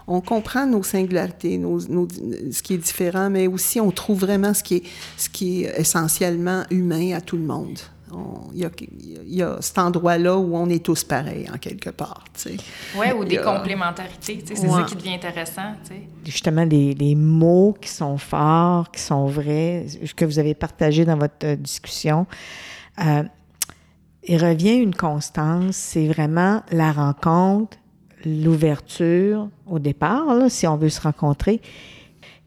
on 0.07 0.21
comprend 0.23 0.67
nos 0.67 0.83
singularités, 0.83 1.59
nos, 1.59 1.79
nos- 1.89 2.09
ce 2.09 2.63
qui 2.63 2.75
est 2.75 2.79
différent, 2.79 3.29
mais 3.31 3.47
aussi 3.47 3.81
on 3.81 3.91
trouve 3.91 4.21
vraiment 4.21 4.55
ce 4.55 4.63
qui 4.63 4.77
est, 4.77 4.83
ce 5.19 5.29
qui 5.29 5.65
est 5.65 5.79
essentiellement 5.81 6.65
humain 6.71 7.15
à 7.15 7.21
tout 7.21 7.37
le 7.37 7.45
monde. 7.45 7.79
Il 8.53 8.59
y, 8.61 8.65
a, 8.65 8.71
il 8.81 9.35
y 9.35 9.43
a 9.43 9.57
cet 9.61 9.79
endroit-là 9.79 10.37
où 10.37 10.57
on 10.57 10.69
est 10.69 10.85
tous 10.85 11.05
pareils, 11.05 11.47
en 11.53 11.59
quelque 11.59 11.91
part. 11.91 12.25
tu 12.35 12.41
sais. 12.41 12.57
Ouais, 12.99 13.13
ou 13.13 13.25
des 13.25 13.39
a- 13.39 13.43
complémentarités. 13.43 14.39
tu 14.39 14.47
sais, 14.49 14.57
C'est 14.57 14.67
Ouais. 14.69 14.81
ça 14.81 14.83
qui 14.85 14.97
devient 14.97 15.15
intéressant. 15.15 15.75
tu 15.85 15.91
sais. 15.95 16.03
justement 16.25 16.65
les, 16.65 16.95
les 16.95 17.15
mots 17.15 17.75
qui 17.81 17.89
sont 17.89 18.19
forts, 18.19 18.91
qui 18.91 19.01
sont 19.01 19.27
vrais, 19.27 19.87
que 20.17 20.25
vous 20.25 20.39
avez 20.39 20.55
partagé 20.55 21.05
dans 21.05 21.17
votre 21.17 21.45
euh, 21.45 21.57
discussion. 21.57 22.27
Euh, 23.05 23.23
il 24.25 24.37
revient 24.45 24.77
une 24.77 24.95
constance, 24.95 25.77
c'est 25.77 26.07
vraiment 26.09 26.63
la 26.71 26.93
rencontre, 26.93 27.79
l'ouverture 28.45 29.49
au 29.67 29.79
départ, 29.79 30.35
là, 30.35 30.49
si 30.49 30.67
on 30.67 30.77
veut 30.77 30.89
se 30.91 31.01
rencontrer. 31.01 31.61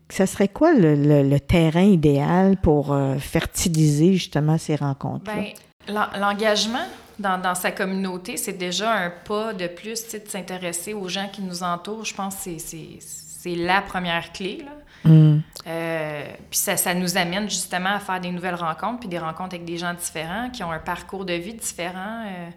Ça 0.10 0.26
serait 0.28 0.48
quoi 0.48 0.74
le, 0.74 0.96
le- 0.96 1.24
le 1.28 1.40
terrain 1.40 1.82
idéal 1.84 2.58
pour 2.58 2.94
euh, 2.94 3.18
fertiliser 3.18 4.14
justement 4.14 4.58
ces 4.58 4.76
rencontres-là? 4.76 5.34
Ben, 5.36 5.94
l'en- 5.94 6.20
l'engagement 6.20 6.86
dans, 7.20 7.40
dans 7.42 7.56
sa 7.56 7.72
communauté, 7.72 8.38
c'est 8.38 8.58
déjà 8.58 8.94
un 8.94 9.10
pas 9.10 9.54
de 9.54 9.68
plus, 9.68 10.08
de 10.12 10.22
s'intéresser 10.28 10.94
aux 10.94 11.08
gens 11.08 11.28
qui 11.32 11.42
nous 11.42 11.64
entourent. 11.64 12.06
Je 12.06 12.14
pense 12.14 12.36
que 12.44 12.58
c'est- 12.60 13.00
la 13.56 13.82
première 13.82 14.32
clé. 14.32 14.64
Là. 14.66 14.72
Hum, 15.12 15.42
Euh, 15.68 16.24
puis 16.50 16.58
ça, 16.60 16.78
ça 16.78 16.94
nous 16.94 17.18
amène 17.18 17.50
justement 17.50 17.90
à 17.96 18.00
faire 18.00 18.22
des 18.22 18.32
nouvelles 18.32 18.56
rencontres, 18.56 19.02
puis 19.02 19.10
des 19.10 19.20
rencontres 19.20 19.56
avec 19.56 19.66
des 19.66 19.78
gens 19.78 19.94
différents, 19.94 20.50
qui 20.50 20.64
ont 20.64 20.72
un 20.72 20.80
parcours 20.80 21.26
de 21.26 21.34
vie 21.34 21.54
différent. 21.54 22.24
euh, 22.26 22.50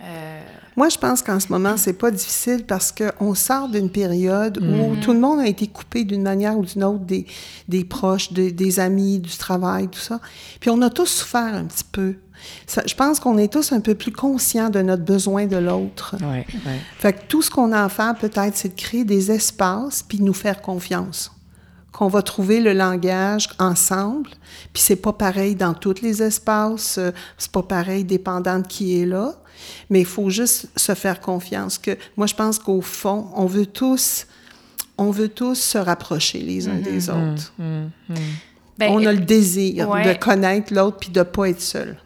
euh, 0.00 0.40
Moi, 0.76 0.88
je 0.88 0.98
pense 0.98 1.22
qu'en 1.22 1.38
ce 1.40 1.48
moment, 1.48 1.76
c'est 1.76 1.92
pas 1.92 2.10
difficile 2.10 2.64
parce 2.66 2.92
qu'on 2.92 3.34
sort 3.34 3.68
d'une 3.68 3.90
période 3.90 4.58
où 4.58 4.96
tout 5.00 5.12
le 5.12 5.20
monde 5.20 5.40
a 5.40 5.46
été 5.46 5.66
coupé 5.68 6.04
d'une 6.04 6.22
manière 6.22 6.58
ou 6.58 6.64
d'une 6.64 6.84
autre 6.84 7.04
des, 7.04 7.26
des 7.68 7.84
proches, 7.84 8.32
des, 8.32 8.52
des 8.52 8.80
amis, 8.80 9.18
du 9.20 9.36
travail, 9.36 9.88
tout 9.88 10.00
ça. 10.00 10.20
Puis 10.60 10.70
on 10.70 10.80
a 10.82 10.90
tous 10.90 11.06
souffert 11.06 11.54
un 11.54 11.64
petit 11.64 11.84
peu. 11.90 12.14
Ça- 12.66 12.82
je 12.86 12.94
pense 12.94 13.20
qu'on 13.20 13.38
est 13.38 13.50
tous 13.52 13.72
un 13.72 13.80
peu 13.80 13.94
plus 13.94 14.12
conscients 14.12 14.68
de 14.68 14.80
notre 14.82 15.04
besoin 15.04 15.46
de 15.46 15.56
l'autre. 15.56 16.16
ouais, 16.20 16.44
ouais. 16.66 16.80
Fait 16.98 17.12
que 17.12 17.20
tout 17.28 17.40
ce 17.40 17.50
qu'on 17.50 17.72
a 17.72 17.84
à 17.84 17.88
faire, 17.88 18.14
peut-être, 18.16 18.56
c'est 18.56 18.74
de 18.74 18.80
créer 18.80 19.04
des 19.04 19.30
espaces 19.30 20.02
puis 20.02 20.18
de 20.18 20.24
nous 20.24 20.34
faire 20.34 20.60
confiance. 20.60 21.30
Qu'on 21.92 22.08
va 22.08 22.22
trouver 22.22 22.58
le 22.60 22.72
langage 22.72 23.48
ensemble. 23.60 24.28
Puis 24.72 24.82
c'est 24.82 24.96
pas 24.96 25.12
pareil 25.12 25.54
dans 25.54 25.74
tous 25.74 26.02
les 26.02 26.24
espaces. 26.24 26.98
euh, 26.98 27.12
C'est 27.38 27.52
pas 27.52 27.62
pareil 27.62 28.02
dépendant 28.02 28.58
de 28.58 28.66
qui 28.66 29.00
est 29.00 29.06
là. 29.06 29.32
Mais 29.90 30.00
il 30.00 30.06
faut 30.06 30.30
juste 30.30 30.68
se 30.76 30.94
faire 30.94 31.20
confiance. 31.20 31.78
Que 31.78 31.96
moi, 32.16 32.26
je 32.26 32.34
pense 32.34 32.58
qu'au 32.58 32.80
fond, 32.80 33.28
on 33.34 33.46
veut 33.46 33.66
tous, 33.66 34.26
on 34.98 35.10
veut 35.10 35.28
tous 35.28 35.56
se 35.56 35.78
rapprocher 35.78 36.38
les 36.40 36.68
uns 36.68 36.76
des 36.78 37.08
autres. 37.10 37.52
ben, 37.58 37.90
on 38.90 39.04
a 39.06 39.12
le 39.12 39.20
désir 39.20 39.88
ouais. 39.88 40.04
de 40.14 40.18
connaître 40.18 40.72
l'autre 40.74 40.98
puis 40.98 41.10
de 41.10 41.22
pas 41.22 41.48
être 41.48 41.60
seul. 41.60 41.96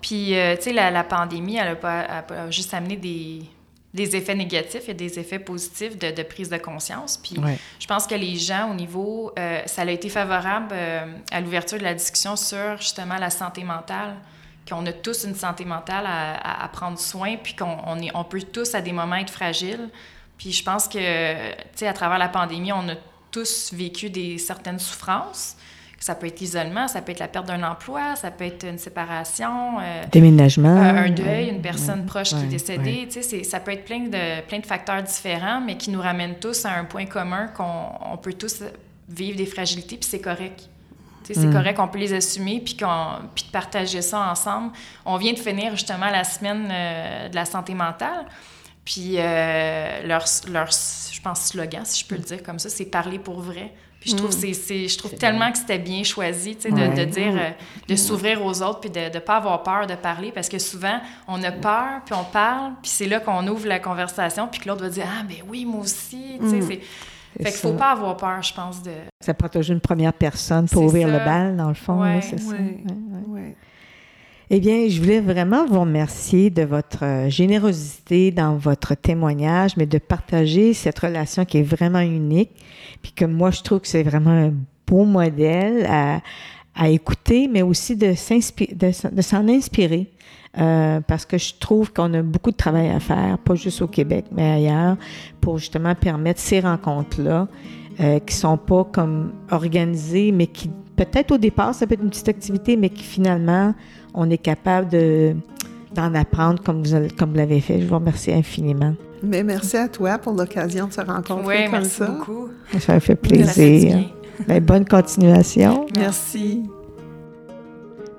Puis, 0.00 0.36
euh, 0.36 0.56
tu 0.56 0.62
sais, 0.64 0.72
la, 0.72 0.90
la 0.90 1.02
pandémie, 1.04 1.56
elle 1.56 1.68
a 1.68 1.74
pas, 1.76 2.04
elle 2.04 2.16
a 2.18 2.22
pas 2.22 2.50
juste 2.50 2.72
amené 2.74 2.96
des, 2.96 3.42
des 3.92 4.14
effets 4.14 4.36
négatifs, 4.36 4.82
il 4.84 4.88
y 4.88 4.90
a 4.92 4.94
des 4.94 5.18
effets 5.18 5.40
positifs 5.40 5.98
de, 5.98 6.12
de 6.12 6.22
prise 6.22 6.48
de 6.48 6.58
conscience. 6.58 7.16
Puis, 7.16 7.38
Ouais. 7.40 7.58
je 7.80 7.86
pense 7.88 8.06
que 8.06 8.14
les 8.14 8.36
gens, 8.36 8.70
au 8.70 8.74
niveau, 8.74 9.32
euh, 9.36 9.60
ça 9.66 9.82
a 9.82 9.90
été 9.90 10.08
favorable 10.08 10.68
euh, 10.72 11.06
à 11.32 11.40
l'ouverture 11.40 11.76
de 11.78 11.82
la 11.82 11.94
discussion 11.94 12.36
sur 12.36 12.76
justement 12.78 13.16
la 13.16 13.30
santé 13.30 13.64
mentale, 13.64 14.14
qu'on 14.68 14.84
a 14.86 14.92
tous 14.92 15.24
une 15.24 15.34
santé 15.34 15.64
mentale 15.64 16.04
à, 16.06 16.68
prendre 16.72 16.98
soin, 16.98 17.36
puis 17.42 17.54
qu'on 17.54 17.76
on 17.86 17.98
on 18.14 18.24
peut 18.24 18.42
tous 18.42 18.74
à 18.74 18.80
des 18.80 18.92
moments 18.92 19.16
être 19.16 19.30
fragiles. 19.30 19.88
Puis, 20.36 20.52
je 20.52 20.62
pense 20.62 20.86
que, 20.86 20.98
tu 20.98 21.56
sais, 21.74 21.88
à 21.88 21.92
travers 21.92 22.18
la 22.18 22.28
pandémie, 22.28 22.72
on 22.72 22.88
a 22.88 22.94
tous 23.30 23.72
vécu 23.72 24.10
des 24.10 24.38
certaines 24.38 24.78
souffrances. 24.78 25.56
Ça 26.00 26.14
peut 26.14 26.28
être 26.28 26.38
l'isolement, 26.38 26.86
ça 26.86 27.02
peut 27.02 27.10
être 27.10 27.18
la 27.18 27.26
perte 27.26 27.46
d'un 27.46 27.62
emploi, 27.64 28.14
ça 28.14 28.30
peut 28.30 28.44
être 28.44 28.64
une 28.64 28.78
séparation. 28.78 29.80
euh, 29.80 30.04
Déménagement. 30.12 30.76
euh, 30.76 31.06
un 31.06 31.10
deuil, 31.10 31.48
une 31.48 31.60
personne 31.60 32.00
ouais, 32.00 32.06
proche 32.06 32.30
qui 32.30 32.36
est 32.36 32.46
décédée. 32.46 33.00
ouais. 33.00 33.08
Tu 33.10 33.20
sais, 33.20 33.42
ça 33.42 33.58
peut 33.58 33.72
être 33.72 33.84
plein 33.84 34.04
de, 34.04 34.40
plein 34.46 34.60
de 34.60 34.66
facteurs 34.66 35.02
différents, 35.02 35.60
mais 35.60 35.76
qui 35.76 35.90
nous 35.90 36.00
ramènent 36.00 36.38
tous 36.38 36.64
à 36.64 36.74
un 36.74 36.84
point 36.84 37.06
commun 37.06 37.48
qu'on 37.48 37.88
on 38.12 38.16
peut 38.16 38.32
tous 38.32 38.62
vivre 39.08 39.36
des 39.36 39.46
fragilités, 39.46 39.96
puis 39.96 40.08
c'est 40.08 40.20
correct. 40.20 40.68
C'est 41.24 41.36
Mm. 41.38 41.52
correct 41.52 41.76
qu'on 41.76 41.88
peut 41.88 41.98
les 41.98 42.12
assumer, 42.14 42.60
puis, 42.64 42.74
de 42.74 43.50
partager 43.52 44.00
ça 44.02 44.30
ensemble. 44.30 44.72
On 45.04 45.16
vient 45.16 45.32
de 45.32 45.38
finir 45.38 45.72
justement 45.72 46.08
la 46.10 46.24
semaine 46.24 46.68
euh, 46.70 47.28
de 47.28 47.34
la 47.34 47.44
santé 47.44 47.74
mentale, 47.74 48.26
puis 48.84 49.16
euh, 49.18 50.06
leur, 50.06 50.24
leur, 50.50 50.68
je 50.70 51.20
pense, 51.20 51.40
slogan, 51.46 51.82
si 51.84 52.00
je 52.02 52.06
peux 52.06 52.14
le 52.16 52.22
dire 52.22 52.42
comme 52.42 52.58
ça, 52.58 52.68
c'est 52.70 52.84
«parler 52.86 53.18
pour 53.18 53.40
vrai». 53.40 53.72
Puis 54.00 54.10
je 54.10 54.16
trouve, 54.16 54.30
c'est, 54.30 54.52
c'est- 54.54 54.86
je 54.86 54.96
trouve 54.96 55.10
tellement 55.16 55.50
que 55.50 55.58
c'était 55.58 55.78
bien 55.80 56.04
choisi, 56.04 56.54
tu 56.54 56.62
sais, 56.62 56.70
de, 56.70 56.76
de 56.96 57.04
dire, 57.04 57.32
euh, 57.34 57.50
de 57.88 57.96
s'ouvrir 57.96 58.44
aux 58.46 58.62
autres, 58.62 58.78
puis 58.78 58.90
de 58.90 59.12
ne 59.12 59.18
pas 59.18 59.36
avoir 59.38 59.60
peur 59.64 59.88
de 59.88 59.96
parler, 59.96 60.30
parce 60.30 60.48
que 60.48 60.60
souvent, 60.60 61.00
on 61.26 61.42
a 61.42 61.50
peur, 61.50 62.02
puis 62.06 62.14
on 62.14 62.22
parle, 62.22 62.74
puis 62.80 62.92
c'est 62.92 63.08
là 63.08 63.18
qu'on 63.18 63.44
ouvre 63.48 63.66
la 63.66 63.80
conversation, 63.80 64.46
puis 64.46 64.60
que 64.60 64.68
l'autre 64.68 64.82
va 64.82 64.88
dire 64.88 65.04
«Ah, 65.20 65.24
ben 65.28 65.38
oui, 65.48 65.64
moi 65.64 65.80
aussi», 65.80 66.38
tu 66.40 66.48
sais, 66.48 66.60
c'est... 66.62 66.80
C'est 66.80 66.80
Fait 67.40 67.50
qu'il 67.50 67.60
faut 67.60 67.72
pas 67.74 67.92
avoir 67.92 68.16
peur, 68.16 68.42
je 68.42 68.52
pense, 68.52 68.82
de... 68.82 68.90
Ça 69.20 69.34
toujours 69.48 69.74
une 69.74 69.80
première 69.80 70.12
personne 70.12 70.66
pour 70.68 70.84
ouvrir 70.84 71.08
ça. 71.08 71.18
le 71.18 71.24
bal, 71.24 71.56
dans 71.56 71.68
le 71.68 71.74
fond. 71.74 72.00
Ouais. 72.02 72.20
c'est 72.20 72.38
ça. 72.40 72.54
Ouais. 73.28 73.54
Eh 74.50 74.60
bien, 74.60 74.88
je 74.88 74.98
voulais 75.00 75.20
vraiment 75.20 75.66
vous 75.66 75.80
remercier 75.80 76.48
de 76.48 76.62
votre 76.62 77.04
euh, 77.04 77.28
générosité 77.28 78.30
dans 78.30 78.56
votre 78.56 78.94
témoignage, 78.94 79.76
mais 79.76 79.84
de 79.84 79.98
partager 79.98 80.72
cette 80.72 80.98
relation 80.98 81.44
qui 81.44 81.58
est 81.58 81.62
vraiment 81.62 82.00
unique, 82.00 82.50
puis 83.02 83.12
que 83.12 83.26
moi, 83.26 83.50
je 83.50 83.60
trouve 83.62 83.80
que 83.80 83.88
c'est 83.88 84.02
vraiment 84.02 84.30
un 84.30 84.52
beau 84.86 85.04
modèle 85.04 85.84
à, 85.86 86.20
à 86.74 86.88
écouter, 86.88 87.46
mais 87.46 87.60
aussi 87.60 87.94
de, 87.94 88.14
s'inspirer, 88.14 88.74
de, 88.74 88.90
s'en- 88.90 89.10
de 89.12 89.20
s'en 89.20 89.46
inspirer. 89.48 90.10
Euh, 90.58 91.00
parce 91.06 91.24
que 91.24 91.38
je 91.38 91.54
trouve 91.60 91.92
qu'on 91.92 92.12
a 92.14 92.22
beaucoup 92.22 92.50
de 92.50 92.56
travail 92.56 92.88
à 92.88 92.98
faire, 92.98 93.38
pas 93.38 93.54
juste 93.54 93.80
au 93.80 93.86
Québec, 93.86 94.24
mais 94.32 94.50
ailleurs, 94.50 94.96
pour 95.40 95.58
justement 95.58 95.94
permettre 95.94 96.40
ces 96.40 96.58
rencontres-là, 96.60 97.46
euh, 98.00 98.18
qui 98.20 98.34
sont 98.34 98.56
pas 98.56 98.84
comme 98.90 99.32
organisées, 99.50 100.32
mais 100.32 100.46
qui 100.48 100.70
peut-être 100.96 101.32
au 101.32 101.38
départ, 101.38 101.74
ça 101.74 101.86
peut 101.86 101.94
être 101.94 102.02
une 102.02 102.10
petite 102.10 102.28
activité, 102.28 102.76
mais 102.76 102.88
qui 102.88 103.04
finalement, 103.04 103.72
on 104.14 104.28
est 104.30 104.38
capable 104.38 104.88
de, 104.88 105.36
d'en 105.94 106.12
apprendre 106.14 106.60
comme 106.62 106.82
vous, 106.82 106.94
avez- 106.94 107.10
comme 107.10 107.30
vous 107.30 107.36
l'avez 107.36 107.60
fait. 107.60 107.80
Je 107.80 107.86
vous 107.86 107.94
remercie 107.94 108.32
infiniment. 108.32 108.94
Mais 109.22 109.44
merci 109.44 109.76
à 109.76 109.86
toi 109.88 110.18
pour 110.18 110.32
l'occasion 110.32 110.88
de 110.88 110.92
se 110.92 111.00
rencontrer 111.00 111.44
Oui, 111.46 111.64
comme 111.64 111.72
merci 111.72 111.90
ça. 111.90 112.06
beaucoup. 112.06 112.48
Ça 112.80 112.94
me 112.94 113.00
fait 113.00 113.14
plaisir. 113.16 113.96
bien. 113.96 114.04
Ben, 114.46 114.62
bonne 114.64 114.84
continuation. 114.84 115.86
Merci. 115.96 116.64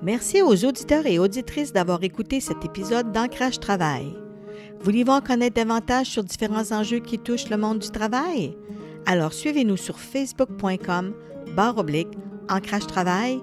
Merci 0.02 0.40
aux 0.40 0.64
auditeurs 0.64 1.04
et 1.04 1.18
auditrices 1.18 1.74
d'avoir 1.74 2.02
écouté 2.02 2.40
cet 2.40 2.64
épisode 2.64 3.12
d'Ancrage 3.12 3.60
Travail. 3.60 4.16
Voulez-vous 4.80 5.12
en 5.12 5.20
connaître 5.20 5.56
davantage 5.56 6.06
sur 6.06 6.24
différents 6.24 6.72
enjeux 6.72 7.00
qui 7.00 7.18
touchent 7.18 7.50
le 7.50 7.58
monde 7.58 7.80
du 7.80 7.90
travail? 7.90 8.56
Alors 9.04 9.34
suivez-nous 9.34 9.76
sur 9.76 9.98
facebook.com 9.98 11.12
barre 11.54 11.76
oblique 11.76 12.08
Ancrage 12.48 12.86
Travail 12.86 13.40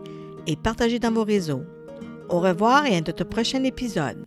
et 0.48 0.56
partagez 0.56 0.98
dans 0.98 1.12
vos 1.12 1.24
réseaux. 1.24 1.62
Au 2.30 2.40
revoir 2.40 2.88
et 2.88 2.96
à 2.96 3.02
notre 3.02 3.24
prochain 3.24 3.64
épisode. 3.64 4.26